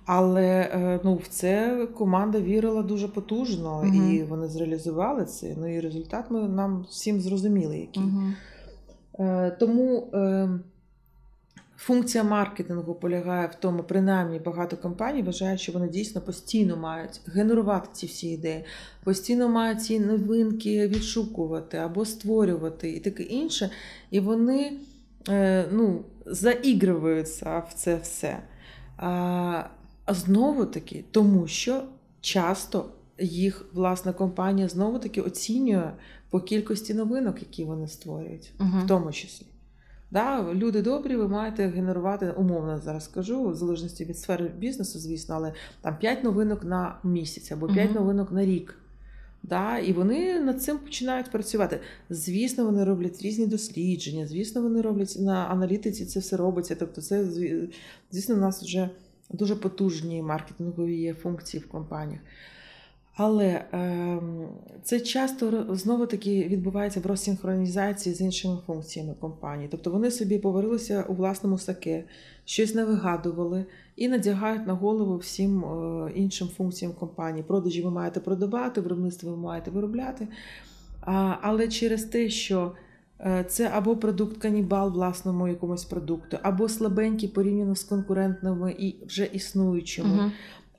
Але 0.04 0.44
е, 0.46 1.00
ну, 1.04 1.14
в 1.14 1.26
це 1.28 1.86
команда 1.94 2.40
вірила 2.40 2.82
дуже 2.82 3.08
потужно, 3.08 3.84
і 4.10 4.22
вони 4.22 4.48
зреалізували 4.48 5.24
це. 5.24 5.54
Ну 5.60 5.76
і 5.76 5.80
результат 5.80 6.24
ми 6.30 6.40
нам 6.48 6.86
всім 6.90 7.20
зрозуміли, 7.20 7.78
який. 7.78 8.02
Е, 9.18 9.50
Тому 9.50 10.10
е, 10.14 10.48
функція 11.76 12.24
маркетингу 12.24 12.94
полягає 12.94 13.46
в 13.46 13.54
тому, 13.54 13.82
принаймні 13.82 14.38
багато 14.38 14.76
компаній 14.76 15.22
вважають, 15.22 15.60
що 15.60 15.72
вони 15.72 15.88
дійсно 15.88 16.20
постійно 16.20 16.76
мають 16.76 17.20
генерувати 17.26 17.88
ці 17.92 18.06
всі 18.06 18.28
ідеї, 18.28 18.64
постійно 19.04 19.48
мають 19.48 19.82
ці 19.82 20.00
новинки 20.00 20.88
відшукувати 20.88 21.76
або 21.76 22.04
створювати 22.04 22.90
і 22.90 23.00
таке 23.00 23.22
інше. 23.22 23.70
І 24.10 24.20
вони 24.20 24.72
е, 25.28 25.68
ну, 25.72 26.04
заігруються 26.26 27.58
в 27.58 27.72
це 27.74 27.96
все. 27.96 28.38
А 28.96 29.64
знову 30.08 30.64
таки, 30.66 31.04
тому 31.10 31.46
що 31.46 31.82
часто 32.20 32.84
їх 33.18 33.66
власна 33.72 34.12
компанія 34.12 34.68
знову 34.68 34.98
таки 34.98 35.20
оцінює 35.20 35.90
по 36.30 36.40
кількості 36.40 36.94
новинок, 36.94 37.36
які 37.40 37.64
вони 37.64 37.88
створюють, 37.88 38.52
Угу. 38.60 38.68
в 38.84 38.86
тому 38.86 39.12
числі. 39.12 39.46
Да, 40.10 40.52
люди 40.54 40.82
добрі, 40.82 41.16
ви 41.16 41.28
маєте 41.28 41.66
генерувати, 41.68 42.30
умовно 42.36 42.78
зараз 42.78 43.04
скажу, 43.04 43.48
в 43.48 43.54
залежності 43.54 44.04
від 44.04 44.18
сфери 44.18 44.48
бізнесу, 44.58 44.98
звісно, 44.98 45.34
але 45.34 45.52
там 45.80 45.98
5 45.98 46.24
новинок 46.24 46.64
на 46.64 46.98
місяць 47.04 47.52
або 47.52 47.66
5 47.66 47.90
Мгм. 47.90 47.94
новинок 47.98 48.32
на 48.32 48.44
рік. 48.44 48.74
Да, 49.42 49.78
і 49.78 49.92
вони 49.92 50.40
над 50.40 50.62
цим 50.62 50.78
починають 50.78 51.30
працювати. 51.30 51.80
Звісно, 52.10 52.64
вони 52.64 52.84
роблять 52.84 53.22
різні 53.22 53.46
дослідження, 53.46 54.26
звісно, 54.26 54.62
вони 54.62 54.80
роблять 54.80 55.16
на 55.20 55.44
аналітиці 55.44 56.06
це 56.06 56.20
все 56.20 56.36
робиться. 56.36 56.74
Тобто, 56.78 57.00
це 57.00 57.24
звісно, 58.10 58.34
у 58.34 58.38
нас 58.38 58.62
вже 58.62 58.90
дуже 59.30 59.56
потужні 59.56 60.22
маркетингові 60.22 60.96
є 61.00 61.14
функції 61.14 61.62
в 61.62 61.68
компаніях. 61.68 62.20
Але 63.20 63.64
ем, 63.72 64.48
це 64.82 65.00
часто 65.00 65.66
знову 65.76 66.06
таки 66.06 66.48
відбувається 66.48 67.00
в 67.00 67.06
розсинхронізації 67.06 68.14
з 68.14 68.20
іншими 68.20 68.58
функціями 68.66 69.14
компанії. 69.20 69.68
Тобто 69.70 69.90
вони 69.90 70.10
собі 70.10 70.38
поварилися 70.38 71.04
у 71.08 71.14
власному 71.14 71.58
саке, 71.58 72.04
щось 72.44 72.74
не 72.74 72.84
вигадували 72.84 73.64
і 73.96 74.08
надягають 74.08 74.66
на 74.66 74.72
голову 74.72 75.16
всім 75.16 75.64
е, 75.64 76.12
іншим 76.14 76.48
функціям 76.48 76.92
компанії. 76.92 77.44
Продажі 77.48 77.82
ви 77.82 77.90
маєте 77.90 78.20
продавати, 78.20 78.80
виробництво 78.80 79.30
ви 79.30 79.36
маєте 79.36 79.70
виробляти. 79.70 80.28
Але 81.40 81.68
через 81.68 82.04
те, 82.04 82.28
що 82.28 82.72
е, 83.20 83.44
це 83.48 83.70
або 83.74 83.96
продукт 83.96 84.36
канібал 84.36 84.92
власному 84.92 85.48
якомусь 85.48 85.84
продукту, 85.84 86.38
або 86.42 86.68
слабенький 86.68 87.28
порівняно 87.28 87.74
з 87.74 87.84
конкурентними 87.84 88.76
і 88.78 89.06
вже 89.06 89.24
існуючими, 89.32 90.18
Угу. 90.18 90.30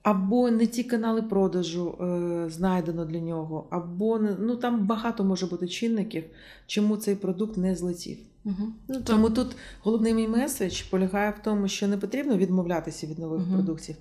Або 0.10 0.52
не 0.52 0.68
ті 0.68 0.84
канали 0.84 1.22
продажу 1.22 1.98
е, 2.02 2.50
знайдено 2.50 3.06
для 3.06 3.20
нього, 3.20 3.68
або 3.70 4.20
ну 4.40 4.56
там 4.56 4.88
багато 4.88 5.24
може 5.24 5.46
бути 5.46 5.68
чинників, 5.68 6.24
чому 6.68 6.98
цей 6.98 7.16
продукт 7.16 7.58
не 7.58 7.76
злетів. 7.76 8.18
Угу. 8.46 8.68
Ну, 8.88 9.02
Тому 9.02 9.30
тут 9.30 9.48
головний 9.84 10.14
мій 10.14 10.28
меседж 10.28 10.82
полягає 10.82 11.34
в 11.40 11.44
тому, 11.44 11.68
що 11.68 11.88
не 11.88 11.98
потрібно 11.98 12.38
відмовлятися 12.38 13.08
від 13.08 13.20
нових 13.20 13.42
Мгм. 13.42 13.54
продуктів, 13.54 13.96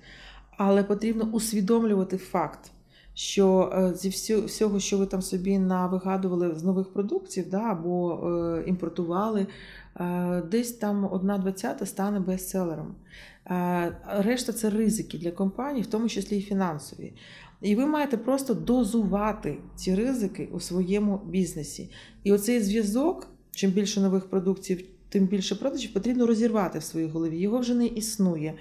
але 0.57 0.83
потрібно 0.83 1.29
усвідомлювати 1.31 2.17
факт, 2.17 2.71
що 3.13 3.71
е, 3.73 3.93
зі 3.95 4.09
всього, 4.45 4.79
що 4.79 4.97
ви 4.97 5.05
там 5.05 5.21
собі 5.21 5.59
навигадували 5.59 6.55
з 6.55 6.63
нових 6.63 6.93
продуктів, 6.93 7.49
да, 7.49 7.61
або 7.61 8.13
е, 8.13 8.63
імпортували, 8.67 9.47
е, 9.99 10.43
десь 10.51 10.71
там 10.71 11.09
одна 11.11 11.37
двадцята 11.37 11.85
стане 11.85 12.19
бестселером. 12.19 12.95
Е, 13.47 13.95
решта 14.07 14.53
це 14.53 14.69
ризики 14.69 15.17
для 15.17 15.31
компаній, 15.31 15.81
в 15.81 15.87
тому 15.87 16.09
числі 16.09 16.37
і 16.37 16.41
фінансові. 16.41 17.13
І 17.61 17.75
ви 17.75 17.85
маєте 17.85 18.17
просто 18.17 18.53
дозувати 18.53 19.57
ці 19.75 19.95
ризики 19.95 20.49
у 20.51 20.59
своєму 20.59 21.21
бізнесі. 21.25 21.91
І 22.23 22.31
оцей 22.31 22.61
зв'язок, 22.61 23.27
чим 23.51 23.71
більше 23.71 24.01
нових 24.01 24.29
продуктів, 24.29 24.83
тим 25.09 25.25
більше 25.25 25.55
продажів, 25.55 25.93
потрібно 25.93 26.25
розірвати 26.25 26.79
в 26.79 26.83
своїй 26.83 27.07
голові. 27.07 27.39
Його 27.39 27.59
вже 27.59 27.73
не 27.73 27.85
існує. 27.85 28.53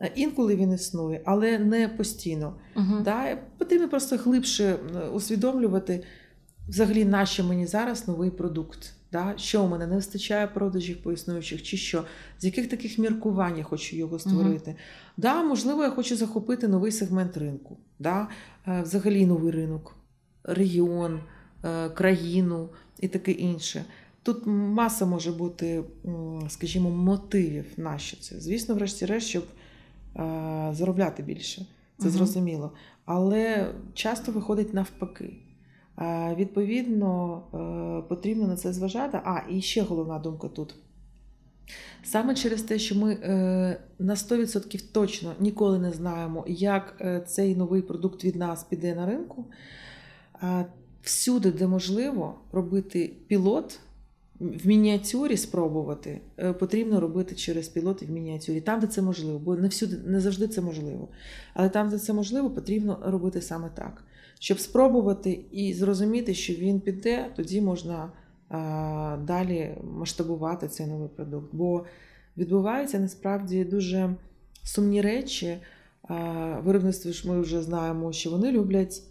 Е, 0.00 0.12
Інколи 0.14 0.56
він 0.56 0.72
існує, 0.72 1.22
але 1.24 1.58
не 1.58 1.88
постійно. 1.88 2.56
Угу. 2.76 3.00
Да? 3.04 3.38
Потрібно 3.58 3.88
просто 3.88 4.16
глибше 4.16 4.76
усвідомлювати, 5.12 6.04
взагалі, 6.68 7.04
нащо 7.04 7.44
мені 7.44 7.66
зараз 7.66 8.08
новий 8.08 8.30
продукт. 8.30 8.95
Да? 9.16 9.34
Що 9.36 9.64
у 9.64 9.68
мене 9.68 9.86
не 9.86 9.94
вистачає 9.94 10.46
продажів 10.46 11.02
по 11.02 11.12
існуючих, 11.12 11.62
чи 11.62 11.76
що, 11.76 12.04
з 12.38 12.44
яких 12.44 12.68
таких 12.68 12.98
міркувань 12.98 13.58
я 13.58 13.64
хочу 13.64 13.96
його 13.96 14.18
створити. 14.18 14.76
Да, 15.16 15.42
можливо, 15.42 15.82
я 15.82 15.90
хочу 15.90 16.16
захопити 16.16 16.68
новий 16.68 16.92
сегмент 16.92 17.36
ринку, 17.36 17.76
да? 17.98 18.28
е, 18.68 18.82
взагалі 18.82 19.26
новий 19.26 19.52
ринок, 19.52 19.96
регіон, 20.44 21.20
е, 21.64 21.88
країну 21.88 22.68
і 23.00 23.08
таке 23.08 23.32
інше. 23.32 23.84
Тут 24.22 24.46
маса 24.46 25.06
може 25.06 25.32
бути, 25.32 25.84
скажімо, 26.48 26.90
мотивів 26.90 27.66
на 27.76 27.98
що 27.98 28.16
це. 28.16 28.40
Звісно, 28.40 28.74
врешті-решт, 28.74 29.26
щоб 29.26 29.44
е, 30.16 30.70
заробляти 30.72 31.22
більше. 31.22 31.66
Це 31.98 32.06
Мгм. 32.06 32.16
зрозуміло. 32.16 32.72
Але 33.04 33.72
часто 33.94 34.32
виходить 34.32 34.74
навпаки. 34.74 35.36
Е, 35.98 36.34
Відповідно, 36.38 37.42
е, 37.54 38.08
потрібно 38.08 38.46
на 38.46 38.56
це 38.56 38.72
зважати. 38.72 39.20
А, 39.24 39.40
і 39.50 39.60
ще 39.60 39.82
головна 39.82 40.18
думка 40.18 40.48
тут. 40.48 40.74
Саме 42.04 42.34
через 42.34 42.62
те, 42.62 42.78
що 42.78 42.94
ми 42.94 43.12
е, 43.12 43.80
на 43.98 44.14
100% 44.14 44.92
точно 44.92 45.34
ніколи 45.40 45.78
не 45.78 45.92
знаємо, 45.92 46.44
як 46.48 47.02
цей 47.26 47.56
новий 47.56 47.82
продукт 47.82 48.24
від 48.24 48.36
нас 48.36 48.64
піде 48.64 48.94
на 48.94 49.06
ринку. 49.06 49.44
Всюди, 51.02 51.52
де 51.52 51.66
можливо, 51.66 52.38
робити 52.52 53.12
пілот 53.26 53.80
в 54.40 54.66
мініатюрі 54.66 55.36
спробувати, 55.36 56.20
потрібно 56.58 57.00
робити 57.00 57.34
через 57.34 57.68
пілоти 57.68 58.06
в 58.06 58.10
мініатюрі, 58.10 58.60
там, 58.60 58.80
де 58.80 58.86
це 58.86 59.02
можливо, 59.02 59.38
бо 59.38 59.56
не 59.56 59.68
всюди, 59.68 59.96
не 60.06 60.20
завжди 60.20 60.48
це 60.48 60.60
можливо. 60.60 61.08
Але 61.54 61.68
там, 61.68 61.90
де 61.90 61.98
це 61.98 62.12
можливо, 62.12 62.50
потрібно 62.50 62.98
робити 63.04 63.42
саме 63.42 63.70
так. 63.74 64.04
Щоб 64.40 64.60
спробувати 64.60 65.40
і 65.50 65.74
зрозуміти, 65.74 66.34
що 66.34 66.52
він 66.52 66.80
піде, 66.80 67.32
тоді 67.36 67.60
можна 67.60 68.12
далі 69.26 69.76
масштабувати 69.98 70.68
цей 70.68 70.86
новий 70.86 71.08
продукт. 71.08 71.54
Бо 71.54 71.84
відбуваються 72.36 72.98
насправді 72.98 73.64
дуже 73.64 74.14
сумні 74.62 75.00
речі. 75.00 75.58
Виробництво 76.64 77.12
ж 77.12 77.28
ми 77.28 77.40
вже 77.40 77.62
знаємо, 77.62 78.12
що 78.12 78.30
вони 78.30 78.52
люблять 78.52 79.02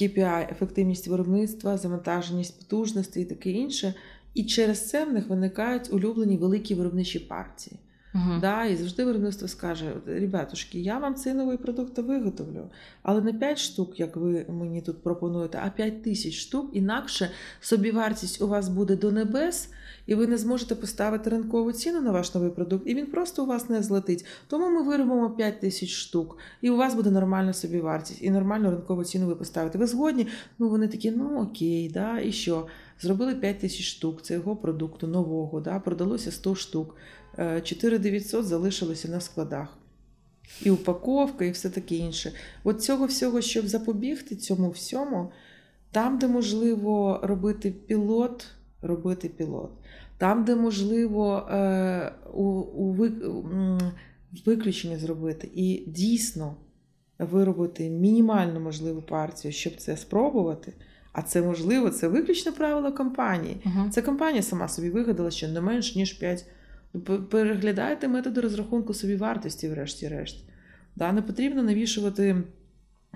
KPI, 0.00 0.52
ефективність 0.52 1.08
виробництва, 1.08 1.78
завантаженість 1.78 2.58
потужностей 2.58 3.22
і 3.22 3.26
таке 3.26 3.50
інше. 3.50 3.94
І 4.34 4.44
через 4.44 4.88
це 4.88 5.04
в 5.04 5.12
них 5.12 5.28
виникають 5.28 5.92
улюблені 5.92 6.36
великі 6.36 6.74
виробничі 6.74 7.18
партії. 7.18 7.76
Угу. 8.14 8.40
Да, 8.40 8.64
і 8.64 8.76
завжди 8.76 9.04
виробництво 9.04 9.48
скаже: 9.48 9.92
ребятушки, 10.06 10.80
я 10.80 10.98
вам 10.98 11.14
цей 11.14 11.34
новий 11.34 11.56
продукт 11.56 11.98
виготовлю, 11.98 12.70
але 13.02 13.20
не 13.20 13.32
5 13.32 13.58
штук, 13.58 14.00
як 14.00 14.16
ви 14.16 14.46
мені 14.48 14.82
тут 14.82 15.02
пропонуєте, 15.02 15.60
а 15.64 15.70
5 15.70 16.02
тисяч 16.02 16.34
штук. 16.34 16.70
Інакше 16.72 17.30
собівартість 17.60 18.42
у 18.42 18.48
вас 18.48 18.68
буде 18.68 18.96
до 18.96 19.12
небес, 19.12 19.70
і 20.06 20.14
ви 20.14 20.26
не 20.26 20.38
зможете 20.38 20.74
поставити 20.74 21.30
ринкову 21.30 21.72
ціну 21.72 22.00
на 22.00 22.10
ваш 22.10 22.34
новий 22.34 22.50
продукт, 22.50 22.82
і 22.86 22.94
він 22.94 23.06
просто 23.06 23.44
у 23.44 23.46
вас 23.46 23.68
не 23.68 23.82
злетить. 23.82 24.26
Тому 24.46 24.70
ми 24.70 24.82
виробимо 24.82 25.30
5 25.30 25.60
тисяч 25.60 25.90
штук, 25.90 26.38
і 26.60 26.70
у 26.70 26.76
вас 26.76 26.94
буде 26.94 27.10
нормальна 27.10 27.52
собівартість, 27.52 28.22
і 28.22 28.30
нормальну 28.30 28.70
ринкову 28.70 29.04
ціну 29.04 29.26
ви 29.26 29.34
поставите. 29.34 29.78
Ви 29.78 29.86
згодні? 29.86 30.26
Ну 30.58 30.68
вони 30.68 30.88
такі, 30.88 31.10
ну 31.10 31.40
окей, 31.42 31.90
да, 31.94 32.20
і 32.20 32.32
що? 32.32 32.66
Зробили 33.00 33.34
5 33.34 33.58
тисяч 33.58 33.86
штук 33.86 34.22
цього 34.22 34.56
продукту 34.56 35.06
нового, 35.06 35.60
да, 35.60 35.80
продалося 35.80 36.32
100 36.32 36.54
штук. 36.54 36.94
4900 37.64 38.44
залишилося 38.44 39.08
на 39.08 39.20
складах. 39.20 39.78
І 40.62 40.70
упаковка, 40.70 41.44
і 41.44 41.50
все 41.50 41.70
таке 41.70 41.94
інше. 41.94 42.32
От 42.64 42.82
цього 42.82 43.06
всього, 43.06 43.40
щоб 43.40 43.68
запобігти 43.68 44.36
цьому 44.36 44.70
всьому, 44.70 45.32
там, 45.90 46.18
де 46.18 46.28
можливо 46.28 47.20
робити 47.22 47.70
пілот, 47.70 48.46
робити 48.82 49.28
пілот. 49.28 49.70
Там, 50.18 50.44
де 50.44 50.56
можливо 50.56 51.48
е, 51.50 52.12
у, 52.34 52.44
у 52.60 53.08
виключення 54.46 54.98
зробити 54.98 55.50
і 55.54 55.84
дійсно 55.86 56.56
виробити 57.18 57.90
мінімальну 57.90 58.60
можливу 58.60 59.02
партію, 59.02 59.52
щоб 59.52 59.76
це 59.76 59.96
спробувати. 59.96 60.72
А 61.12 61.22
це 61.22 61.42
можливо, 61.42 61.90
це 61.90 62.08
виключне 62.08 62.52
правило 62.52 62.92
компанії. 62.92 63.56
Угу. 63.66 63.90
Це 63.90 64.02
компанія 64.02 64.42
сама 64.42 64.68
собі 64.68 64.90
вигадала, 64.90 65.30
що 65.30 65.48
не 65.48 65.60
менш 65.60 65.96
ніж 65.96 66.12
5 66.12 66.46
Переглядайте 67.30 68.08
методи 68.08 68.40
розрахунку 68.40 68.94
собі 68.94 69.16
вартості, 69.16 69.68
врешті-решт. 69.68 70.44
Да, 70.96 71.12
Не 71.12 71.22
потрібно 71.22 71.62
навішувати 71.62 72.36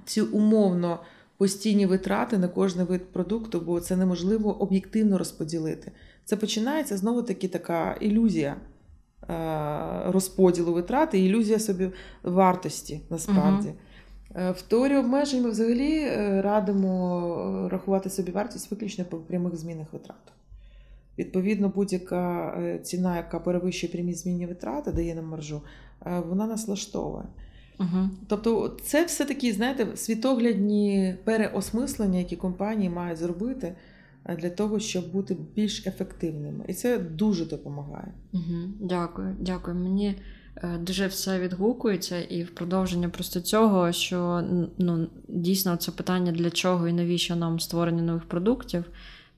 ці 0.04 0.20
умовно 0.20 1.00
постійні 1.36 1.86
витрати 1.86 2.38
на 2.38 2.48
кожний 2.48 2.86
вид 2.86 3.12
продукту, 3.12 3.60
бо 3.60 3.80
це 3.80 3.96
неможливо 3.96 4.62
об'єктивно 4.62 5.18
розподілити. 5.18 5.92
Це 6.24 6.36
починається 6.36 6.96
знову-таки 6.96 7.48
така 7.48 7.96
ілюзія 8.00 8.56
е, 8.56 10.12
розподілу 10.12 10.72
витрат 10.72 11.14
і 11.14 11.24
ілюзія 11.24 11.58
собі 11.58 11.90
вартості 12.22 13.00
насправді. 13.10 13.68
Угу. 13.68 13.76
В 14.34 14.62
теорії 14.62 14.98
обмежень 14.98 15.42
ми 15.42 15.50
взагалі 15.50 15.98
е, 15.98 16.42
радимо 16.42 17.68
рахувати 17.70 18.10
собі 18.10 18.32
вартість 18.32 18.70
виключно 18.70 19.04
по 19.04 19.16
прямих 19.16 19.56
змінних 19.56 19.92
витратах. 19.92 20.34
Відповідно, 21.18 21.68
будь-яка 21.68 22.54
е, 22.58 22.78
ціна, 22.78 23.16
яка 23.16 23.40
перевищує 23.40 23.92
прямі 23.92 24.14
змінні 24.14 24.46
витрати, 24.46 24.92
дає 24.92 25.14
нам 25.14 25.24
маржу, 25.24 25.62
е, 26.06 26.22
вона 26.28 26.46
нас 26.46 26.66
влаштовує. 26.66 27.24
Угу. 27.80 28.08
Тобто, 28.28 28.76
це 28.82 29.04
все 29.04 29.24
такі, 29.24 29.52
знаєте, 29.52 29.86
світоглядні 29.96 31.14
переосмислення, 31.24 32.18
які 32.18 32.36
компанії 32.36 32.90
мають 32.90 33.18
зробити 33.18 33.74
е, 34.24 34.36
для 34.36 34.50
того, 34.50 34.80
щоб 34.80 35.12
бути 35.12 35.36
більш 35.56 35.86
ефективними. 35.86 36.64
І 36.68 36.74
це 36.74 36.98
дуже 36.98 37.46
допомагає. 37.46 38.12
Угу. 38.32 38.58
Дякую, 38.80 39.36
дякую. 39.40 39.76
Мені 39.76 40.14
дуже 40.80 41.06
все 41.06 41.40
відгукується, 41.40 42.20
і 42.20 42.42
в 42.42 42.54
продовження 42.54 43.08
просто 43.08 43.40
цього, 43.40 43.92
що 43.92 44.44
ну, 44.78 45.06
дійсно 45.28 45.76
це 45.76 45.92
питання 45.92 46.32
для 46.32 46.50
чого 46.50 46.88
і 46.88 46.92
навіщо 46.92 47.36
нам 47.36 47.60
створення 47.60 48.02
нових 48.02 48.24
продуктів. 48.24 48.84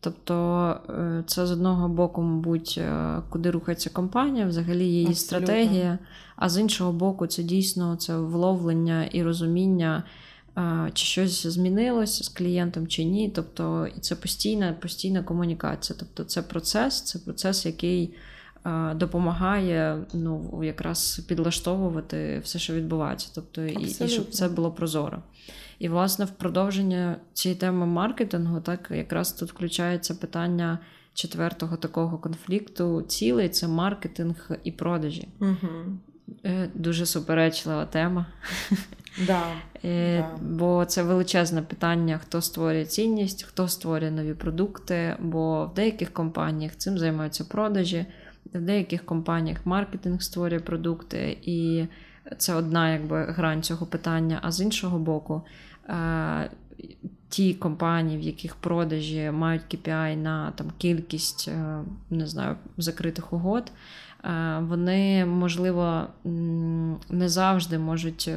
Тобто 0.05 0.77
е, 0.91 1.25
це 1.27 1.47
з 1.47 1.51
одного 1.51 1.89
боку, 1.89 2.23
мабуть, 2.23 2.75
е, 2.79 3.17
куди 3.31 3.51
рухається 3.51 3.91
компанія, 3.91 4.47
взагалі 4.47 4.85
її 4.85 5.07
Абсолютно. 5.07 5.47
стратегія, 5.47 5.99
а 6.37 6.49
з 6.49 6.59
іншого 6.59 6.93
боку, 6.93 7.27
це 7.27 7.43
дійсно 7.43 7.97
це 7.97 8.17
вловлення 8.17 9.05
і 9.05 9.23
розуміння, 9.23 10.05
е, 10.59 10.91
чи 10.95 11.05
щось 11.05 11.47
змінилося 11.47 12.25
з 12.25 12.29
клієнтом 12.29 12.87
чи 12.87 13.05
ні. 13.05 13.33
Тобто, 13.35 13.87
і 13.97 14.01
це 14.01 14.17
постійна 14.17 14.73
постійна 14.73 15.23
комунікація. 15.23 15.97
Тобто, 15.99 16.25
це 16.25 16.43
процес, 16.43 17.03
це 17.03 17.19
процес, 17.19 17.67
який 17.67 18.15
допомагає 18.95 20.05
ну, 20.15 20.61
якраз 20.65 21.25
підлаштовувати 21.29 22.41
все, 22.45 22.59
що 22.59 22.75
відбувається. 22.75 23.29
Тобто, 23.35 23.63
і, 23.63 23.95
і 24.05 24.09
щоб 24.09 24.31
це 24.31 24.49
було 24.49 24.71
прозоро. 24.71 25.23
І, 25.79 25.89
власне, 25.89 26.25
в 26.25 26.31
продовження 26.31 27.17
цієї 27.33 27.61
теми 27.61 27.87
маркетингу, 27.87 28.61
так 28.61 28.91
якраз 28.91 29.33
тут 29.33 29.51
включається 29.51 30.15
питання 30.15 30.79
четвертого 31.15 31.77
такого 31.77 32.19
конфлікту. 32.19 33.03
Цілий 33.03 33.49
це 33.49 33.69
маркетинг 33.69 34.51
і 34.65 34.73
продажі. 34.73 35.29
Угу. 35.41 35.99
Дуже 36.75 37.07
суперечлива 37.07 37.87
тема. 37.87 38.27
Да, 39.27 39.43
е, 39.85 40.19
да. 40.19 40.31
Бо 40.43 40.85
це 40.85 41.03
величезне 41.03 41.63
питання, 41.63 42.21
хто 42.23 42.41
створює 42.41 42.85
цінність, 42.85 43.43
хто 43.43 43.69
створює 43.69 44.11
нові 44.11 44.35
продукти. 44.35 45.17
Бо 45.21 45.67
в 45.67 45.75
деяких 45.75 46.13
компаніях 46.13 46.77
цим 46.77 46.99
займаються 46.99 47.45
продажі, 47.45 48.07
в 48.55 48.61
деяких 48.61 49.05
компаніях 49.05 49.67
маркетинг 49.67 50.23
створює 50.23 50.61
продукти. 50.61 51.39
І 51.43 51.87
це 52.39 52.55
одна 52.55 52.93
якби 52.93 53.25
грань 53.25 53.63
цього 53.63 53.87
питання. 53.87 54.39
А 54.43 54.53
з 54.53 54.61
іншого 54.61 54.99
боку, 54.99 55.43
е, 55.89 56.51
ті 57.29 57.55
компанії, 57.55 58.19
в 58.19 58.23
яких 58.23 58.55
продажі 58.55 59.31
мають 59.31 59.63
KPI 59.75 60.17
на 60.17 60.51
там 60.51 60.67
кількість 60.79 61.49
е, 61.49 61.79
не 62.11 62.27
знаю, 62.27 62.57
закритих 62.77 63.33
угод. 63.33 63.73
Е, 64.25 64.59
вони, 64.69 65.27
можливо, 65.27 66.07
не 67.11 67.29
завжди 67.29 67.79
можуть 67.79 68.31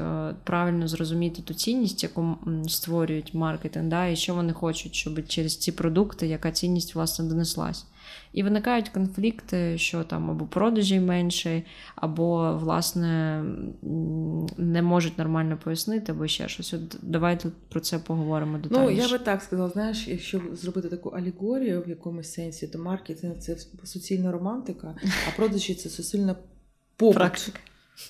правильно 0.43 0.87
зрозуміти 0.87 1.41
ту 1.41 1.53
цінність, 1.53 2.03
яку 2.03 2.37
створюють 2.67 3.33
маркетинг, 3.33 3.89
да, 3.89 4.05
і 4.07 4.15
що 4.15 4.35
вони 4.35 4.53
хочуть, 4.53 4.95
щоб 4.95 5.27
через 5.27 5.57
ці 5.57 5.71
продукти 5.71 6.27
яка 6.27 6.51
цінність 6.51 6.95
власне 6.95 7.25
донеслась. 7.25 7.85
І 8.33 8.43
виникають 8.43 8.89
конфлікти, 8.89 9.77
що 9.77 10.03
там 10.03 10.31
або 10.31 10.45
продажі 10.45 10.99
менше, 10.99 11.63
або, 11.95 12.57
власне, 12.57 13.43
не 14.57 14.81
можуть 14.81 15.17
нормально 15.17 15.59
пояснити, 15.63 16.11
або 16.11 16.27
ще 16.27 16.47
щось. 16.47 16.73
От 16.73 16.97
Давайте 17.01 17.49
про 17.69 17.79
це 17.79 17.99
поговоримо 17.99 18.57
детальніше. 18.57 18.93
Ну, 18.93 19.01
я 19.01 19.09
би 19.09 19.19
так 19.19 19.41
сказала, 19.41 19.69
знаєш, 19.69 20.07
якщо 20.07 20.41
зробити 20.53 20.89
таку 20.89 21.09
алегорію 21.09 21.81
в 21.81 21.89
якомусь 21.89 22.33
сенсі, 22.33 22.67
то 22.67 22.79
маркетинг 22.79 23.37
це 23.37 23.57
суцільна 23.83 24.31
романтика, 24.31 24.95
а 25.27 25.37
продажі 25.37 25.75
це 25.75 25.89
суцільна 25.89 26.35
побут. 26.97 27.15
Практика 27.15 27.59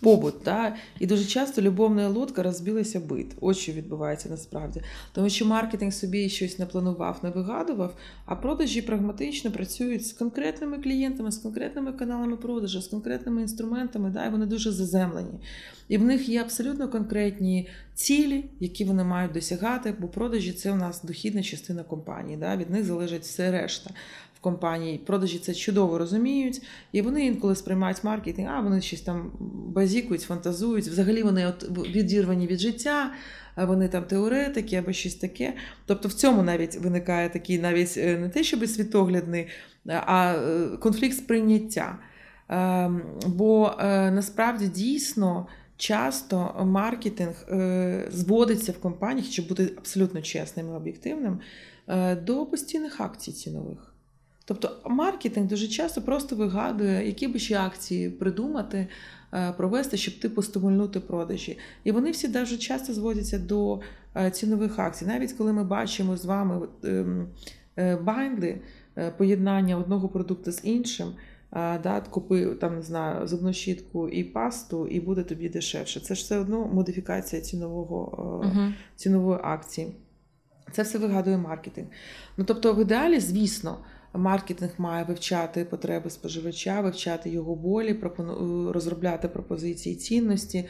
побут. 0.02 0.36
Да? 0.46 0.76
І 1.00 1.08
дуже 1.08 1.26
часто 1.26 1.62
любовна 1.62 2.08
лодка 2.08 2.44
розбилася 2.44 3.00
бит. 3.00 3.36
От 3.42 3.58
що 3.58 3.72
відбувається 3.72 4.30
насправді. 4.30 4.82
Тому 5.14 5.30
що 5.30 5.46
маркетинг 5.46 5.94
собі 5.94 6.30
щось 6.30 6.60
не 6.60 6.66
планував, 6.66 7.20
не 7.24 7.30
вигадував, 7.30 7.98
а 8.26 8.36
продажі 8.36 8.82
прагматично 8.82 9.52
працюють 9.52 10.08
з 10.08 10.14
конкретними 10.14 10.78
клієнтами, 10.78 11.32
з 11.32 11.38
конкретними 11.38 11.94
каналами 11.94 12.38
продажу, 12.38 12.82
з 12.82 12.88
конкретними 12.88 13.42
інструментами, 13.42 14.10
да? 14.10 14.26
і 14.26 14.30
вони 14.30 14.46
дуже 14.46 14.72
заземлені. 14.72 15.40
І 15.88 15.98
в 15.98 16.04
них 16.04 16.30
є 16.30 16.42
абсолютно 16.42 16.90
конкретні 16.90 17.70
цілі, 17.94 18.46
які 18.60 18.86
вони 18.86 19.04
мають 19.04 19.32
досягати, 19.32 19.94
бо 20.00 20.08
продажі 20.08 20.52
це 20.52 20.72
у 20.72 20.76
нас 20.76 21.04
дохідна 21.04 21.44
частина 21.44 21.84
компанії. 21.84 22.38
Да? 22.38 22.58
Від 22.58 22.70
них 22.70 22.86
залежить 22.86 23.22
все 23.22 23.52
решта 23.52 23.90
в 24.38 24.40
компанії. 24.40 24.98
Продажі 24.98 25.40
це 25.40 25.54
чудово 25.54 25.98
розуміють, 25.98 26.62
і 26.92 27.02
вони 27.02 27.26
інколи 27.26 27.56
сприймають 27.56 28.04
маркетинг, 28.04 28.50
а 28.52 28.62
вони 28.62 28.82
щось 28.82 29.02
там 29.02 29.32
базікують, 29.74 30.22
фантазують. 30.22 30.86
Взагалі 30.86 31.24
вони 31.24 31.48
от 31.48 31.70
відірвані 31.96 32.48
від 32.48 32.60
життя, 32.60 33.12
вони 33.56 33.88
там 33.88 34.04
теоретики 34.04 34.76
або 34.76 34.94
щось 34.94 35.16
таке. 35.16 35.54
Тобто 35.86 36.08
в 36.08 36.14
цьому 36.14 36.44
навіть 36.44 36.76
виникає 36.76 37.30
такий 37.30 37.60
навіть 37.60 37.98
е, 37.98 38.18
не 38.18 38.30
те, 38.30 38.44
щоб 38.44 38.68
світоглядний, 38.68 39.48
а 39.88 40.34
е, 40.34 40.68
конфлікт 40.78 41.18
сприйняття. 41.18 41.98
Ем, 42.50 43.02
бо 43.28 43.76
е, 43.80 44.12
насправді 44.12 44.68
дійсно. 44.68 45.48
Часто 45.80 46.62
маркетинг 46.66 47.46
зводиться 48.12 48.72
в 48.72 48.78
компаніях, 48.78 49.26
щоб 49.26 49.48
бути 49.48 49.74
абсолютно 49.78 50.22
чесним 50.22 50.70
і 50.70 50.76
об'єктивним, 50.76 51.40
до 52.26 52.46
постійних 52.46 53.02
акцій 53.02 53.32
цінових. 53.32 53.87
Тобто 54.48 54.72
маркетинг 54.86 55.48
дуже 55.48 55.68
часто 55.68 56.02
просто 56.02 56.36
вигадує, 56.36 57.08
які 57.08 57.28
би 57.28 57.40
ще 57.40 57.60
акції 57.60 58.10
придумати, 58.10 58.88
е, 59.34 59.52
провести, 59.58 59.98
щоб 59.98 60.20
типу 60.20 60.42
стимульнути 60.42 61.00
продажі. 61.00 61.58
І 61.84 61.92
вони 61.92 62.12
всі 62.12 62.28
дуже 62.28 62.58
часто 62.58 62.94
зводяться 62.94 63.40
до 63.40 63.80
е, 64.16 64.32
цінових 64.32 64.80
акцій. 64.80 65.06
Навіть 65.06 65.34
коли 65.34 65.54
ми 65.54 65.64
бачимо 65.64 66.18
з 66.18 66.26
вами 66.26 66.68
ем, 66.84 67.28
е, 67.78 68.72
поєднання 69.18 69.78
одного 69.78 70.10
продукту 70.10 70.52
з 70.52 70.60
іншим. 70.64 71.08
Да, 71.54 72.04
Купи 72.10 72.46
там, 72.46 72.76
не 72.76 72.82
знаю, 72.82 73.28
зубну 73.28 73.54
щітку 73.54 74.10
і 74.10 74.24
пасту, 74.24 74.88
і 74.88 75.00
буде 75.00 75.24
тобі 75.24 75.50
дешевше. 75.50 76.00
Це 76.00 76.16
ж 76.16 76.24
все 76.24 76.38
одно 76.38 76.68
модифікація 76.68 77.42
цінового, 77.42 78.42
uh-huh. 78.46 78.74
цінової 78.96 79.40
акції. 79.44 79.96
Це 80.72 80.82
все 80.82 80.98
вигадує 80.98 81.38
маркетинг. 81.38 81.88
Ну 82.38 82.46
тобто, 82.46 82.74
в 82.74 82.82
ідеалі, 82.82 83.20
звісно, 83.20 83.78
маркетинг 84.18 84.72
має 84.78 85.04
вивчати 85.04 85.66
потреби 85.66 86.10
споживача, 86.10 86.82
вивчати 86.82 87.30
його 87.30 87.56
болі, 87.56 87.94
пропону- 87.94 88.72
розробляти 88.72 89.28
пропозиції 89.28 89.96
цінності, 89.96 90.66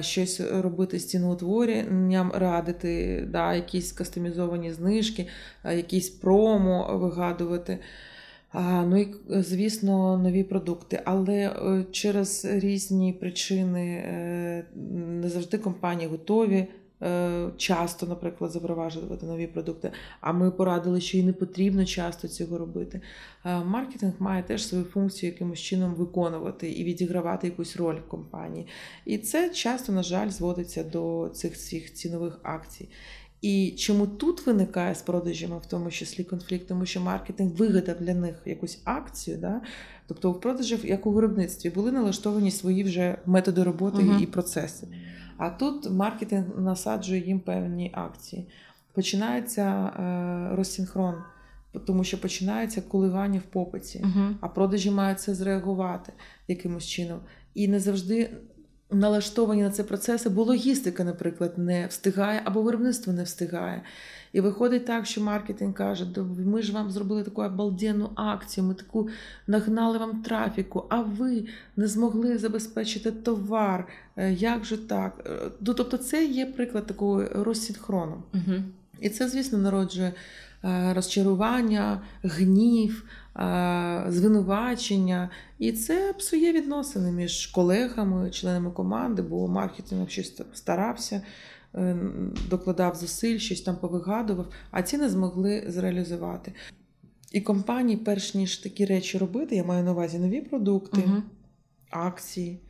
щось 0.00 0.40
робити 0.40 0.98
з 0.98 1.06
ціноутворенням, 1.06 2.32
радити, 2.34 3.24
да, 3.32 3.54
якісь 3.54 3.92
кастомізовані 3.92 4.72
знижки, 4.72 5.26
якісь 5.64 6.10
промо 6.10 6.98
вигадувати. 7.00 7.78
Ну 8.54 8.96
і 8.96 9.14
звісно, 9.28 10.18
нові 10.18 10.44
продукти. 10.44 11.00
Але 11.04 11.34
е, 11.34 11.84
через 11.92 12.44
різні 12.44 13.12
причини 13.12 14.04
е, 14.06 14.64
не 15.22 15.28
завжди 15.28 15.58
компанії 15.58 16.08
готові. 16.08 16.66
Е, 17.02 17.50
Часто, 17.56 18.06
наприклад, 18.06 18.50
запроваджувати 18.50 19.26
нові 19.26 19.46
продукти. 19.46 19.90
А 20.20 20.32
ми 20.32 20.50
порадили, 20.50 21.00
що 21.00 21.18
і 21.18 21.22
не 21.22 21.32
потрібно 21.32 21.84
часто 21.84 22.28
цього 22.28 22.58
робити. 22.58 23.00
Е, 23.44 23.64
Маркетинг 23.64 24.12
має 24.18 24.42
теж 24.42 24.66
свою 24.66 24.84
функцію 24.84 25.32
якимось 25.32 25.58
чином 25.60 25.94
виконувати 25.94 26.70
і 26.70 26.84
відігравати 26.84 27.46
якусь 27.46 27.76
роль 27.76 27.96
в 28.06 28.08
компанії. 28.08 28.66
І 29.04 29.18
це 29.18 29.50
часто, 29.50 29.92
на 29.92 30.02
жаль, 30.02 30.28
зводиться 30.30 30.84
до 30.84 31.30
цих 31.34 31.52
всіх 31.52 31.94
цінових 31.94 32.38
акцій. 32.42 32.88
І 33.42 33.74
чому 33.78 34.06
тут 34.06 34.46
виникає 34.46 34.94
з 34.94 35.02
продажами, 35.02 35.58
в 35.58 35.66
тому 35.66 35.90
числі 35.90 36.24
конфлікт, 36.24 36.68
тому 36.68 36.86
що 36.86 37.00
маркетинг 37.00 37.52
вигадав 37.52 37.96
для 38.00 38.14
них 38.14 38.34
якусь 38.46 38.80
акцію, 38.84 39.36
да? 39.36 39.60
тобто 40.06 40.32
в 40.32 40.40
продажах, 40.40 40.84
як 40.84 41.06
у 41.06 41.12
виробництві, 41.12 41.70
були 41.70 41.92
налаштовані 41.92 42.50
свої 42.50 42.84
вже 42.84 43.18
методи 43.26 43.62
роботи 43.62 44.02
Мгм. 44.02 44.22
і 44.22 44.26
процеси. 44.26 44.86
А 45.38 45.50
тут 45.50 45.90
маркетинг 45.90 46.44
насаджує 46.58 47.26
їм 47.26 47.40
певні 47.40 47.90
акції. 47.94 48.46
Починається 48.92 49.90
розсінхрон, 50.56 51.14
тому 51.86 52.04
що 52.04 52.20
починається 52.20 52.80
коливання 52.82 53.38
в 53.38 53.42
попиті, 53.52 54.00
Угу. 54.04 54.26
а 54.40 54.48
продажі 54.48 54.90
мають 54.90 55.20
це 55.20 55.34
зреагувати 55.34 56.12
якимось 56.48 56.86
чином. 56.86 57.20
І 57.54 57.68
не 57.68 57.80
завжди 57.80 58.30
налаштовані 58.90 59.62
на 59.62 59.70
це 59.70 59.84
процеси, 59.84 60.28
бо 60.28 60.44
логістика, 60.44 61.04
наприклад, 61.04 61.58
не 61.58 61.86
встигає, 61.86 62.42
або 62.44 62.62
виробництво 62.62 63.12
не 63.12 63.22
встигає. 63.22 63.82
І 64.32 64.40
виходить 64.40 64.86
так, 64.86 65.06
що 65.06 65.20
маркетинг 65.20 65.74
каже: 65.74 66.06
ми 66.44 66.62
ж 66.62 66.72
вам 66.72 66.90
зробили 66.90 67.22
таку 67.22 67.42
обалденну 67.42 68.10
акцію, 68.14 68.64
ми 68.64 68.74
таку 68.74 69.08
нагнали 69.46 69.98
вам 69.98 70.22
трафіку, 70.22 70.86
а 70.88 71.00
ви 71.00 71.44
не 71.76 71.86
змогли 71.86 72.38
забезпечити 72.38 73.10
товар. 73.10 73.88
Е, 74.16 74.32
Як 74.32 74.64
же 74.64 74.76
так? 74.76 75.24
Е, 75.26 75.50
Ну, 75.60 75.74
тобто, 75.74 75.96
це 75.96 76.24
є 76.24 76.46
приклад 76.46 76.86
такого 76.86 77.24
розсінхрону. 77.24 78.22
Угу. 78.34 78.54
І 79.00 79.08
це, 79.10 79.28
звісно, 79.28 79.58
народжує 79.58 80.12
розчарування, 80.62 82.02
гнів, 82.22 83.04
е, 83.36 84.04
звинувачення. 84.08 85.30
І 85.58 85.72
це 85.72 86.14
псує 86.18 86.52
відносини 86.52 87.12
між 87.12 87.46
колегами, 87.46 88.30
членами 88.30 88.70
команди, 88.70 89.22
бо 89.22 89.48
маркетинг 89.48 90.10
щось 90.10 90.40
старався, 90.54 91.22
е, 91.74 91.96
докладав 92.50 92.94
зусиль, 92.96 93.38
щось 93.38 93.60
там 93.60 93.76
повигадував, 93.76 94.46
а 94.70 94.82
ці 94.82 94.98
не 94.98 95.08
змогли 95.08 95.64
зреалізувати. 95.68 96.52
І 97.32 97.40
компанії, 97.40 97.96
перш 97.96 98.34
ніж 98.34 98.56
такі 98.56 98.84
речі 98.84 99.18
робити, 99.18 99.56
я 99.56 99.64
маю 99.64 99.84
на 99.84 99.92
увазі 99.92 100.18
нові 100.18 100.40
продукти, 100.40 101.02
Угу. 101.06 101.22
акції. 101.90 102.60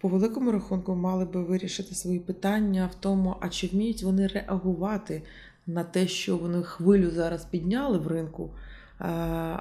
По 0.00 0.08
великому 0.08 0.52
рахунку 0.52 0.94
мали 0.94 1.24
би 1.24 1.42
вирішити 1.42 1.94
свої 1.94 2.18
питання 2.18 2.90
в 2.92 2.94
тому, 2.94 3.36
а 3.40 3.48
чи 3.48 3.66
вміють 3.66 4.02
вони 4.02 4.26
реагувати 4.26 5.22
на 5.66 5.84
те, 5.84 6.08
що 6.08 6.36
вони 6.36 6.62
хвилю 6.62 7.10
зараз 7.10 7.44
підняли 7.44 7.98
в 7.98 8.06
ринку, 8.06 8.50
а, 8.98 9.08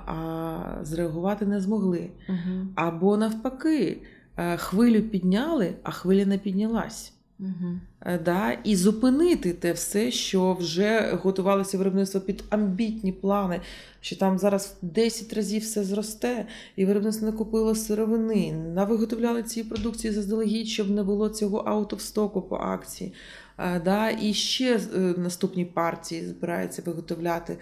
а 0.06 0.86
зреагувати 0.86 1.46
не 1.46 1.62
змогли. 1.62 2.10
Угу. 2.30 2.68
Або 2.76 3.18
навпаки, 3.18 4.02
е, 4.38 4.58
хвилю 4.58 5.02
підняли, 5.02 5.74
а 5.84 5.92
хвиля 5.92 6.26
не 6.26 6.38
піднялась. 6.38 7.14
Угу. 7.40 7.80
Е, 8.02 8.20
Да, 8.20 8.52
і 8.52 8.76
зупинити 8.76 9.54
те 9.54 9.74
все, 9.74 10.12
що 10.12 10.54
вже 10.54 11.20
готувалося 11.24 11.78
виробництво 11.78 12.22
під 12.22 12.44
амбітні 12.50 13.12
плани, 13.12 13.62
що 14.02 14.16
там 14.16 14.40
зараз 14.40 14.78
в 14.84 14.86
10 14.86 15.34
разів 15.34 15.62
все 15.62 15.84
зросте, 15.84 16.46
і 16.76 16.86
виробництво 16.86 17.26
не 17.28 17.34
купило 17.34 17.76
сировини, 17.76 18.54
навиготовляли 18.54 19.44
ці 19.44 19.64
продукції 19.64 20.14
заздалегідь, 20.14 20.68
щоб 20.68 20.90
не 20.90 21.04
було 21.04 21.30
цього 21.30 21.58
аут 21.58 21.94
of 21.94 22.00
стоку 22.00 22.42
по 22.42 22.56
акції. 22.56 23.14
Е, 23.58 23.80
Да, 23.80 24.10
і 24.10 24.34
ще 24.34 24.76
е, 24.76 25.00
наступні 25.18 25.66
партії 25.66 26.26
збираються 26.26 26.82
виготовляти. 26.86 27.58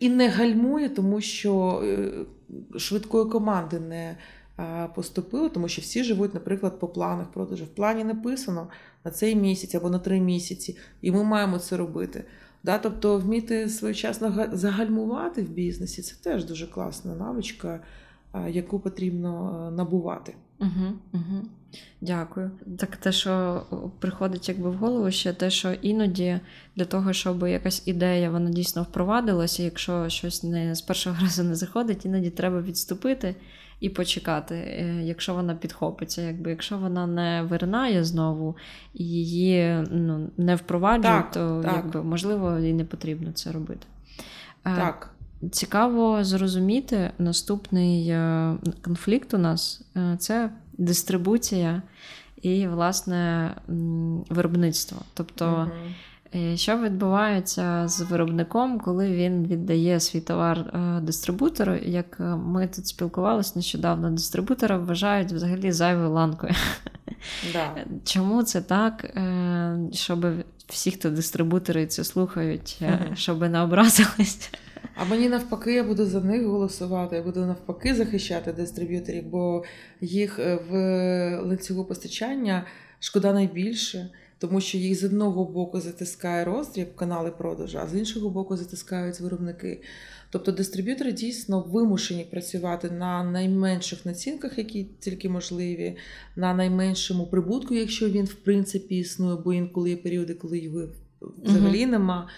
І 0.00 0.08
не 0.08 0.28
гальмує, 0.28 0.88
тому 0.88 1.20
що 1.20 1.82
е, 1.84 2.10
швидкої 2.78 3.24
команди 3.24 3.80
не 3.80 4.16
поступило, 4.94 5.48
тому 5.48 5.68
що 5.68 5.82
всі 5.82 6.04
живуть, 6.04 6.34
наприклад, 6.34 6.80
по 6.80 6.88
планах 6.88 7.30
продажу. 7.30 7.64
В 7.64 7.68
плані 7.68 8.04
написано 8.04 8.68
на 9.04 9.10
цей 9.10 9.34
місяць 9.36 9.74
або 9.74 9.90
на 9.90 9.98
три 9.98 10.20
місяці, 10.20 10.76
і 11.02 11.10
ми 11.12 11.24
маємо 11.24 11.58
це 11.58 11.76
робити. 11.76 12.24
Да? 12.64 12.78
Тобто 12.78 13.18
вміти 13.18 13.68
своєчасно 13.68 14.28
га- 14.30 14.48
загальмувати 14.52 15.42
в 15.42 15.48
бізнесі 15.48 16.02
це 16.02 16.14
теж 16.22 16.44
дуже 16.44 16.66
класна 16.66 17.14
навичка, 17.14 17.80
яку 18.48 18.80
потрібно 18.80 19.70
набувати. 19.76 20.34
Угу, 20.58 20.92
угу. 21.12 21.42
Дякую. 22.00 22.50
Так, 22.78 22.96
те, 22.96 23.12
що 23.12 23.62
приходить 23.98 24.48
якби 24.48 24.70
в 24.70 24.74
голову, 24.74 25.10
ще 25.10 25.32
те, 25.32 25.50
що 25.50 25.72
іноді 25.72 26.40
для 26.76 26.84
того, 26.84 27.12
щоб 27.12 27.46
якась 27.46 27.88
ідея 27.88 28.30
вона 28.30 28.50
дійсно 28.50 28.82
впровадилася, 28.82 29.62
якщо 29.62 30.08
щось 30.08 30.42
не 30.42 30.74
з 30.74 30.80
першого 30.80 31.16
разу 31.22 31.42
не 31.42 31.54
заходить, 31.54 32.06
іноді 32.06 32.30
треба 32.30 32.60
відступити 32.60 33.34
і 33.80 33.88
почекати, 33.88 34.54
е, 34.54 35.02
якщо 35.02 35.34
вона 35.34 35.54
підхопиться. 35.54 36.22
Якби 36.22 36.50
якщо 36.50 36.78
вона 36.78 37.06
не 37.06 37.42
виринає 37.42 38.04
знову 38.04 38.56
і 38.94 39.04
її 39.04 39.84
ну, 39.90 40.30
не 40.36 40.56
впроваджують, 40.56 41.24
Так, 41.24 41.32
то 41.32 41.62
так. 41.64 41.74
якби 41.76 42.02
можливо 42.02 42.58
і 42.58 42.72
не 42.72 42.84
потрібно 42.84 43.32
це 43.32 43.52
робити. 43.52 43.86
Е, 44.64 44.76
Так. 44.76 45.15
Цікаво 45.50 46.24
зрозуміти 46.24 47.10
наступний 47.18 48.08
е, 48.08 48.54
конфлікт 48.82 49.34
у 49.34 49.38
нас 49.38 49.82
е, 49.96 50.16
це 50.18 50.50
дистрибуція 50.78 51.82
і, 52.42 52.66
власне, 52.66 53.50
виробництво. 54.30 54.98
Тобто, 55.14 55.70
е, 56.34 56.56
що 56.56 56.78
відбувається 56.78 57.88
з 57.88 58.00
виробником, 58.00 58.78
коли 58.78 59.12
він 59.12 59.46
віддає 59.46 60.00
свій 60.00 60.20
товар 60.20 60.72
дистрибутору? 61.02 61.74
Як 61.74 62.20
ми 62.44 62.66
тут 62.66 62.86
спілкувалися 62.86 63.52
нещодавно, 63.56 64.10
дистрибутора 64.10 64.78
вважають 64.78 65.32
взагалі 65.32 65.72
зайвою 65.72 66.10
ланкою. 66.10 66.52
Да. 67.52 67.74
Чому 68.04 68.42
це 68.42 68.60
так? 68.60 69.18
Щоб 69.92 70.26
всі, 70.66 70.90
хто 70.90 71.10
дистрибутори 71.10 71.86
це 71.86 72.04
слухають, 72.04 72.82
щоб 73.14 73.40
не 73.40 73.60
образились. 73.60 74.50
А 74.98 75.04
мені 75.04 75.28
навпаки, 75.28 75.72
я 75.72 75.84
буду 75.84 76.06
за 76.06 76.20
них 76.20 76.46
голосувати, 76.46 77.16
я 77.16 77.22
буду 77.22 77.40
навпаки 77.40 77.94
захищати 77.94 78.52
дистриб'юторів, 78.52 79.24
бо 79.24 79.64
їх 80.00 80.38
е, 80.38 80.58
в 80.70 80.74
ланцюгу 81.46 81.84
постачання 81.84 82.66
шкода 83.00 83.32
найбільше, 83.32 84.10
тому 84.38 84.60
що 84.60 84.78
їх 84.78 85.00
з 85.00 85.04
одного 85.04 85.44
боку 85.44 85.80
затискає 85.80 86.44
роздріб 86.44 86.94
канали 86.94 87.30
продажу, 87.30 87.78
а 87.82 87.86
з 87.86 87.94
іншого 87.94 88.30
боку 88.30 88.56
затискають 88.56 89.20
виробники. 89.20 89.82
Тобто 90.30 90.52
дистриб'ютори 90.52 91.12
дійсно 91.12 91.60
вимушені 91.60 92.24
працювати 92.24 92.90
на 92.90 93.24
найменших 93.24 94.06
націнках, 94.06 94.58
які 94.58 94.86
тільки 95.00 95.28
можливі, 95.28 95.96
на 96.36 96.54
найменшому 96.54 97.26
прибутку, 97.26 97.74
якщо 97.74 98.08
він 98.08 98.24
в 98.24 98.34
принципі 98.34 98.98
існує, 98.98 99.36
бо 99.44 99.52
інколи 99.52 99.90
є 99.90 99.96
періоди, 99.96 100.34
коли 100.34 100.58
його 100.58 100.88
взагалі 101.44 101.86
нема. 101.86 102.28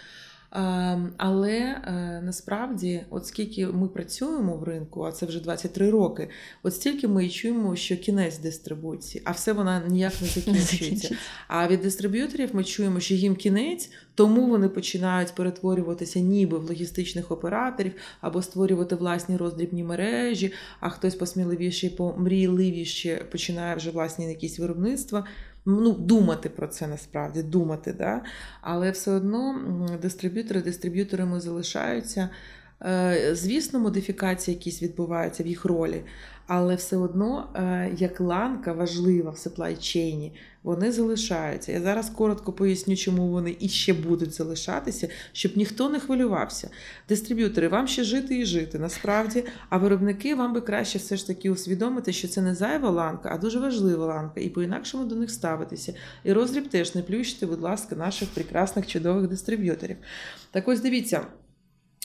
Ем, 0.53 1.13
Але 1.17 1.59
е, 1.59 2.21
насправді, 2.25 3.01
от 3.11 3.27
скільки 3.27 3.67
ми 3.67 3.89
працюємо 3.89 4.57
в 4.57 4.63
ринку, 4.65 5.03
а 5.03 5.13
це 5.13 5.27
вже 5.27 5.41
23 5.41 5.91
роки, 5.91 6.29
от 6.63 6.75
стільки 6.75 7.09
ми 7.09 7.27
і 7.27 7.31
чуємо, 7.31 7.77
що 7.77 7.97
кінець 7.97 8.39
дистрибуції, 8.39 9.23
а 9.25 9.31
все 9.31 9.53
вона 9.53 9.83
ніяк 9.89 10.13
не 10.23 10.27
закінчується. 10.29 11.17
А 11.49 11.69
від 11.69 11.81
дистриб'юторів 11.81 12.51
ми 12.53 12.65
чуємо, 12.65 13.01
що 13.01 13.15
їм 13.15 13.37
кінець, 13.37 13.91
тому 14.15 14.47
вони 14.47 14.69
починають 14.69 15.35
перетворюватися 15.35 16.21
ніби 16.21 16.59
в 16.59 16.65
логістичних 16.65 17.31
операторів 17.31 17.93
або 18.21 18.43
створювати 18.43 18.95
власні 18.95 19.37
роздрібні 19.37 19.85
мережі, 19.85 20.53
а 20.81 20.89
хтось 20.89 21.15
посміливіше, 21.15 21.91
помрійливіше 21.91 23.25
починає 23.31 23.77
вже 23.77 23.91
власні 23.91 24.29
якісь 24.29 24.59
виробництва. 24.59 25.25
Ну, 25.71 25.93
думати 25.93 26.49
про 26.49 26.67
це 26.67 26.87
насправді, 26.87 27.43
думати, 27.43 27.93
да? 27.93 28.23
але 28.61 28.91
все 28.91 29.11
одно 29.11 29.61
дистриб'ютори 30.03 30.63
дистриб'юторами 30.63 31.41
залишаються. 31.41 32.31
Е, 32.83 33.31
Звісно, 33.33 33.81
модифікації 33.81 34.55
якісь 34.55 34.83
відбуваються 34.83 35.43
в 35.43 35.47
їх 35.47 35.65
ролі, 35.65 36.05
але 36.47 36.75
все 36.75 36.97
одно, 36.97 37.49
е, 37.55 37.91
як 37.99 38.21
ланка 38.21 38.73
важлива 38.73 39.31
в 39.31 39.35
supply 39.35 39.77
chain, 39.77 40.31
вони 40.63 40.93
залишаються. 40.93 41.73
Я 41.73 41.81
зараз 41.81 42.11
коротко 42.11 42.53
поясню, 42.53 42.97
чому 42.97 43.29
вони 43.29 43.57
і 43.61 43.69
ще 43.69 43.95
будуть 43.95 44.33
залишатися, 44.33 45.09
щоб 45.33 45.57
ніхто 45.57 45.89
не 45.89 46.01
хвилювався. 46.01 46.71
Дистриб'ютори, 47.09 47.69
вам 47.69 47.89
ще 47.89 48.05
жити 48.05 48.39
і 48.39 48.45
жити 48.45 48.79
насправді, 48.79 49.45
а 49.69 49.79
виробники 49.79 50.35
вам 50.35 50.53
би 50.53 50.61
краще 50.61 50.99
все 50.99 51.17
ж 51.17 51.27
таки 51.27 51.51
усвідомити, 51.51 52.13
що 52.13 52.29
це 52.29 52.43
не 52.43 52.55
зайва 52.55 52.91
ланка, 52.91 53.31
а 53.33 53.39
дуже 53.39 53.59
важлива 53.59 54.07
ланка, 54.07 54.41
і 54.41 54.49
по-інакшому 54.49 55.05
до 55.05 55.15
них 55.15 55.31
ставитися. 55.31 55.95
І 56.25 56.33
роздріб 56.33 56.69
теж 56.69 56.95
не 56.95 57.03
плющите, 57.03 57.47
будь 57.47 57.61
ласка, 57.61 57.97
наших 57.97 58.29
прекрасних 58.29 58.87
чудових 58.87 59.29
дистриб'юторів. 59.29 59.97
Так 60.51 60.69
ось 60.69 60.81
дивіться. 60.81 61.27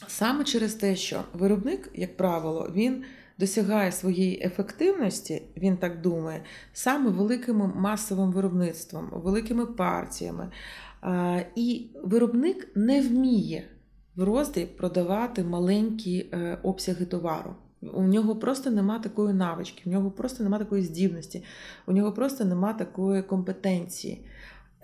Саме 0.08 0.44
через 0.44 0.74
те, 0.74 0.96
що 0.96 1.24
виробник, 1.34 1.90
як 1.94 2.18
правило, 2.18 2.72
він 2.76 3.04
досягає 3.44 3.92
своєї 3.92 4.44
ефективності, 4.46 5.42
він 5.58 5.78
так 5.78 6.02
думає, 6.02 6.44
саме 6.74 7.10
великим 7.10 7.74
масовим 7.76 8.32
виробництвом, 8.32 9.10
великими 9.14 9.66
партіями. 9.66 10.50
І 11.56 11.88
виробник 12.04 12.72
не 12.76 13.02
вміє 13.02 13.64
в 14.16 14.24
роздріб 14.24 14.78
продавати 14.78 15.44
маленькі 15.44 16.30
е, 16.32 16.58
обсяги 16.64 17.06
товару. 17.06 17.56
У 17.94 18.04
нього 18.04 18.36
просто 18.36 18.72
нема 18.72 19.00
такої 19.00 19.34
навички, 19.34 19.82
у 19.86 19.90
нього 19.90 20.12
просто 20.12 20.44
нема 20.44 20.60
такої 20.60 20.84
здібності, 20.84 21.44
у 21.88 21.92
нього 21.92 22.12
просто 22.12 22.46
нема 22.46 22.74
такої 22.74 23.24
компетенції. 23.24 24.26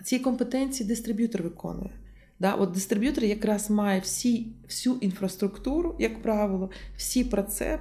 Ці 0.03 0.19
компетенції 0.19 0.89
дистриб'ютор 0.89 1.43
виконує. 1.43 1.91
Да, 2.41 2.53
от 2.53 2.71
Дистриб'ютор 2.71 3.23
якраз 3.23 3.69
має 3.69 3.99
всі, 3.99 4.47
всю 4.67 4.95
інфраструктуру, 4.95 5.95
як 5.99 6.21
правило, 6.21 6.69
всі 6.97 7.23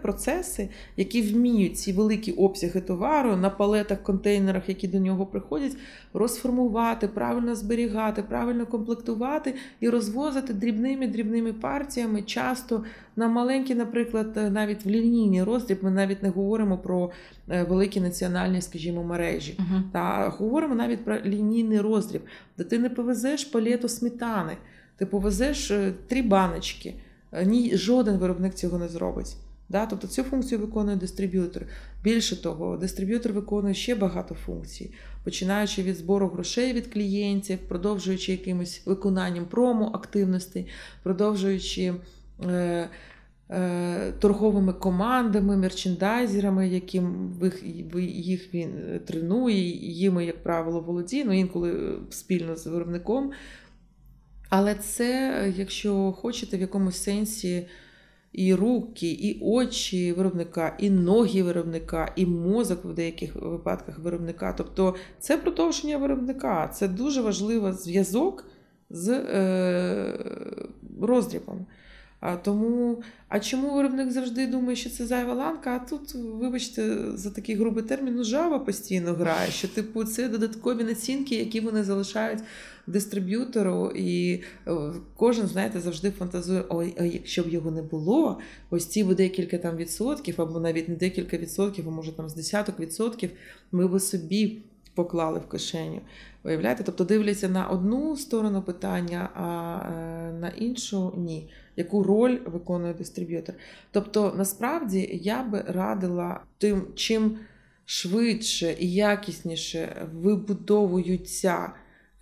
процеси, 0.03 0.69
які 0.97 1.23
вміють 1.23 1.79
ці 1.79 1.93
великі 1.93 2.33
обсяги 2.33 2.81
товару 2.81 3.37
на 3.37 3.51
палетах, 3.51 4.03
контейнерах, 4.03 4.69
які 4.69 4.89
до 4.89 4.99
нього 4.99 5.27
приходять, 5.27 5.77
розформувати, 6.13 7.09
правильно 7.09 7.55
зберігати, 7.55 8.23
правильно 8.23 8.67
комплектувати 8.67 9.55
і 9.81 9.89
розвозити 9.89 10.55
дрібними-дрібними 10.55 11.53
партіями, 11.53 12.23
часто 12.23 12.85
на 13.19 13.29
маленькі, 13.29 13.75
наприклад, 13.75 14.53
навіть 14.53 14.85
в 14.85 14.89
лінійний 14.89 15.43
роздріб, 15.43 15.79
ми 15.83 15.91
навіть 15.91 16.23
не 16.23 16.29
говоримо 16.29 16.79
про 16.79 17.11
е, 17.49 17.65
великі 17.65 18.01
національні, 18.01 18.63
скажімо, 18.63 19.05
мережі. 19.05 19.55
Угу. 19.59 19.83
Та 19.93 20.29
говоримо 20.29 20.75
навіть 20.75 21.05
про 21.05 21.21
лінійний 21.21 21.81
роздріб, 21.81 22.23
де 22.59 22.65
ти 22.65 22.79
не 22.79 22.91
повезеш 22.91 23.45
палету 23.45 23.89
сметани, 23.89 24.57
ти 24.97 25.07
повезеш 25.07 25.71
е, 25.71 25.93
три 26.07 26.23
баночки. 26.23 26.95
Е, 27.33 27.47
Ні, 27.47 27.77
жоден 27.77 28.17
виробник 28.17 28.55
цього 28.55 28.79
не 28.79 28.89
зробить. 28.89 29.37
Да? 29.69 29.87
Тобто 29.87 30.07
цю 30.07 30.23
функцію 30.23 30.61
виконує 30.61 30.97
дистриб'ютор. 30.97 31.63
Більше 32.05 32.43
того, 32.43 32.77
дистриб'ютор 32.77 33.33
виконує 33.33 33.75
ще 33.75 33.95
багато 33.95 34.35
функцій, 34.35 34.91
починаючи 35.25 35.83
від 35.83 35.97
збору 35.97 36.29
грошей 36.29 36.73
від 36.73 36.93
клієнтів, 36.93 37.59
продовжуючи 37.59 38.33
якимось 38.33 38.83
виконанням 38.87 39.45
промо-активностей, 39.45 40.67
продовжуючи 41.03 41.83
е, 41.83 41.95
е, 41.95 41.95
торговими 44.21 44.73
командами, 44.73 45.57
мерчендайзерами, 45.57 46.69
яким 46.69 47.35
їх 48.01 48.55
він 48.55 49.01
тренує, 49.07 49.61
їми, 49.93 50.25
як 50.25 50.43
правило, 50.43 50.81
володіє, 50.81 51.25
ну 51.25 51.33
інколи 51.33 51.99
спільно 52.11 52.57
з 52.57 52.67
виробником. 52.67 53.31
Але 54.49 54.75
це, 54.75 55.53
якщо 55.57 56.13
хочете, 56.13 56.57
в 56.57 56.61
якомусь 56.61 57.03
сенсі 57.03 57.67
і 58.33 58.55
руки, 58.55 59.11
і 59.11 59.41
очі 59.43 60.13
виробника, 60.13 60.77
і 60.79 60.91
ноги 60.91 61.43
виробника, 61.43 62.13
і 62.17 62.27
мозок 62.27 62.85
в 62.85 62.95
деяких 62.95 63.37
випадках 63.37 63.99
виробника. 63.99 64.55
Тобто 64.59 64.95
це 65.19 65.37
продовження 65.37 65.99
виробника. 65.99 66.69
Це 66.69 66.89
дуже 66.89 67.21
важливий 67.21 67.73
зв'язок 67.73 68.45
з 68.91 69.09
е, 69.11 70.19
роздрібом. 71.01 71.67
Тому, 72.43 73.03
а 73.29 73.41
чому 73.41 73.75
виробник 73.75 74.11
завжди 74.11 74.47
думає, 74.47 74.77
що 74.77 74.91
це 74.91 75.07
зайва 75.07 75.35
ланка? 75.35 75.77
А 75.77 75.89
тут, 75.89 76.15
вибачте, 76.15 76.97
за 77.15 77.31
такий 77.31 77.55
грубий 77.55 77.85
термін, 77.85 78.15
ну 78.17 78.25
жава 78.25 78.59
постійно 78.59 79.13
грає, 79.13 79.51
що 79.51 79.69
типу 79.69 80.05
це 80.05 80.29
додаткові 80.29 80.85
націнки, 80.85 81.35
які 81.35 81.61
вони 81.61 81.85
залишають 81.85 82.41
дистриб'ютору, 82.87 83.93
і 83.97 84.43
кожен, 85.17 85.47
знаєте, 85.47 85.81
завжди 85.81 86.11
фантазує: 86.11 86.65
ой, 86.69 86.95
а 86.99 87.05
якщо 87.05 87.43
б 87.43 87.49
його 87.49 87.71
не 87.71 87.83
було, 87.83 88.39
ось 88.71 88.87
ці 88.87 89.05
б 89.05 89.15
декілька 89.15 89.59
там 89.59 89.77
відсотків, 89.77 90.41
або 90.41 90.61
навіть 90.61 90.89
не 90.89 90.95
декілька 90.95 91.37
відсотків, 91.37 91.89
а 91.89 91.91
може 91.91 92.13
там 92.13 92.29
з 92.29 92.35
десяток 92.35 92.81
відсотків, 92.81 93.31
ми 93.73 93.89
би 93.89 94.01
собі 94.01 94.63
поклали 94.95 95.39
в 95.39 95.49
кишеню. 95.49 96.01
Виявляєте? 96.45 96.83
Тобто 96.85 97.05
дивляться 97.05 97.49
на 97.49 97.67
одну 97.67 98.17
сторону 98.17 98.63
питання, 98.63 99.29
а 99.35 99.81
е, 99.89 100.33
на 100.33 100.49
іншу 100.49 101.15
ні. 101.17 101.51
Яку 101.77 102.03
роль 102.03 102.39
виконує 102.47 102.95
дистриб'ютор? 102.95 103.55
Тобто, 103.91 104.35
насправді 104.37 105.21
я 105.23 105.43
би 105.43 105.65
радила 105.67 106.41
тим, 106.59 106.87
чим 106.95 107.39
швидше 107.85 108.77
і 108.79 108.93
якісніше 108.93 110.07
вибудовуються 110.15 111.73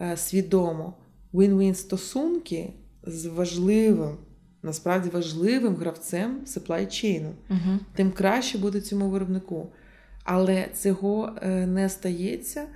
е, 0.01 0.17
свідомо 0.17 0.95
win-win 1.35 1.75
стосунки 1.75 2.73
з 3.03 3.27
важливим, 3.27 4.17
насправді 4.63 5.09
важливим 5.09 5.77
гравцем 5.77 6.41
supply 6.47 6.87
chain, 6.87 7.31
угу. 7.51 7.79
тим 7.95 8.13
краще 8.13 8.59
буде 8.59 8.81
цьому 8.81 9.11
виробнику. 9.11 9.73
Але 10.25 10.69
цього 10.75 11.33
е, 11.43 11.67
не 11.67 11.89
стається, 11.89 12.67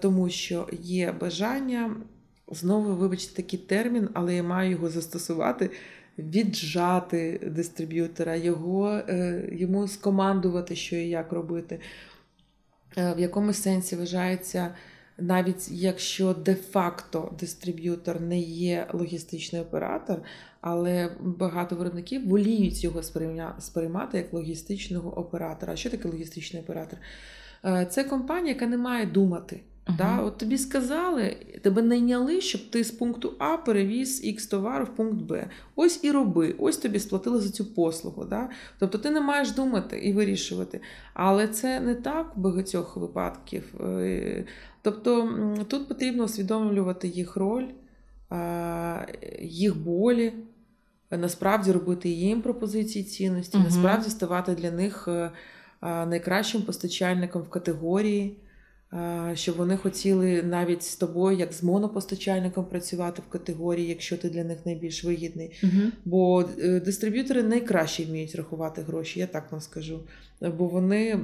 тому 0.00 0.28
що 0.28 0.68
є 0.82 1.12
бажання. 1.12 1.96
Знову, 2.52 2.94
вибачте, 2.94 3.42
такий 3.42 3.58
термін, 3.58 4.08
але 4.14 4.34
я 4.34 4.42
маю 4.42 4.70
його 4.70 4.88
застосувати, 4.88 5.70
віджати 6.18 7.50
дистриб'ютора, 7.56 8.36
його, 8.36 8.90
е, 8.90 9.48
йому 9.52 9.88
скомандувати, 9.88 10.76
що 10.76 10.96
і 10.96 11.08
як 11.08 11.32
робити. 11.32 11.80
Е, 12.96 13.14
в 13.14 13.20
якомусь 13.20 13.62
сенсі 13.62 13.96
вважається, 13.96 14.74
навіть 15.18 15.70
якщо 15.70 16.34
де-факто 16.34 17.34
дистриб'ютор 17.40 18.20
не 18.20 18.40
є 18.40 18.86
логістичний 18.92 19.62
оператор, 19.62 20.22
але 20.60 21.16
багато 21.20 21.76
виробників 21.76 22.28
воліють 22.28 22.84
його 22.84 23.02
сприймати 23.58 24.18
як 24.18 24.32
логістичного 24.32 25.18
оператора. 25.18 25.72
А 25.72 25.76
що 25.76 25.90
таке 25.90 26.08
логістичний 26.08 26.62
оператор? 26.62 26.98
Е, 27.64 27.86
це 27.90 28.04
компанія, 28.04 28.54
яка 28.54 28.66
не 28.66 28.76
має 28.76 29.06
думати. 29.06 29.60
Uh-huh. 29.86 29.96
Да? 29.96 30.18
От 30.18 30.38
Тобі 30.38 30.58
сказали, 30.58 31.36
тебе 31.62 31.82
найняли, 31.82 32.40
щоб 32.40 32.70
ти 32.70 32.84
з 32.84 32.90
пункту 32.90 33.34
А 33.38 33.56
перевіз 33.56 34.24
X 34.24 34.50
товару 34.50 34.84
в 34.84 34.96
пункт 34.96 35.22
Б. 35.22 35.50
Ось 35.76 36.04
і 36.04 36.10
роби, 36.10 36.54
ось 36.58 36.76
тобі 36.76 36.98
сплатили 36.98 37.40
за 37.40 37.50
цю 37.50 37.74
послугу. 37.74 38.24
Да? 38.24 38.50
Тобто 38.78 38.98
ти 38.98 39.10
не 39.10 39.20
маєш 39.20 39.50
думати 39.50 39.98
і 39.98 40.12
вирішувати. 40.12 40.80
Але 41.14 41.48
це 41.48 41.80
не 41.80 41.94
так 41.94 42.32
в 42.36 42.40
багатьох 42.40 42.96
випадків. 42.96 43.74
Е, 43.80 44.44
тобто 44.82 45.38
тут 45.68 45.88
потрібно 45.88 46.24
усвідомлювати 46.24 47.08
їх 47.08 47.36
роль, 47.36 47.66
їх 49.42 49.76
болі, 49.76 50.32
насправді 51.10 51.72
робити 51.72 52.08
їм 52.08 52.42
пропозиції 52.42 53.04
цінності, 53.04 53.58
uh-huh. 53.58 53.64
насправді 53.64 54.10
ставати 54.10 54.54
для 54.54 54.70
них 54.70 55.08
е, 55.08 55.30
найкращим 55.82 56.62
постачальником 56.62 57.42
в 57.42 57.48
категорії 57.48 58.36
щоб 59.34 59.56
вони 59.56 59.76
хотіли 59.76 60.42
навіть 60.42 60.82
з 60.82 60.96
тобою, 60.96 61.38
як 61.38 61.52
з 61.52 61.62
монопостачальником, 61.62 62.64
працювати 62.64 63.22
в 63.28 63.32
категорії, 63.32 63.88
якщо 63.88 64.16
ти 64.16 64.30
для 64.30 64.44
них 64.44 64.58
найбільш 64.66 65.04
вигідний. 65.04 65.58
uh 65.62 65.90
Бо 66.04 66.44
е, 66.58 66.80
дистриб'ютори 66.80 67.42
найкраще 67.42 68.04
вміють 68.04 68.34
рахувати 68.34 68.82
гроші, 68.82 69.20
я 69.20 69.26
так 69.26 69.52
вам 69.52 69.60
скажу. 69.60 70.00
Бо 70.40 70.66
вони 70.66 71.20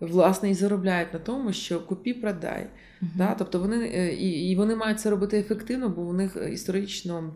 власне 0.00 0.50
і 0.50 0.54
заробляють 0.54 1.12
на 1.12 1.18
тому, 1.18 1.52
що 1.52 1.86
купі 1.86 2.14
продай. 2.14 2.66
uh 3.02 3.06
Да? 3.16 3.34
Тобто 3.38 3.60
вони 3.60 3.90
е, 3.94 4.12
і, 4.14 4.50
і 4.50 4.56
вони 4.56 4.76
мають 4.76 5.00
це 5.00 5.10
робити 5.10 5.38
ефективно, 5.38 5.88
бо 5.88 6.02
у 6.02 6.12
них 6.12 6.36
історично. 6.52 7.34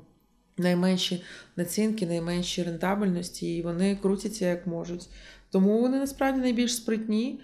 Найменші 0.59 1.23
націнки, 1.57 2.07
найменші 2.07 2.63
рентабельності, 2.63 3.57
і 3.57 3.63
вони 3.63 3.97
крутяться 4.03 4.47
як 4.47 4.67
можуть. 4.67 5.09
Тому 5.55 5.81
вони 5.81 5.99
насправді 5.99 6.41
найбільш 6.41 6.77
спритні 6.77 7.41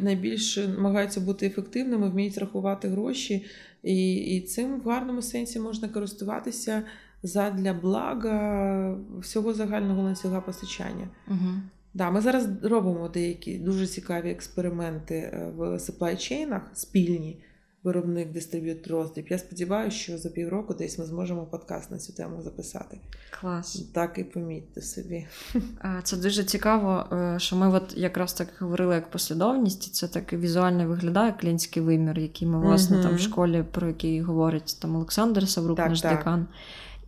найбільше 0.00 0.68
намагаються 0.68 1.20
бути 1.20 1.46
ефективними, 1.46 2.10
вміють 2.10 2.38
рахувати 2.38 2.88
гроші, 2.88 3.46
і 3.82 4.14
і 4.14 4.40
цим 4.40 4.80
в 4.80 4.88
гарному 4.88 5.22
сенсі 5.22 5.60
можна 5.60 5.88
користуватися 5.88 6.82
задля 7.22 7.74
блага 7.74 8.98
всього 9.20 9.54
загального 9.54 10.02
ланцюга 10.02 10.40
постачання. 10.40 11.08
Угу. 11.28 11.50
Да, 11.94 12.10
Ми 12.10 12.20
зараз 12.20 12.48
робимо 12.62 13.08
деякі 13.08 13.58
дуже 13.58 13.86
цікаві 13.86 14.30
експерименти 14.30 15.14
е, 15.14 15.52
в 15.56 15.60
supply 15.60 16.60
спільні. 16.72 17.38
Виробник, 17.86 18.32
дистриб'ютор, 18.32 18.92
роздріб. 18.92 19.26
Я 19.30 19.38
сподіваюся, 19.38 19.96
що 19.96 20.18
за 20.18 20.28
півроку 20.28 20.74
десь 20.74 20.98
ми 20.98 21.04
зможемо 21.04 21.46
подкаст 21.46 21.90
на 21.90 21.98
цю 21.98 22.12
тему 22.12 22.42
записати. 22.42 22.98
Клас. 23.40 23.82
Так 23.94 24.18
і 24.18 24.24
помітьте 24.24 24.82
собі. 24.82 25.26
Це 26.02 26.16
дуже 26.16 26.44
цікаво, 26.44 27.04
е, 27.12 27.38
що 27.38 27.56
ми 27.56 27.68
от 27.68 27.96
якраз 27.96 28.32
так 28.32 28.48
говорили 28.58 28.94
як 28.94 29.10
послідовність, 29.10 29.88
і 29.88 29.90
це 29.90 30.08
так 30.08 30.32
візуально 30.32 30.88
виглядає 30.88 31.34
клінський 31.40 31.82
вимір, 31.82 32.18
який 32.18 32.48
ми, 32.48 32.60
власне, 32.60 33.02
там 33.02 33.14
в 33.14 33.20
школі, 33.20 33.64
про 33.72 33.86
який 33.86 34.20
говорить 34.20 34.76
там 34.80 34.96
Олександр 34.96 35.48
Саврук, 35.48 35.76
Так, 35.76 35.88
наш 35.88 36.00
так. 36.00 36.18
декан. 36.18 36.46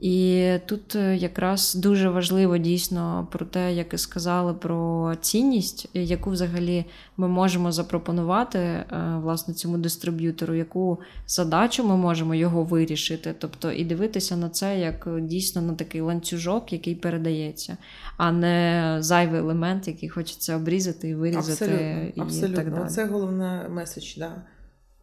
І 0.01 0.53
тут 0.67 0.97
е, 0.97 1.17
якраз 1.17 1.75
дуже 1.75 2.09
важливо 2.09 2.59
дійсно 2.59 3.29
про 3.33 3.47
те, 3.47 3.75
як 3.75 3.95
і 3.95 3.99
сказали, 3.99 4.55
про 4.55 5.13
цінність, 5.21 5.91
е, 5.95 6.03
яку 6.03 6.31
взагалі 6.31 6.85
ми 7.17 7.29
можемо 7.29 7.73
запропонувати 7.73 8.59
е, 8.59 8.87
власне 9.23 9.55
цьому 9.55 9.79
дистриб'ютору, 9.79 10.55
яку 10.55 10.99
задачу 11.27 11.85
ми 11.85 11.97
можемо 11.97 12.35
його 12.35 12.65
вирішити. 12.65 13.35
Тобто 13.39 13.73
і 13.73 13.85
дивитися 13.85 14.37
на 14.37 14.49
це 14.49 14.79
як 14.79 15.09
дійсно 15.21 15.63
на 15.63 15.75
такий 15.75 16.01
ланцюжок, 16.01 16.73
який 16.73 16.95
передається, 16.95 17.77
а 18.17 18.33
не 18.33 18.97
зайвий 19.01 19.41
елемент, 19.41 19.89
який 19.89 20.09
хочеться 20.09 20.57
обрізати 20.57 21.09
і 21.09 21.15
вирізати 21.15 21.65
Абсолютно, 21.65 22.03
і 22.15 22.21
абсолютно. 22.21 22.57
так 22.57 22.75
далі. 22.75 22.89
Це 22.89 23.07
головне 23.07 23.67
меседж, 23.69 24.17
да. 24.19 24.43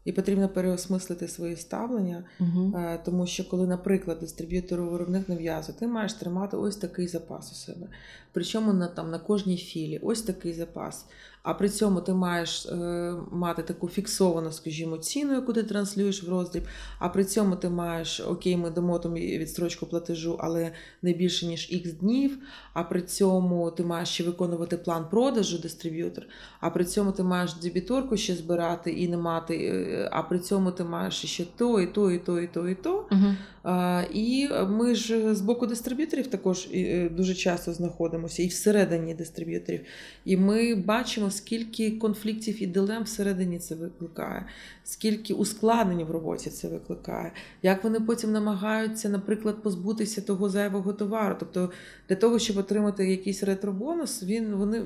І 0.06 0.12
потрібно 0.12 0.50
переосмислити 0.50 1.28
свої 1.28 1.56
ставлення, 1.56 2.24
Угу. 2.40 2.74
Тому 3.06 3.28
що, 3.28 3.50
коли, 3.50 3.68
наприклад, 3.68 4.18
дистриб'ютору 4.20 4.90
виробник 4.90 5.30
нав'язує, 5.30 5.78
ти 5.80 5.88
маєш 5.88 6.14
тримати 6.14 6.58
ось 6.58 6.76
такий 6.76 7.08
запас 7.08 7.52
у 7.52 7.56
себе. 7.56 7.88
Причому 8.32 8.74
на 8.74 8.88
там 8.88 9.12
на 9.12 9.20
кожній 9.20 9.58
філі 9.58 10.00
ось 10.04 10.22
такий 10.22 10.54
запас. 10.54 11.06
А 11.46 11.54
при 11.54 11.70
цьому 11.70 12.02
ти 12.02 12.14
маєш 12.14 12.66
е, 12.66 13.14
мати 13.32 13.64
таку 13.64 13.88
фіксовану, 13.90 14.52
скажімо, 14.52 14.98
ціну, 14.98 15.34
яку 15.34 15.54
ти 15.54 15.64
транслюєш 15.64 16.24
в 16.24 16.30
роздріб. 16.30 16.64
А 17.00 17.10
при 17.10 17.26
цьому 17.26 17.56
ти 17.56 17.70
маєш 17.70 18.20
окей, 18.20 18.58
ми 18.58 18.70
дамо 18.70 19.00
тобі 19.00 19.38
відстрочку 19.38 19.86
платежу, 19.86 20.38
але 20.40 20.72
не 21.02 21.14
більше 21.14 21.46
ніж 21.46 21.70
X 21.74 21.94
днів. 22.00 22.38
А 22.74 22.84
при 22.84 23.02
цьому 23.02 23.72
ти 23.72 23.84
маєш 23.84 24.10
ще 24.10 24.24
виконувати 24.24 24.78
план 24.78 25.06
продажу 25.12 25.58
дистриб'ютор. 25.58 26.26
А 26.60 26.70
при 26.70 26.86
цьому 26.86 27.12
ти 27.12 27.24
маєш 27.24 27.54
дебіторку 27.54 28.18
ще 28.18 28.36
збирати 28.36 28.92
і 28.92 29.08
не 29.08 29.18
мати. 29.18 29.56
е, 29.58 30.10
А 30.12 30.22
при 30.24 30.40
цьому 30.40 30.72
ти 30.72 30.84
маєш 30.84 31.14
ще 31.14 31.46
то, 31.58 31.82
і 31.82 31.88
то, 31.88 32.12
і 32.12 32.20
то, 32.20 32.40
і 32.40 32.48
то, 32.48 32.70
і 32.70 32.76
то. 32.76 33.08
Угу. 33.12 33.36
А, 33.64 34.04
І 34.14 34.50
ми 34.70 34.96
ж 34.96 35.36
з 35.36 35.42
боку 35.42 35.68
дистриб'юторів 35.68 36.28
також 36.28 36.68
е, 36.74 37.10
дуже 37.10 37.34
часто 37.34 37.74
знаходимося 37.74 38.44
і 38.44 38.48
всередині 38.48 39.14
дистриб'юторів. 39.14 39.82
І 40.26 40.38
ми 40.38 40.76
бачимо, 40.76 41.30
скільки 41.36 41.92
конфліктів 41.92 42.64
і 42.64 42.68
дилем 42.68 43.04
всередині 43.04 43.60
це 43.60 43.76
викликає, 43.76 44.46
скільки 44.84 45.34
ускладнень 45.34 46.04
в 46.04 46.12
роботі 46.12 46.50
це 46.50 46.68
викликає, 46.68 47.32
як 47.64 47.84
вони 47.84 48.00
потім 48.00 48.32
намагаються, 48.32 49.10
наприклад, 49.10 49.64
позбутися 49.64 50.22
того 50.22 50.50
зайвого 50.50 50.94
товару. 50.94 51.36
Тобто 51.40 51.72
для 52.10 52.16
того, 52.16 52.40
щоб 52.40 52.58
отримати 52.58 53.10
якийсь 53.10 53.44
ретробонус, 53.44 54.24
він 54.24 54.56
вони 54.56 54.84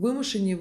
вимушені 0.00 0.58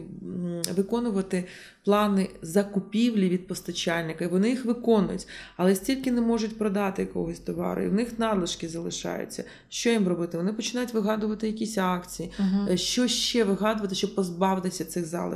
виконувати 0.75 1.45
плани 1.83 2.29
закупівлі 2.41 3.29
від 3.29 3.47
постачальника, 3.47 4.25
і 4.25 4.27
вони 4.27 4.49
їх 4.49 4.65
виконують, 4.65 5.27
але 5.57 5.75
стільки 5.75 6.11
не 6.11 6.21
можуть 6.21 6.57
продати 6.57 7.01
якогось 7.01 7.39
товару, 7.39 7.81
і 7.81 7.87
в 7.87 7.93
них 7.93 8.19
надлишки 8.19 8.69
залишаються. 8.69 9.43
Що 9.69 9.89
їм 9.89 10.07
робити? 10.07 10.37
Вони 10.37 10.53
починають 10.53 10.93
вигадувати 10.93 11.47
якісь 11.47 11.77
акції. 11.77 12.31
Е, 12.69 12.77
що 12.77 13.07
ще 13.07 13.43
вигадувати, 13.43 13.95
щоб 13.95 14.15
позбавитися 14.15 14.85
цих 14.85 15.05
залишків. 15.05 15.30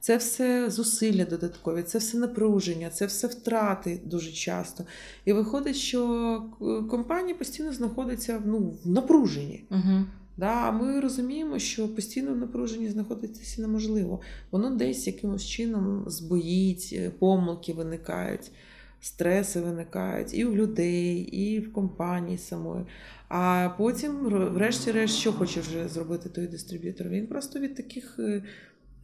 Це 0.00 0.16
все 0.16 0.70
зусилля 0.70 1.24
додаткові, 1.24 1.82
це 1.82 1.98
все 1.98 2.18
напруження, 2.18 2.90
це 2.90 3.06
все 3.06 3.26
втрати 3.26 4.00
дуже 4.04 4.32
часто. 4.32 4.84
І 5.24 5.32
виходить, 5.32 5.76
що 5.76 6.42
е, 6.62 6.88
компанія 6.90 7.34
постійно 7.34 7.72
знаходиться 7.72 8.42
ну, 8.44 8.74
в 8.84 8.90
напруженні. 8.90 9.64
Угу. 9.70 10.04
Да, 10.36 10.46
а 10.46 10.70
ми 10.70 11.00
розуміємо, 11.00 11.58
що 11.58 11.88
постійно 11.88 12.32
в 12.32 12.36
напруженні 12.36 12.88
знаходитися 12.88 13.62
неможливо. 13.62 14.20
Воно 14.50 14.70
десь 14.70 15.06
якимось 15.06 15.46
чином 15.46 16.04
збоїть, 16.06 16.90
е, 16.92 17.10
помилки 17.18 17.72
виникають, 17.72 18.50
стреси 19.00 19.60
виникають 19.60 20.34
і 20.34 20.44
в 20.44 20.56
людей, 20.56 21.18
і 21.18 21.60
в 21.60 21.72
компанії 21.72 22.38
самої. 22.38 22.84
А 23.28 23.68
потім, 23.78 24.12
врешті-решт, 24.54 25.14
що 25.14 25.32
хоче 25.32 25.60
вже 25.60 25.88
зробити 25.88 26.28
той 26.28 26.46
дистриб'ютор? 26.46 27.08
Він 27.08 27.26
просто 27.26 27.58
від 27.60 27.74
таких 27.74 28.16
е, 28.18 28.42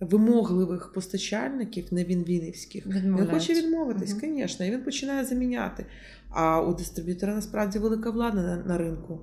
вимогливих 0.01 0.93
постачальників, 0.93 1.87
не 1.91 2.05
він 2.05 2.25
вінівських, 2.25 2.87
він 2.87 3.27
хоче 3.31 3.55
відмовитись, 3.55 4.11
Мгм. 4.11 4.37
звісно, 4.37 4.67
і 4.67 4.71
він 4.71 4.83
починає 4.83 5.25
заміняти. 5.25 5.87
А 6.31 6.61
у 6.63 6.75
дистриб'ютора 6.75 7.35
насправді 7.35 7.79
велика 7.79 8.11
влада 8.11 8.43
на, 8.43 8.57
на 8.57 8.79
ринку. 8.79 9.21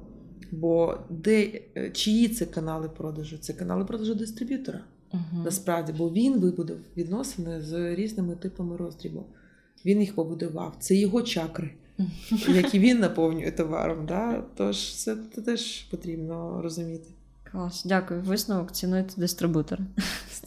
Бо 0.51 0.97
де 1.09 1.61
е, 1.77 1.89
чиї 1.89 2.27
це 2.27 2.45
канали 2.45 2.89
продажу? 2.89 3.37
Це 3.37 3.53
канали 3.53 3.85
продажу 3.85 4.15
дистриб'ютора. 4.15 4.79
Угу. 5.13 5.43
Насправді, 5.45 5.93
бо 5.97 6.09
він 6.09 6.39
вибудив 6.39 6.77
відносини 6.97 7.61
з 7.61 7.95
різними 7.95 8.35
типами 8.35 8.77
роздрібу. 8.77 9.25
Він 9.85 10.01
їх 10.01 10.15
побудував. 10.15 10.75
Це 10.79 10.95
його 10.95 11.21
чакри, 11.21 11.71
які 12.47 12.79
він 12.79 12.99
наповнює 12.99 13.51
товаром. 13.51 14.05
Да? 14.05 14.43
Тож 14.55 14.95
це 14.95 15.15
теж 15.45 15.81
потрібно 15.81 16.61
розуміти 16.61 17.09
Клас, 17.53 17.85
дякую. 17.85 18.21
Висновок 18.21 18.71
цінуйте 18.71 19.13
дистрибутора. 19.17 19.83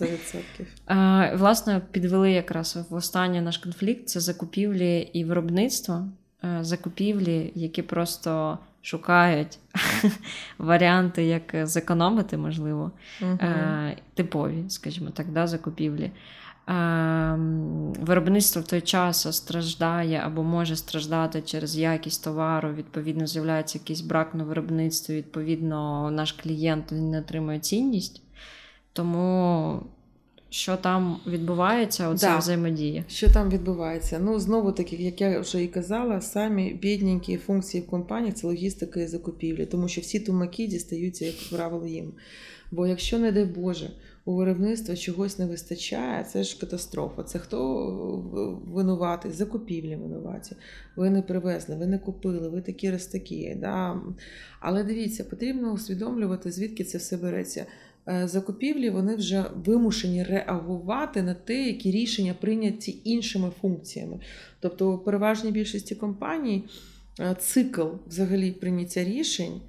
100%. 0.00 0.42
А, 0.86 1.30
власне, 1.36 1.80
підвели 1.90 2.32
якраз 2.32 2.78
в 2.90 2.94
останній 2.94 3.40
наш 3.40 3.58
конфлікт 3.58 4.08
це 4.08 4.20
закупівлі 4.20 5.10
і 5.12 5.24
виробництво. 5.24 6.08
Е, 6.44 6.58
Закупівлі, 6.60 7.52
які 7.54 7.82
просто 7.82 8.58
шукають 8.82 9.58
варіанти, 10.58 11.24
як 11.24 11.66
зекономити, 11.66 12.36
можливо, 12.36 12.92
е, 13.22 13.96
типові, 14.14 14.64
скажімо 14.68 15.10
так, 15.10 15.32
да, 15.32 15.46
закупівлі. 15.46 16.10
Е, 16.68 16.72
м, 16.72 17.92
Виробництво 18.00 18.62
в 18.62 18.64
той 18.66 18.80
час 18.80 19.36
страждає 19.36 20.22
або 20.24 20.42
може 20.42 20.76
страждати 20.76 21.42
через 21.42 21.76
якість 21.76 22.24
товару. 22.24 22.72
Відповідно, 22.74 23.26
з'являється 23.26 23.78
якийсь 23.78 24.00
брак 24.00 24.34
на 24.34 24.44
виробництві. 24.44 25.16
Відповідно, 25.16 26.10
наш 26.10 26.32
клієнт 26.32 26.84
не 26.92 27.18
отримує 27.18 27.58
цінність. 27.58 28.22
Тому 28.92 29.80
що 30.50 30.76
там 30.76 31.20
відбувається, 31.26 32.08
оця 32.08 32.26
Да. 32.28 32.38
взаємодія. 32.38 33.04
Що 33.08 33.30
там 33.30 33.50
відбувається? 33.50 34.18
Ну, 34.22 34.38
знову 34.40 34.72
таки, 34.72 34.96
як 34.96 35.20
я 35.20 35.40
вже 35.40 35.62
і 35.62 35.68
казала, 35.68 36.20
самі 36.20 36.70
бідненькі 36.82 37.36
функції 37.36 37.82
в 37.82 37.86
компаніях 37.86 38.34
це 38.34 38.46
логістика 38.46 39.00
і 39.00 39.06
закупівлі, 39.06 39.66
тому 39.66 39.88
що 39.88 40.00
всі 40.00 40.20
тумаки 40.20 40.66
дістаються, 40.66 41.24
як 41.24 41.34
правило, 41.52 41.86
їм. 41.86 42.12
Бо 42.70 42.86
якщо, 42.86 43.18
не 43.18 43.32
дай 43.32 43.44
Боже, 43.44 43.90
у 44.26 44.34
виробництва 44.34 44.96
чогось 44.96 45.38
не 45.38 45.46
вистачає, 45.46 46.24
це 46.24 46.44
ж 46.44 46.60
катастрофа. 46.60 47.22
Це 47.22 47.38
хто 47.38 47.58
е, 48.36 48.70
винуватий? 48.72 49.32
Закупівлі 49.32 49.96
винуваті. 49.96 50.56
Ви 50.96 51.10
не 51.10 51.22
привезли, 51.22 51.76
ви 51.76 51.86
не 51.86 51.98
купили, 51.98 52.48
ви 52.48 52.60
такі 52.60 52.90
раз 52.90 53.06
такі. 53.06 53.54
Да? 53.54 54.00
Але 54.60 54.84
дивіться, 54.84 55.24
потрібно 55.24 55.72
усвідомлювати, 55.72 56.50
звідки 56.50 56.84
це 56.84 56.98
все 56.98 57.16
береться. 57.16 57.66
Е, 58.08 58.28
Закупівлі 58.28 58.90
вони 58.90 59.16
вже 59.16 59.44
вимушені 59.64 60.22
реагувати 60.22 61.22
на 61.22 61.34
те, 61.34 61.62
які 61.62 61.90
рішення 61.90 62.34
прийняті 62.40 62.98
іншими 63.04 63.50
функціями. 63.60 64.20
Тобто, 64.60 64.92
у 64.92 64.98
переважній 64.98 65.50
більшості 65.50 65.94
компаній 65.94 66.64
е, 67.20 67.36
цикл 67.40 67.86
взагалі 68.06 68.50
прийняття 68.50 69.04
рішень 69.04 69.60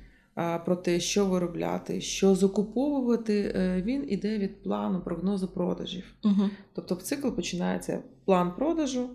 про 0.66 0.76
те, 0.76 1.00
що 1.00 1.26
виробляти, 1.26 2.02
що 2.02 2.36
закуповувати, 2.36 3.54
е, 3.56 3.82
він 3.82 4.06
іде 4.08 4.38
від 4.38 4.64
плану 4.64 5.02
прогнозу 5.02 5.48
продажів. 5.48 6.04
Угу. 6.24 6.50
Тобто 6.74 6.96
цикл 6.96 7.30
починається 7.30 8.00
план 8.26 8.52
продажу 8.56 9.10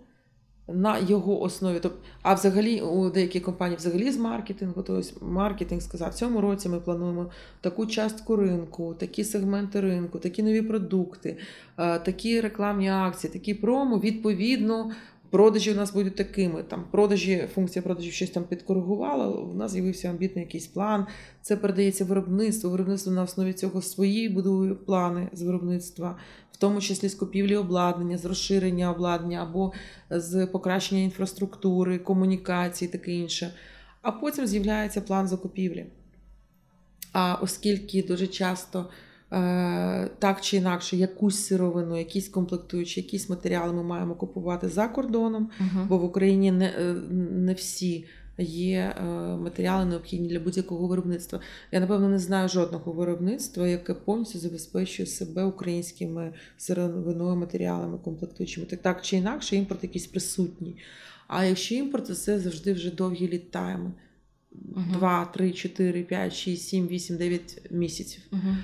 на 0.68 0.98
його 0.98 1.42
основі. 1.42 1.78
Тобто, 1.82 1.98
а 2.22 2.34
взагалі 2.34 2.80
у 2.80 3.10
деяких 3.10 3.42
компаній 3.42 3.76
взагалі 3.76 4.10
з 4.10 4.18
маркетингу, 4.18 4.82
тобто 4.82 5.26
маркетинг 5.26 5.82
сказав, 5.82 6.10
в 6.10 6.14
цьому 6.14 6.40
році 6.40 6.68
ми 6.68 6.80
плануємо 6.80 7.30
таку 7.60 7.86
частку 7.86 8.36
ринку, 8.36 8.94
такі 8.94 9.24
сегменти 9.24 9.80
ринку, 9.80 10.18
такі 10.18 10.42
нові 10.42 10.62
продукти, 10.62 11.36
е, 11.78 11.98
такі 11.98 12.40
рекламні 12.40 12.90
акції, 12.90 13.32
такі 13.32 13.54
промо, 13.54 13.98
відповідно. 13.98 14.90
Продажі 15.32 15.72
у 15.72 15.74
нас 15.74 15.92
будуть 15.92 16.16
такими. 16.16 16.62
Там 16.62 16.84
продажі, 16.90 17.48
функція 17.54 17.82
продажів 17.82 18.12
щось 18.12 18.30
там 18.30 18.44
підкоригувала. 18.44 19.28
У 19.28 19.54
нас 19.54 19.72
з'явився 19.72 20.10
амбітний 20.10 20.44
якийсь 20.44 20.66
план. 20.66 21.06
Це 21.42 21.56
передається 21.56 22.04
виробництву. 22.04 22.70
Виробництво 22.70 23.12
на 23.12 23.22
основі 23.22 23.52
цього 23.52 23.82
свої 23.82 24.28
будує 24.28 24.74
плани 24.74 25.28
з 25.32 25.42
виробництва, 25.42 26.18
в 26.52 26.56
тому 26.56 26.80
числі 26.80 27.08
з 27.08 27.14
купівлі 27.14 27.56
обладнання, 27.56 28.18
з 28.18 28.24
розширення 28.24 28.90
обладнання 28.90 29.42
або 29.42 29.72
з 30.10 30.46
покращення 30.46 31.00
інфраструктури, 31.00 31.98
комунікації, 31.98 32.90
таке 32.90 33.12
інше. 33.12 33.54
А 34.02 34.12
потім 34.12 34.46
з'являється 34.46 35.00
план 35.00 35.28
закупівлі. 35.28 35.86
А 37.12 37.34
оскільки 37.34 38.02
дуже 38.02 38.26
часто 38.26 38.86
так 40.18 40.40
чи 40.40 40.56
інакше 40.56 40.96
якусь 40.96 41.46
сировину, 41.46 41.98
якісь 41.98 42.28
комплектуючі, 42.28 43.00
якісь 43.00 43.30
матеріали 43.30 43.72
ми 43.72 43.82
маємо 43.82 44.14
купувати 44.14 44.68
за 44.68 44.88
кордоном, 44.88 45.50
Угу. 45.60 45.86
бо 45.88 45.98
в 45.98 46.04
Україні 46.04 46.52
не, 46.52 46.66
е, 46.66 46.94
не 47.30 47.54
всі 47.54 48.04
є 48.38 48.94
е, 48.98 49.04
матеріали 49.36 49.84
необхідні 49.84 50.28
для 50.28 50.40
будь-якого 50.40 50.86
виробництва. 50.86 51.40
Я 51.72 51.80
напевно 51.80 52.08
не 52.08 52.18
знаю 52.18 52.48
жодного 52.48 52.92
виробництва, 52.92 53.68
яке 53.68 53.94
повністю 53.94 54.38
забезпечує 54.38 55.06
себе 55.06 55.44
українськими 55.44 56.32
сировиною, 56.56 57.36
матеріалами, 57.36 57.98
комплектуючими. 57.98 58.66
Так, 58.66 58.82
так 58.82 59.02
чи 59.02 59.16
інакше, 59.16 59.56
імпорт 59.56 59.82
якийсь 59.82 60.06
присутній. 60.06 60.76
А 61.28 61.44
якщо 61.44 61.74
імпорт, 61.74 62.06
то 62.06 62.14
це 62.14 62.38
завжди 62.38 62.72
вже 62.72 62.90
довгі. 62.90 63.42
Мгм. 64.52 64.92
2, 64.92 65.24
3, 65.24 65.52
4, 65.52 66.02
5, 66.02 66.34
6, 66.34 66.68
7, 66.68 66.88
8, 66.88 67.16
9 67.16 67.62
місяців. 67.70 68.22
Угу. 68.32 68.56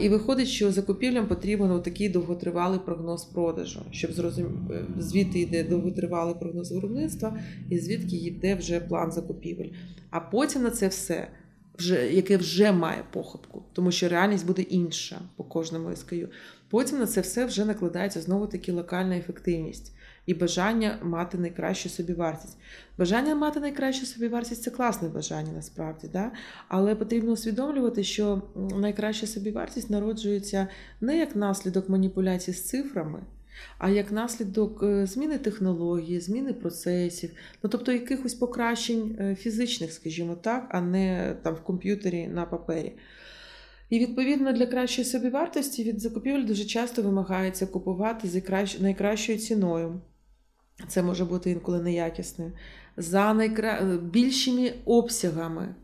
І 0.00 0.08
виходить, 0.08 0.48
що 0.48 0.72
закупівлям 0.72 1.26
потрібен 1.26 1.82
такий 1.82 2.08
довготривалий 2.08 2.80
прогноз 2.84 3.24
продажу, 3.24 3.80
щоб 3.90 4.12
зрозуміти, 4.12 4.84
звідти 4.98 5.40
йде 5.40 5.64
довготривалий 5.64 6.34
прогноз 6.34 6.72
виробництва, 6.72 7.38
і 7.70 7.78
звідки 7.78 8.16
йде 8.16 8.54
вже 8.54 8.80
план 8.80 9.12
закупівель. 9.12 9.68
А 10.10 10.20
потім 10.20 10.62
на 10.62 10.70
це 10.70 10.88
все, 10.88 11.28
вже, 11.78 12.12
яке 12.12 12.36
вже 12.36 12.72
має 12.72 13.04
похибку, 13.12 13.62
тому 13.72 13.92
що 13.92 14.08
реальність 14.08 14.46
буде 14.46 14.62
інша 14.62 15.20
по 15.36 15.44
кожному 15.44 15.96
СКЮ. 15.96 16.28
Потім 16.70 16.98
на 16.98 17.06
це 17.06 17.20
все 17.20 17.44
вже 17.44 17.64
накладається 17.64 18.20
знову 18.20 18.46
таки 18.46 18.72
локальна 18.72 19.16
ефективність 19.16 19.92
і 20.26 20.34
бажання 20.34 20.98
мати 21.02 21.38
найкращу 21.38 21.88
собівартість. 21.88 22.58
Бажання 22.98 23.34
мати 23.34 23.60
найкращу 23.60 24.06
собівартість 24.06 24.62
це 24.62 24.70
класне 24.70 25.08
бажання 25.08 25.52
насправді, 25.52 26.08
да? 26.12 26.32
але 26.68 26.94
потрібно 26.94 27.32
усвідомлювати, 27.32 28.04
що 28.04 28.42
найкраща 28.76 29.26
собівартість 29.26 29.90
народжується 29.90 30.68
не 31.00 31.18
як 31.18 31.36
наслідок 31.36 31.88
маніпуляцій 31.88 32.52
з 32.52 32.64
цифрами, 32.64 33.22
а 33.78 33.90
як 33.90 34.12
наслідок 34.12 34.82
е, 34.82 35.06
зміни 35.06 35.38
технології, 35.38 36.20
зміни 36.20 36.52
процесів, 36.52 37.30
ну 37.62 37.70
тобто 37.70 37.92
якихось 37.92 38.34
покращень 38.34 39.16
е, 39.20 39.34
фізичних, 39.34 39.92
скажімо 39.92 40.34
так, 40.34 40.68
а 40.70 40.80
не 40.80 41.36
там 41.42 41.54
в 41.54 41.60
комп'ютері 41.60 42.28
на 42.28 42.46
папері. 42.46 42.92
І 43.90 43.98
відповідно 43.98 44.52
для 44.52 44.66
кращої 44.66 45.04
собівартості 45.04 45.84
від 45.84 46.00
закупівель 46.00 46.44
дуже 46.44 46.64
часто 46.64 47.02
вимагається 47.02 47.66
купувати 47.66 48.28
кращ- 48.28 48.82
найкращою 48.82 49.38
ціною. 49.38 50.00
Це 50.88 51.02
може 51.02 51.24
бути 51.24 51.50
інколи 51.50 51.82
неякісною, 51.82 52.52
за 52.96 53.34
найкра... 53.34 53.98
більшими 54.02 54.74
обсягами. 54.84 55.74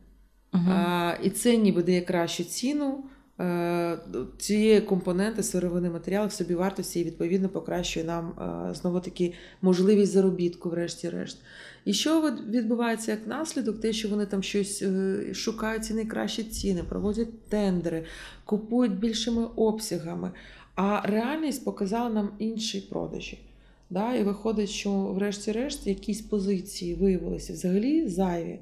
Угу. 0.54 0.64
А, 0.68 1.14
і 1.22 1.30
це 1.30 1.56
ніби 1.56 1.82
дає 1.82 2.00
кращу 2.00 2.44
ціну 2.44 3.04
е, 3.40 3.98
цієї 4.38 4.80
компоненти 4.80 5.42
сировини 5.42 5.90
матеріалів 5.90 6.32
собівартості 6.32 7.00
і 7.00 7.04
відповідно 7.04 7.48
покращує 7.48 8.06
нам 8.06 8.28
е, 8.70 8.74
знову 8.74 9.00
таки 9.00 9.34
можливість 9.62 10.12
заробітку, 10.12 10.70
врешті-решт. 10.70 11.38
І 11.84 11.92
що 11.92 12.30
відбувається 12.48 13.10
як 13.10 13.26
наслідок? 13.26 13.80
Те, 13.80 13.92
що 13.92 14.08
вони 14.08 14.26
там 14.26 14.42
щось 14.42 14.82
е, 14.82 15.20
шукають 15.34 15.84
ці 15.84 15.94
найкращі 15.94 16.44
ціни, 16.44 16.82
проводять 16.82 17.48
тендери, 17.48 18.04
купують 18.44 18.98
більшими 18.98 19.44
обсягами. 19.56 20.32
А 20.74 21.00
реальність 21.04 21.64
показала 21.64 22.10
нам 22.10 22.30
інші 22.38 22.80
продажі. 22.80 23.47
Да? 23.90 24.14
І 24.14 24.22
виходить, 24.22 24.68
що 24.68 24.90
врешті-решт 24.92 25.86
якісь 25.86 26.20
позиції 26.20 26.94
виявилися 26.94 27.52
взагалі 27.52 28.08
зайві 28.08 28.58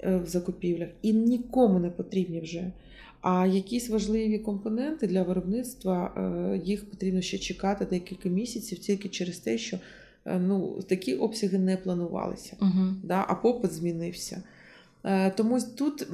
е, 0.00 0.16
в 0.16 0.26
закупівлях 0.26 0.88
і 1.02 1.12
нікому 1.12 1.78
не 1.78 1.90
потрібні 1.90 2.40
вже. 2.40 2.72
А 3.20 3.46
якісь 3.46 3.90
важливі 3.90 4.38
компоненти 4.38 5.06
для 5.06 5.22
виробництва 5.22 6.14
е, 6.16 6.60
їх 6.64 6.90
потрібно 6.90 7.20
ще 7.20 7.38
чекати 7.38 7.86
декілька 7.90 8.28
місяців 8.28 8.78
тільки 8.78 9.08
через 9.08 9.38
те, 9.38 9.58
що 9.58 9.78
е, 10.24 10.38
ну, 10.38 10.82
такі 10.88 11.14
обсяги 11.14 11.58
не 11.58 11.76
планувалися, 11.76 12.56
Угу. 12.60 12.86
да? 13.02 13.24
а 13.28 13.34
попит 13.34 13.72
змінився. 13.72 14.42
Тому 15.36 15.58
тут 15.76 16.06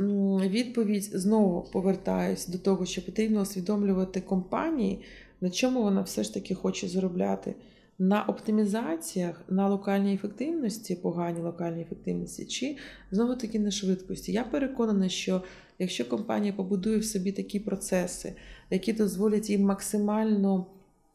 відповідь 0.47 1.05
знову 1.05 1.69
повертаюсь 1.73 2.47
до 2.47 2.59
того, 2.59 2.87
що 2.87 3.05
потрібно 3.05 3.41
усвідомлювати 3.41 4.21
компанії, 4.21 5.01
на 5.41 5.51
чому 5.51 5.83
вона 5.83 6.03
все 6.03 6.23
ж 6.23 6.35
таки 6.35 6.55
хоче 6.55 6.89
заробляти. 6.89 7.55
На 8.01 8.23
оптимізаціях, 8.23 9.43
на 9.49 9.69
локальній 9.69 10.15
ефективності, 10.15 10.95
поганій 10.95 11.41
локальній 11.41 11.83
ефективності, 11.83 12.45
чи 12.45 12.77
знову 13.11 13.37
таки 13.37 13.59
на 13.59 13.71
швидкості. 13.71 14.33
Я 14.33 14.45
переконана, 14.45 15.09
що 15.09 15.43
якщо 15.79 16.09
компанія 16.09 16.53
побудує 16.53 16.99
в 16.99 17.05
собі 17.05 17.33
такі 17.33 17.61
процеси, 17.61 18.33
які 18.71 18.93
дозволять 18.93 19.51
їм 19.51 19.63
максимально 19.63 20.67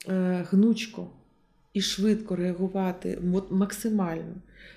е, 0.07 0.45
гнучко 0.49 1.07
і 1.73 1.81
швидко 1.81 2.35
реагувати, 2.35 3.19
максимально 3.49 4.35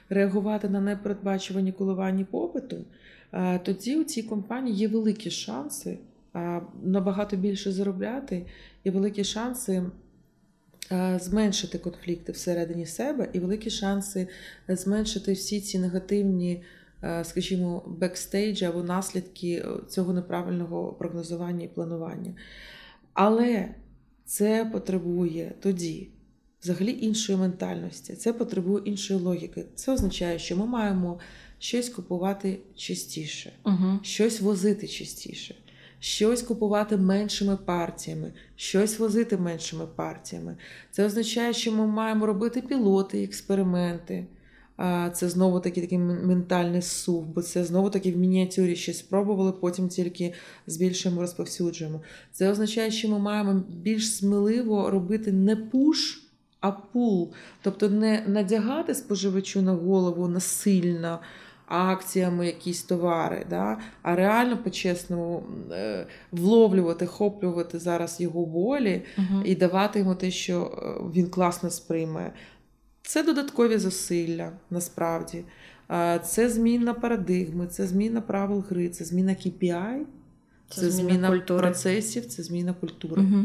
реагувати 0.08 0.68
на 0.68 0.80
непередбачувані 0.80 1.72
коливання 1.72 2.24
попиту, 2.24 2.76
е, 3.32 3.58
тоді 3.58 3.96
у 3.96 4.04
цій 4.04 4.22
компанії 4.22 4.76
є 4.76 4.88
великі 4.88 5.30
шанси 5.30 5.98
е, 6.34 6.62
набагато 6.82 7.36
більше 7.36 7.72
заробляти 7.72 8.46
і 8.84 8.90
великі 8.90 9.24
шанси. 9.24 9.82
Е, 10.92 11.18
Зменшити 11.22 11.78
конфлікти 11.78 12.32
всередині 12.32 12.86
себе 12.86 13.28
і 13.32 13.38
великі 13.38 13.70
шанси 13.70 14.28
зменшити 14.68 15.32
всі 15.32 15.60
ці 15.60 15.78
негативні, 15.78 16.62
е, 17.02 17.24
скажімо, 17.24 17.82
бекстейджі 17.86 18.64
або 18.64 18.82
наслідки 18.82 19.52
е, 19.52 19.88
цього 19.88 20.12
неправильного 20.12 20.92
прогнозування 20.92 21.64
і 21.64 21.68
планування. 21.68 22.34
Але 23.12 23.74
це 24.24 24.70
потребує 24.72 25.52
тоді 25.60 26.08
взагалі 26.62 26.98
іншої 27.00 27.38
ментальності, 27.38 28.14
це 28.14 28.32
потребує 28.32 28.82
іншої 28.84 29.20
логіки. 29.20 29.64
Це 29.74 29.92
означає, 29.92 30.38
що 30.38 30.56
ми 30.56 30.66
маємо 30.66 31.18
щось 31.58 31.88
купувати 31.88 32.58
частіше, 32.74 33.52
Угу. 33.64 33.98
щось 34.02 34.40
возити 34.40 34.88
частіше, 34.88 35.54
щось 36.00 36.42
купувати 36.42 36.96
меншими 36.96 37.56
партіями, 37.56 38.32
щось 38.56 38.98
возити 38.98 39.36
меншими 39.36 39.86
партіями. 39.96 40.56
Це 40.90 41.06
означає, 41.06 41.52
що 41.52 41.72
ми 41.72 41.86
маємо 41.86 42.26
робити 42.26 42.60
пілоти, 42.60 43.24
експерименти. 43.24 44.26
Це 45.12 45.28
знову 45.28 45.60
таки 45.60 45.80
такий 45.80 45.98
мен- 45.98 46.26
ментальний 46.26 46.82
сув, 46.82 47.26
бо 47.26 47.42
це 47.42 47.64
знову 47.64 47.90
таки 47.90 48.12
в 48.12 48.16
мініатюрі 48.16 48.76
щось 48.76 48.98
спробували, 48.98 49.52
потім 49.52 49.88
тільки 49.88 50.34
збільшуємо, 50.66 51.20
розповсюджуємо. 51.20 52.00
Це 52.32 52.50
означає, 52.50 52.90
що 52.90 53.08
ми 53.08 53.18
маємо 53.18 53.62
більш 53.68 54.16
сміливо 54.16 54.90
робити 54.90 55.32
не 55.32 55.56
пуш, 55.56 56.22
а 56.60 56.70
пул. 56.70 57.32
Тобто 57.62 57.88
не 57.88 58.24
надягати 58.26 58.94
споживачу 58.94 59.62
на 59.62 59.72
голову 59.72 60.28
насильно 60.28 61.20
акціями 61.66 62.46
якісь 62.46 62.82
товари, 62.82 63.46
да? 63.50 63.78
а 64.02 64.16
реально 64.16 64.62
по-чесному 64.62 65.42
е, 65.72 66.06
вловлювати, 66.32 67.06
хоплювати 67.06 67.78
зараз 67.78 68.20
його 68.20 68.44
волі 68.44 69.02
Угу. 69.18 69.42
і 69.44 69.54
давати 69.54 69.98
йому 69.98 70.14
те, 70.14 70.30
що 70.30 70.62
е, 70.62 71.10
він 71.14 71.30
класно 71.30 71.70
сприйме. 71.70 72.32
Це 73.02 73.22
додаткові 73.22 73.78
зусилля 73.78 74.52
насправді. 74.70 75.44
Це 76.24 76.48
зміна 76.50 76.94
парадигми, 76.94 77.66
це 77.66 77.86
зміна 77.86 78.20
правил 78.20 78.64
гри, 78.70 78.88
це 78.88 79.04
зміна 79.04 79.32
KPI, 79.32 80.02
це, 80.68 80.80
Це 80.80 80.90
зміна 80.90 81.10
зміна 81.10 81.28
культури. 81.28 81.60
процесів, 81.60 82.26
це 82.26 82.42
зміна 82.42 82.72
культури. 82.72 83.22
Угу. 83.22 83.44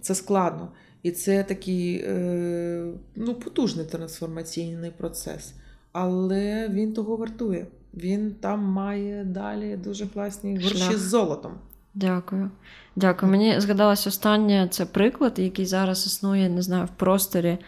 Це 0.00 0.14
складно. 0.14 0.68
І 1.02 1.10
це 1.10 1.42
такий 1.42 2.04
е, 2.06 2.86
ну, 3.16 3.34
потужний 3.34 3.86
трансформаційний 3.86 4.90
процес. 4.90 5.54
Але 5.94 6.68
він 6.68 6.92
того 6.92 7.16
вартує. 7.16 7.66
Він 7.94 8.34
там 8.40 8.60
має 8.60 9.24
далі 9.24 9.76
дуже 9.76 10.06
класні 10.06 10.56
гроші 10.56 10.76
Шлях. 10.76 10.98
з 10.98 11.00
золотом. 11.08 11.52
Дякую. 11.94 12.50
Дякую. 12.96 13.32
Мені 13.32 13.60
згадалось 13.60 14.06
останнє 14.06 14.68
це 14.70 14.86
приклад, 14.86 15.38
який 15.38 15.66
зараз 15.66 16.06
існує, 16.06 16.48
не 16.48 16.62
знаю, 16.62 16.84
в 16.84 16.98
просторі. 16.98 17.58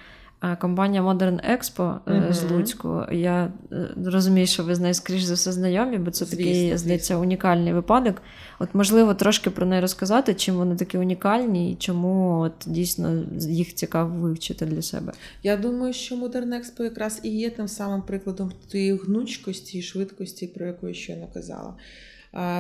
Компанія 0.55 1.03
Modern 1.03 1.57
Expo 1.57 1.99
е, 2.09 2.33
з. 2.33 2.51
Луцьку. 2.51 3.03
Я 3.13 3.53
е, 3.73 3.89
розумію, 4.05 4.47
що 4.47 4.65
ви 4.65 4.75
з 4.75 4.81
нею, 4.81 4.95
скоріш 4.95 5.23
за 5.23 5.35
все, 5.35 5.53
знайомі, 5.53 5.99
бо 5.99 6.11
це 6.11 6.25
Звісно, 6.25 6.39
такий, 6.39 6.61
звісно. 6.61 6.79
здається, 6.79 7.17
унікальний 7.17 7.73
випадок. 7.73 8.23
От, 8.59 8.69
можливо, 8.75 9.15
трошки 9.15 9.51
про 9.51 9.67
неї 9.67 9.81
розказати, 9.81 10.35
чим 10.35 10.55
вони 10.55 10.77
такі 10.77 10.99
унікальні, 10.99 11.73
і 11.73 11.75
чому 11.77 12.41
от, 12.41 12.53
дійсно 12.67 13.25
їх 13.39 13.75
цікаво 13.75 14.21
вивчити 14.21 14.67
для 14.67 14.83
себе. 14.83 15.13
Я 15.43 15.57
думаю, 15.57 15.93
що 15.93 16.17
Modern 16.17 16.49
Expo 16.49 16.83
якраз 16.83 17.21
і 17.23 17.29
є 17.29 17.51
тим 17.51 17.69
самим 17.69 18.03
прикладом 18.03 18.53
тієї 18.69 18.97
гнучкості 18.97 19.79
і 19.79 19.83
швидкості, 19.83 20.47
про 20.47 20.67
яку 20.67 20.89
я 20.89 20.95
щойно 20.95 21.27
казала. 21.35 21.75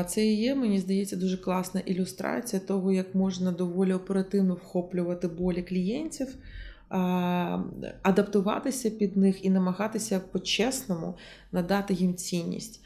Це 0.07 0.27
і 0.27 0.35
є, 0.35 0.55
мені 0.55 0.81
здається, 0.81 1.17
дуже 1.17 1.37
класна 1.37 1.81
ілюстрація 1.81 2.61
того, 2.61 2.93
як 2.93 3.15
можна 3.15 3.53
доволі 3.53 3.93
оперативно 3.93 4.55
вхоплювати 4.55 5.29
болі 5.29 5.63
клієнтів, 5.63 6.29
адаптуватися 8.03 8.91
під 8.91 9.17
них 9.17 9.45
і 9.45 9.51
намагатися 9.51 10.21
по-чесному 10.21 11.15
надати 11.53 11.95
їм 11.95 12.15
цінність. 12.15 12.85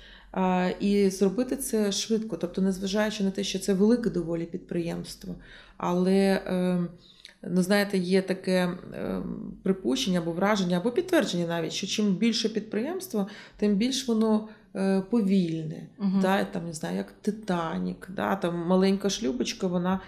І 0.80 1.10
зробити 1.10 1.56
це 1.56 1.92
швидко, 1.92 2.36
тобто, 2.36 2.62
незважаючи 2.62 3.24
на 3.24 3.30
те, 3.30 3.44
що 3.44 3.58
це 3.58 3.74
велике 3.74 4.10
доволі 4.10 4.44
підприємство, 4.44 5.34
але 5.76 6.42
ем, 6.46 6.88
ну, 7.42 7.62
знаєте, 7.62 7.98
є 7.98 8.22
таке 8.22 8.68
ем, 8.94 9.52
припущення 9.62 10.18
або 10.18 10.32
враження, 10.32 10.76
або 10.76 10.90
підтвердження 10.90 11.46
навіть, 11.46 11.72
що 11.72 11.86
чим 11.86 12.14
більше 12.14 12.48
підприємство, 12.48 13.26
тим 13.56 13.76
більш 13.76 14.08
воно 14.08 14.48
е, 14.48 14.59
повільне. 15.10 15.86
Мгм. 15.98 16.20
Да, 16.20 16.44
там, 16.44 16.66
не 16.66 16.72
знаю, 16.72 16.96
як 16.96 17.12
Титанік, 17.12 18.08
да, 18.16 18.36
там 18.36 18.66
маленька 18.66 19.10
шлюбочка, 19.10 19.66
вона 19.66 20.00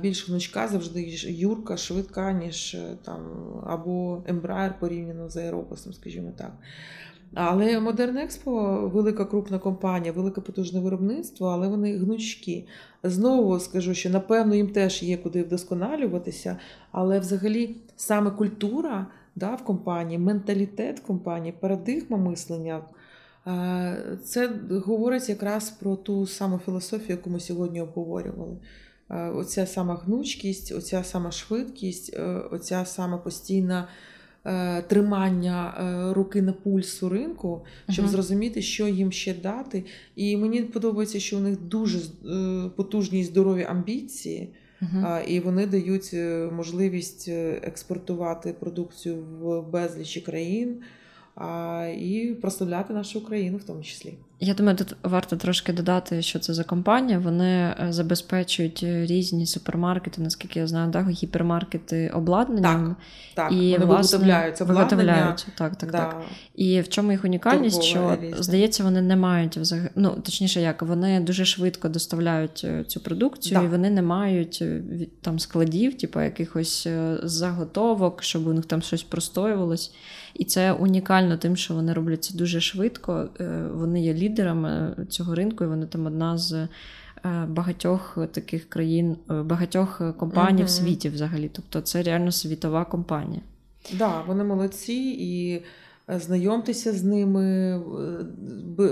більш 0.00 0.28
гнучка 0.28 0.68
завжди 0.68 1.00
юрка, 1.28 1.76
швидка, 1.76 2.32
ніж 2.32 2.74
е, 2.74 2.96
там, 3.04 3.20
або 3.66 4.22
Ембраєр 4.26 4.74
порівняно 4.80 5.28
з 5.28 5.36
Аеропусом, 5.36 5.92
скажімо 5.92 6.32
так. 6.38 6.52
Але 7.34 7.80
Модерн 7.80 8.16
Експо 8.16 8.80
велика 8.94 9.24
крупна 9.24 9.58
компанія, 9.58 10.12
велике 10.12 10.40
потужне 10.40 10.80
виробництво, 10.80 11.46
але 11.46 11.68
вони 11.68 11.96
гнучкі. 11.96 12.66
Знову 13.02 13.60
скажу, 13.60 13.94
що 13.94 14.10
напевно 14.10 14.54
їм 14.54 14.68
теж 14.68 15.02
є 15.02 15.16
куди 15.16 15.42
вдосконалюватися, 15.42 16.56
але 16.92 17.20
взагалі 17.20 17.76
саме 17.96 18.30
культура 18.30 19.06
да, 19.36 19.54
в 19.54 19.64
компанії, 19.64 20.18
менталітет 20.18 21.00
в 21.00 21.02
компанії, 21.02 21.54
парадигма 21.60 22.16
мислення. 22.16 22.80
Е, 23.48 24.18
Це 24.24 24.50
говорить 24.70 25.28
якраз 25.28 25.70
про 25.70 25.96
ту 25.96 26.26
саму 26.26 26.58
філософію, 26.64 27.10
яку 27.10 27.30
ми 27.30 27.40
сьогодні 27.40 27.80
обговорювали. 27.80 28.56
Е, 29.10 29.28
Оця 29.28 29.66
сама 29.66 29.94
гнучкість, 29.94 30.72
оця 30.72 31.04
сама 31.04 31.30
швидкість, 31.30 32.14
е, 32.14 32.22
оця 32.50 32.84
сама 32.84 33.18
постійна 33.18 33.88
тримання 34.86 35.74
руки 36.16 36.42
на 36.42 36.52
пульсу 36.52 37.08
ринку, 37.08 37.64
щоб 37.90 38.04
Мгм. 38.04 38.12
зрозуміти, 38.12 38.62
що 38.62 38.88
їм 38.88 39.12
ще 39.12 39.34
дати. 39.34 39.84
І 40.16 40.36
мені 40.36 40.62
подобається, 40.62 41.20
що 41.20 41.36
у 41.36 41.40
них 41.40 41.60
дуже 41.60 41.98
потужні 42.76 43.20
і 43.20 43.24
здорові 43.24 43.64
амбіції. 43.64 44.48
Мгм. 44.80 45.04
А, 45.06 45.20
І 45.20 45.40
вони 45.40 45.66
дають 45.66 46.14
можливість 46.52 47.28
експортувати 47.62 48.52
продукцію 48.52 49.24
в 49.40 49.62
безлічі 49.70 50.20
країн 50.20 50.80
і 51.98 52.34
прославляти 52.40 52.92
нашу 52.92 53.18
Україну 53.18 53.58
в 53.58 53.64
тому 53.64 53.82
числі. 53.82 54.14
Я 54.40 54.54
думаю, 54.54 54.76
тут 54.76 54.96
варто 55.02 55.36
трошки 55.36 55.72
додати, 55.72 56.22
що 56.22 56.38
це 56.38 56.54
за 56.54 56.64
компанія. 56.64 57.18
Вони 57.18 57.48
е, 57.50 57.86
забезпечують 57.90 58.80
е, 58.82 59.06
різні 59.06 59.46
супермаркети, 59.46 60.22
наскільки 60.22 60.58
я 60.58 60.66
знаю, 60.66 60.90
да, 60.90 61.02
гіпермаркети 61.02 62.10
обладнанням. 62.14 62.96
Так, 63.34 63.52
і 63.52 63.56
вони 63.56 63.84
власне, 63.84 64.18
виготовляють 64.18 64.60
обладнання. 64.60 64.88
виготовляють. 64.96 65.46
Так, 65.58 65.76
так, 65.76 65.90
да. 65.90 65.98
так. 65.98 66.22
І 66.54 66.80
в 66.80 66.88
чому 66.88 67.12
їх 67.12 67.24
унікальність? 67.24 67.92
Торгове 67.92 68.16
Що 68.16 68.26
різне. 68.26 68.42
здається, 68.42 68.84
вони 68.84 69.02
не 69.02 69.16
мають 69.16 69.56
взагалі, 69.56 69.88
ну 69.94 70.10
точніше, 70.10 70.60
як 70.60 70.82
вони 70.82 71.20
дуже 71.20 71.44
швидко 71.44 71.88
доставляють 71.88 72.62
е, 72.64 72.84
цю 72.84 73.00
продукцію, 73.00 73.58
Да. 73.60 73.64
і 73.64 73.68
вони 73.68 73.90
не 73.90 74.02
мають 74.02 74.64
там 75.20 75.38
складів, 75.38 75.98
типу 75.98 76.20
якихось 76.20 76.88
заготовок, 77.22 78.22
щоб 78.22 78.46
у 78.46 78.52
них 78.52 78.64
там 78.64 78.82
щось 78.82 79.02
простоювалось. 79.02 79.92
І 80.38 80.44
це 80.44 80.72
унікально 80.72 81.36
тим, 81.36 81.56
що 81.56 81.74
вони 81.74 81.92
роблять 81.92 82.24
це 82.24 82.36
дуже 82.36 82.60
швидко. 82.60 83.28
Е, 83.40 83.62
Вони 83.74 84.02
є 84.02 84.14
лідерами 84.14 84.96
цього 85.08 85.34
ринку, 85.34 85.64
і 85.64 85.66
вони 85.66 85.86
там 85.86 86.06
одна 86.06 86.38
з 86.38 86.52
е, 86.52 86.68
багатьох 87.48 88.18
таких 88.32 88.68
країн, 88.68 89.16
е, 89.30 89.42
багатьох 89.42 90.02
компаній 90.16 90.54
Мгм. 90.56 90.64
в 90.66 90.70
світі 90.70 91.08
взагалі. 91.08 91.50
Тобто 91.52 91.80
це 91.80 92.02
реально 92.02 92.32
світова 92.32 92.84
компанія. 92.84 93.40
Да, 93.98 94.22
вони 94.26 94.44
молодці 94.44 95.16
і 95.18 95.62
знайомтеся 96.18 96.92
з 96.92 97.04
ними, 97.04 97.78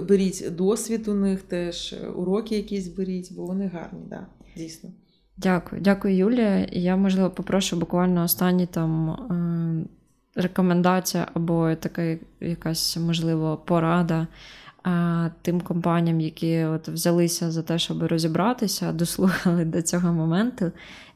беріть 0.08 0.44
досвід 0.56 1.08
у 1.08 1.14
них 1.14 1.42
теж, 1.42 1.94
уроки 2.16 2.56
якісь 2.56 2.88
беріть, 2.88 3.32
бо 3.36 3.46
вони 3.46 3.66
гарні, 3.74 4.00
да, 4.10 4.26
дійсно. 4.56 4.90
Дякую, 5.36 5.82
дякую, 5.82 6.16
Юлія. 6.16 6.66
Я, 6.72 6.96
можливо, 6.96 7.30
попрошу 7.30 7.76
буквально 7.76 8.24
останні 8.24 8.66
там 8.66 9.16
рекомендація 10.36 11.28
або 11.34 11.74
така 11.74 12.16
якась, 12.40 12.96
можливо, 12.96 13.56
порада 13.64 14.26
а, 14.82 15.28
тим 15.42 15.60
компаніям, 15.60 16.20
які 16.20 16.64
от 16.64 16.88
взялися 16.88 17.50
за 17.50 17.62
те, 17.62 17.78
щоб 17.78 18.02
розібратися, 18.02 18.92
дослухали 18.92 19.64
до 19.64 19.82
цього 19.82 20.12
моменту. 20.12 20.72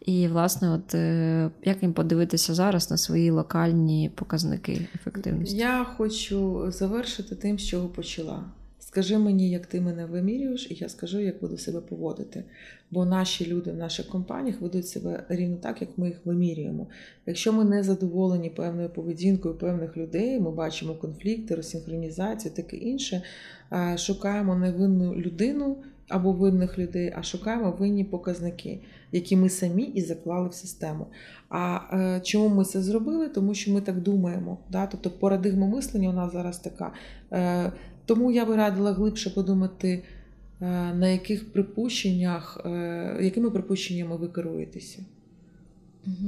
І, 0.06 0.28
власне, 0.28 0.70
от 0.70 0.94
е, 0.94 1.50
як 1.64 1.82
їм 1.82 1.92
подивитися 1.92 2.54
зараз 2.54 2.90
на 2.90 2.96
свої 2.96 3.30
локальні 3.30 4.10
показники 4.14 4.88
ефективності? 4.94 5.56
Я 5.56 5.84
хочу 5.96 6.64
завершити 6.70 7.34
тим, 7.34 7.58
з 7.58 7.66
чого 7.66 7.88
почала. 7.88 8.44
Скажи 8.90 9.18
мені, 9.18 9.50
як 9.50 9.66
ти 9.66 9.80
мене 9.80 10.06
вимірюєш, 10.06 10.70
і 10.70 10.74
я 10.74 10.88
скажу, 10.88 11.18
як 11.20 11.40
буду 11.40 11.58
себе 11.58 11.80
поводити. 11.80 12.44
Бо 12.90 13.04
наші 13.04 13.46
люди 13.46 13.72
в 13.72 13.76
наших 13.76 14.06
компаніях 14.06 14.60
ведуть 14.60 14.88
себе 14.88 15.24
рівно 15.28 15.56
так, 15.56 15.80
як 15.80 15.90
ми 15.98 16.08
їх 16.08 16.20
вимірюємо. 16.24 16.86
Якщо 17.26 17.52
ми 17.52 17.64
не 17.64 17.82
задоволені 17.82 18.50
певною 18.50 18.90
поведінкою 18.90 19.54
певних 19.54 19.96
людей, 19.96 20.40
ми 20.40 20.50
бачимо 20.50 20.94
конфлікти, 20.94 21.54
розсинхронізацію, 21.54 22.54
таке 22.54 22.76
інше, 22.76 23.22
шукаємо 23.96 24.56
не 24.56 24.72
винну 24.72 25.14
людину 25.14 25.76
або 26.10 26.32
винних 26.32 26.78
людей, 26.78 27.12
а 27.16 27.22
шукаємо 27.22 27.70
винні 27.78 28.04
показники, 28.04 28.80
які 29.12 29.36
ми 29.36 29.48
самі 29.48 29.82
і 29.82 30.00
заклали 30.00 30.48
в 30.48 30.54
систему. 30.54 31.06
А 31.48 31.78
е, 31.92 32.20
чому 32.20 32.48
ми 32.48 32.64
це 32.64 32.82
зробили? 32.82 33.28
Тому 33.28 33.54
що 33.54 33.72
ми 33.72 33.80
так 33.80 34.00
думаємо. 34.00 34.58
Да? 34.70 34.86
Тобто 34.86 35.10
парадигма 35.10 35.66
мислення 35.66 36.08
у 36.08 36.12
нас 36.12 36.32
зараз 36.32 36.58
така. 36.58 36.92
Е, 37.32 37.72
тому 38.10 38.30
я 38.30 38.44
би 38.44 38.56
радила 38.56 38.92
глибше 38.92 39.30
подумати, 39.30 40.02
е, 40.60 40.64
на 40.94 41.08
яких 41.08 41.52
припущеннях, 41.52 42.60
е, 42.64 43.18
якими 43.22 43.50
припущеннями 43.50 44.16
ви 44.16 44.28
керуєтеся. 44.28 45.04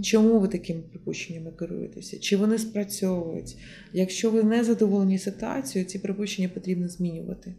Чому 0.02 0.38
ви 0.38 0.48
такими 0.48 0.80
припущеннями 0.80 1.50
керуєтеся? 1.50 2.18
Чи 2.18 2.36
вони 2.36 2.58
спрацьовують? 2.58 3.56
Якщо 3.92 4.30
ви 4.30 4.42
не 4.42 4.64
задоволені 4.64 5.18
ситуацією, 5.18 5.90
ці 5.90 5.98
припущення 5.98 6.48
потрібно 6.48 6.88
змінювати. 6.88 7.54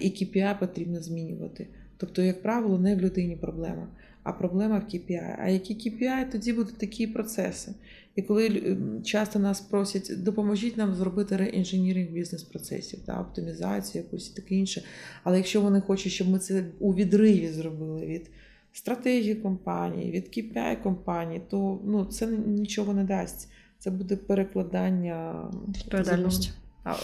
І 0.00 0.08
KPI 0.08 0.58
потрібно 0.58 1.02
змінювати. 1.02 1.66
Тобто, 1.96 2.22
як 2.22 2.42
правило, 2.42 2.78
не 2.78 2.96
в 2.96 3.00
людині 3.00 3.36
проблема, 3.36 3.88
а 4.22 4.32
проблема 4.32 4.78
в 4.78 4.94
KPI. 4.94 5.36
А 5.38 5.48
які 5.48 5.74
KPI, 5.74 6.32
тоді 6.32 6.52
будуть 6.52 6.78
такі 6.78 7.06
процеси. 7.06 7.74
І 8.14 8.22
коли 8.22 8.76
часто 9.04 9.38
нас 9.38 9.60
просять, 9.60 10.22
допоможіть 10.22 10.76
нам 10.76 10.94
зробити 10.94 11.36
реінженіринг 11.36 12.10
бізнес-процесів, 12.10 13.00
та, 13.06 13.20
оптимізацію 13.20 14.04
якусь 14.04 14.30
і 14.30 14.34
таке 14.34 14.54
інше. 14.54 14.82
Але 15.24 15.36
якщо 15.36 15.60
вони 15.60 15.80
хочуть, 15.80 16.12
щоб 16.12 16.28
ми 16.28 16.38
це 16.38 16.64
у 16.78 16.94
відриві 16.94 17.48
зробили 17.48 18.06
від 18.06 18.30
стратегії 18.72 19.34
компанії, 19.34 20.10
від 20.10 20.24
KPI 20.24 20.82
компанії, 20.82 21.42
то 21.50 21.80
ну, 21.84 22.04
це 22.04 22.26
нічого 22.26 22.94
не 22.94 23.04
дасть. 23.04 23.48
Це 23.78 23.90
буде 23.90 24.16
перекладання 24.16 25.48
Відповідальності. 25.68 26.50
а, 26.84 26.94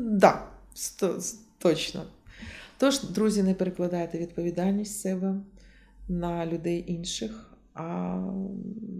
да, 0.00 0.48
точно. 1.58 2.02
Тож, 2.78 3.02
друзі, 3.02 3.42
не 3.42 3.54
перекладайте 3.54 4.18
відповідальність 4.18 5.00
себе 5.00 5.34
на 6.08 6.46
людей 6.46 6.84
інших, 6.86 7.53
а 7.74 8.18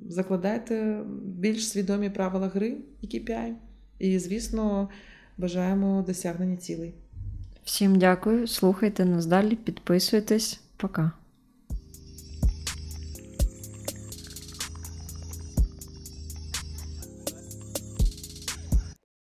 закладайте 0.09 1.01
більш 1.25 1.69
свідомі 1.69 2.11
правила 2.11 2.49
гри 2.49 2.77
і 3.01 3.07
KPI. 3.07 3.53
І, 3.99 4.19
звісно, 4.19 4.89
бажаємо 5.39 6.05
досягнення 6.07 6.57
цілей. 6.57 6.95
Всім 7.65 7.99
дякую. 7.99 8.47
Слухайте 8.47 9.05
нас 9.05 9.27
далі, 9.27 9.57
підписуйтесь. 9.57 10.61
Пока. 10.77 11.13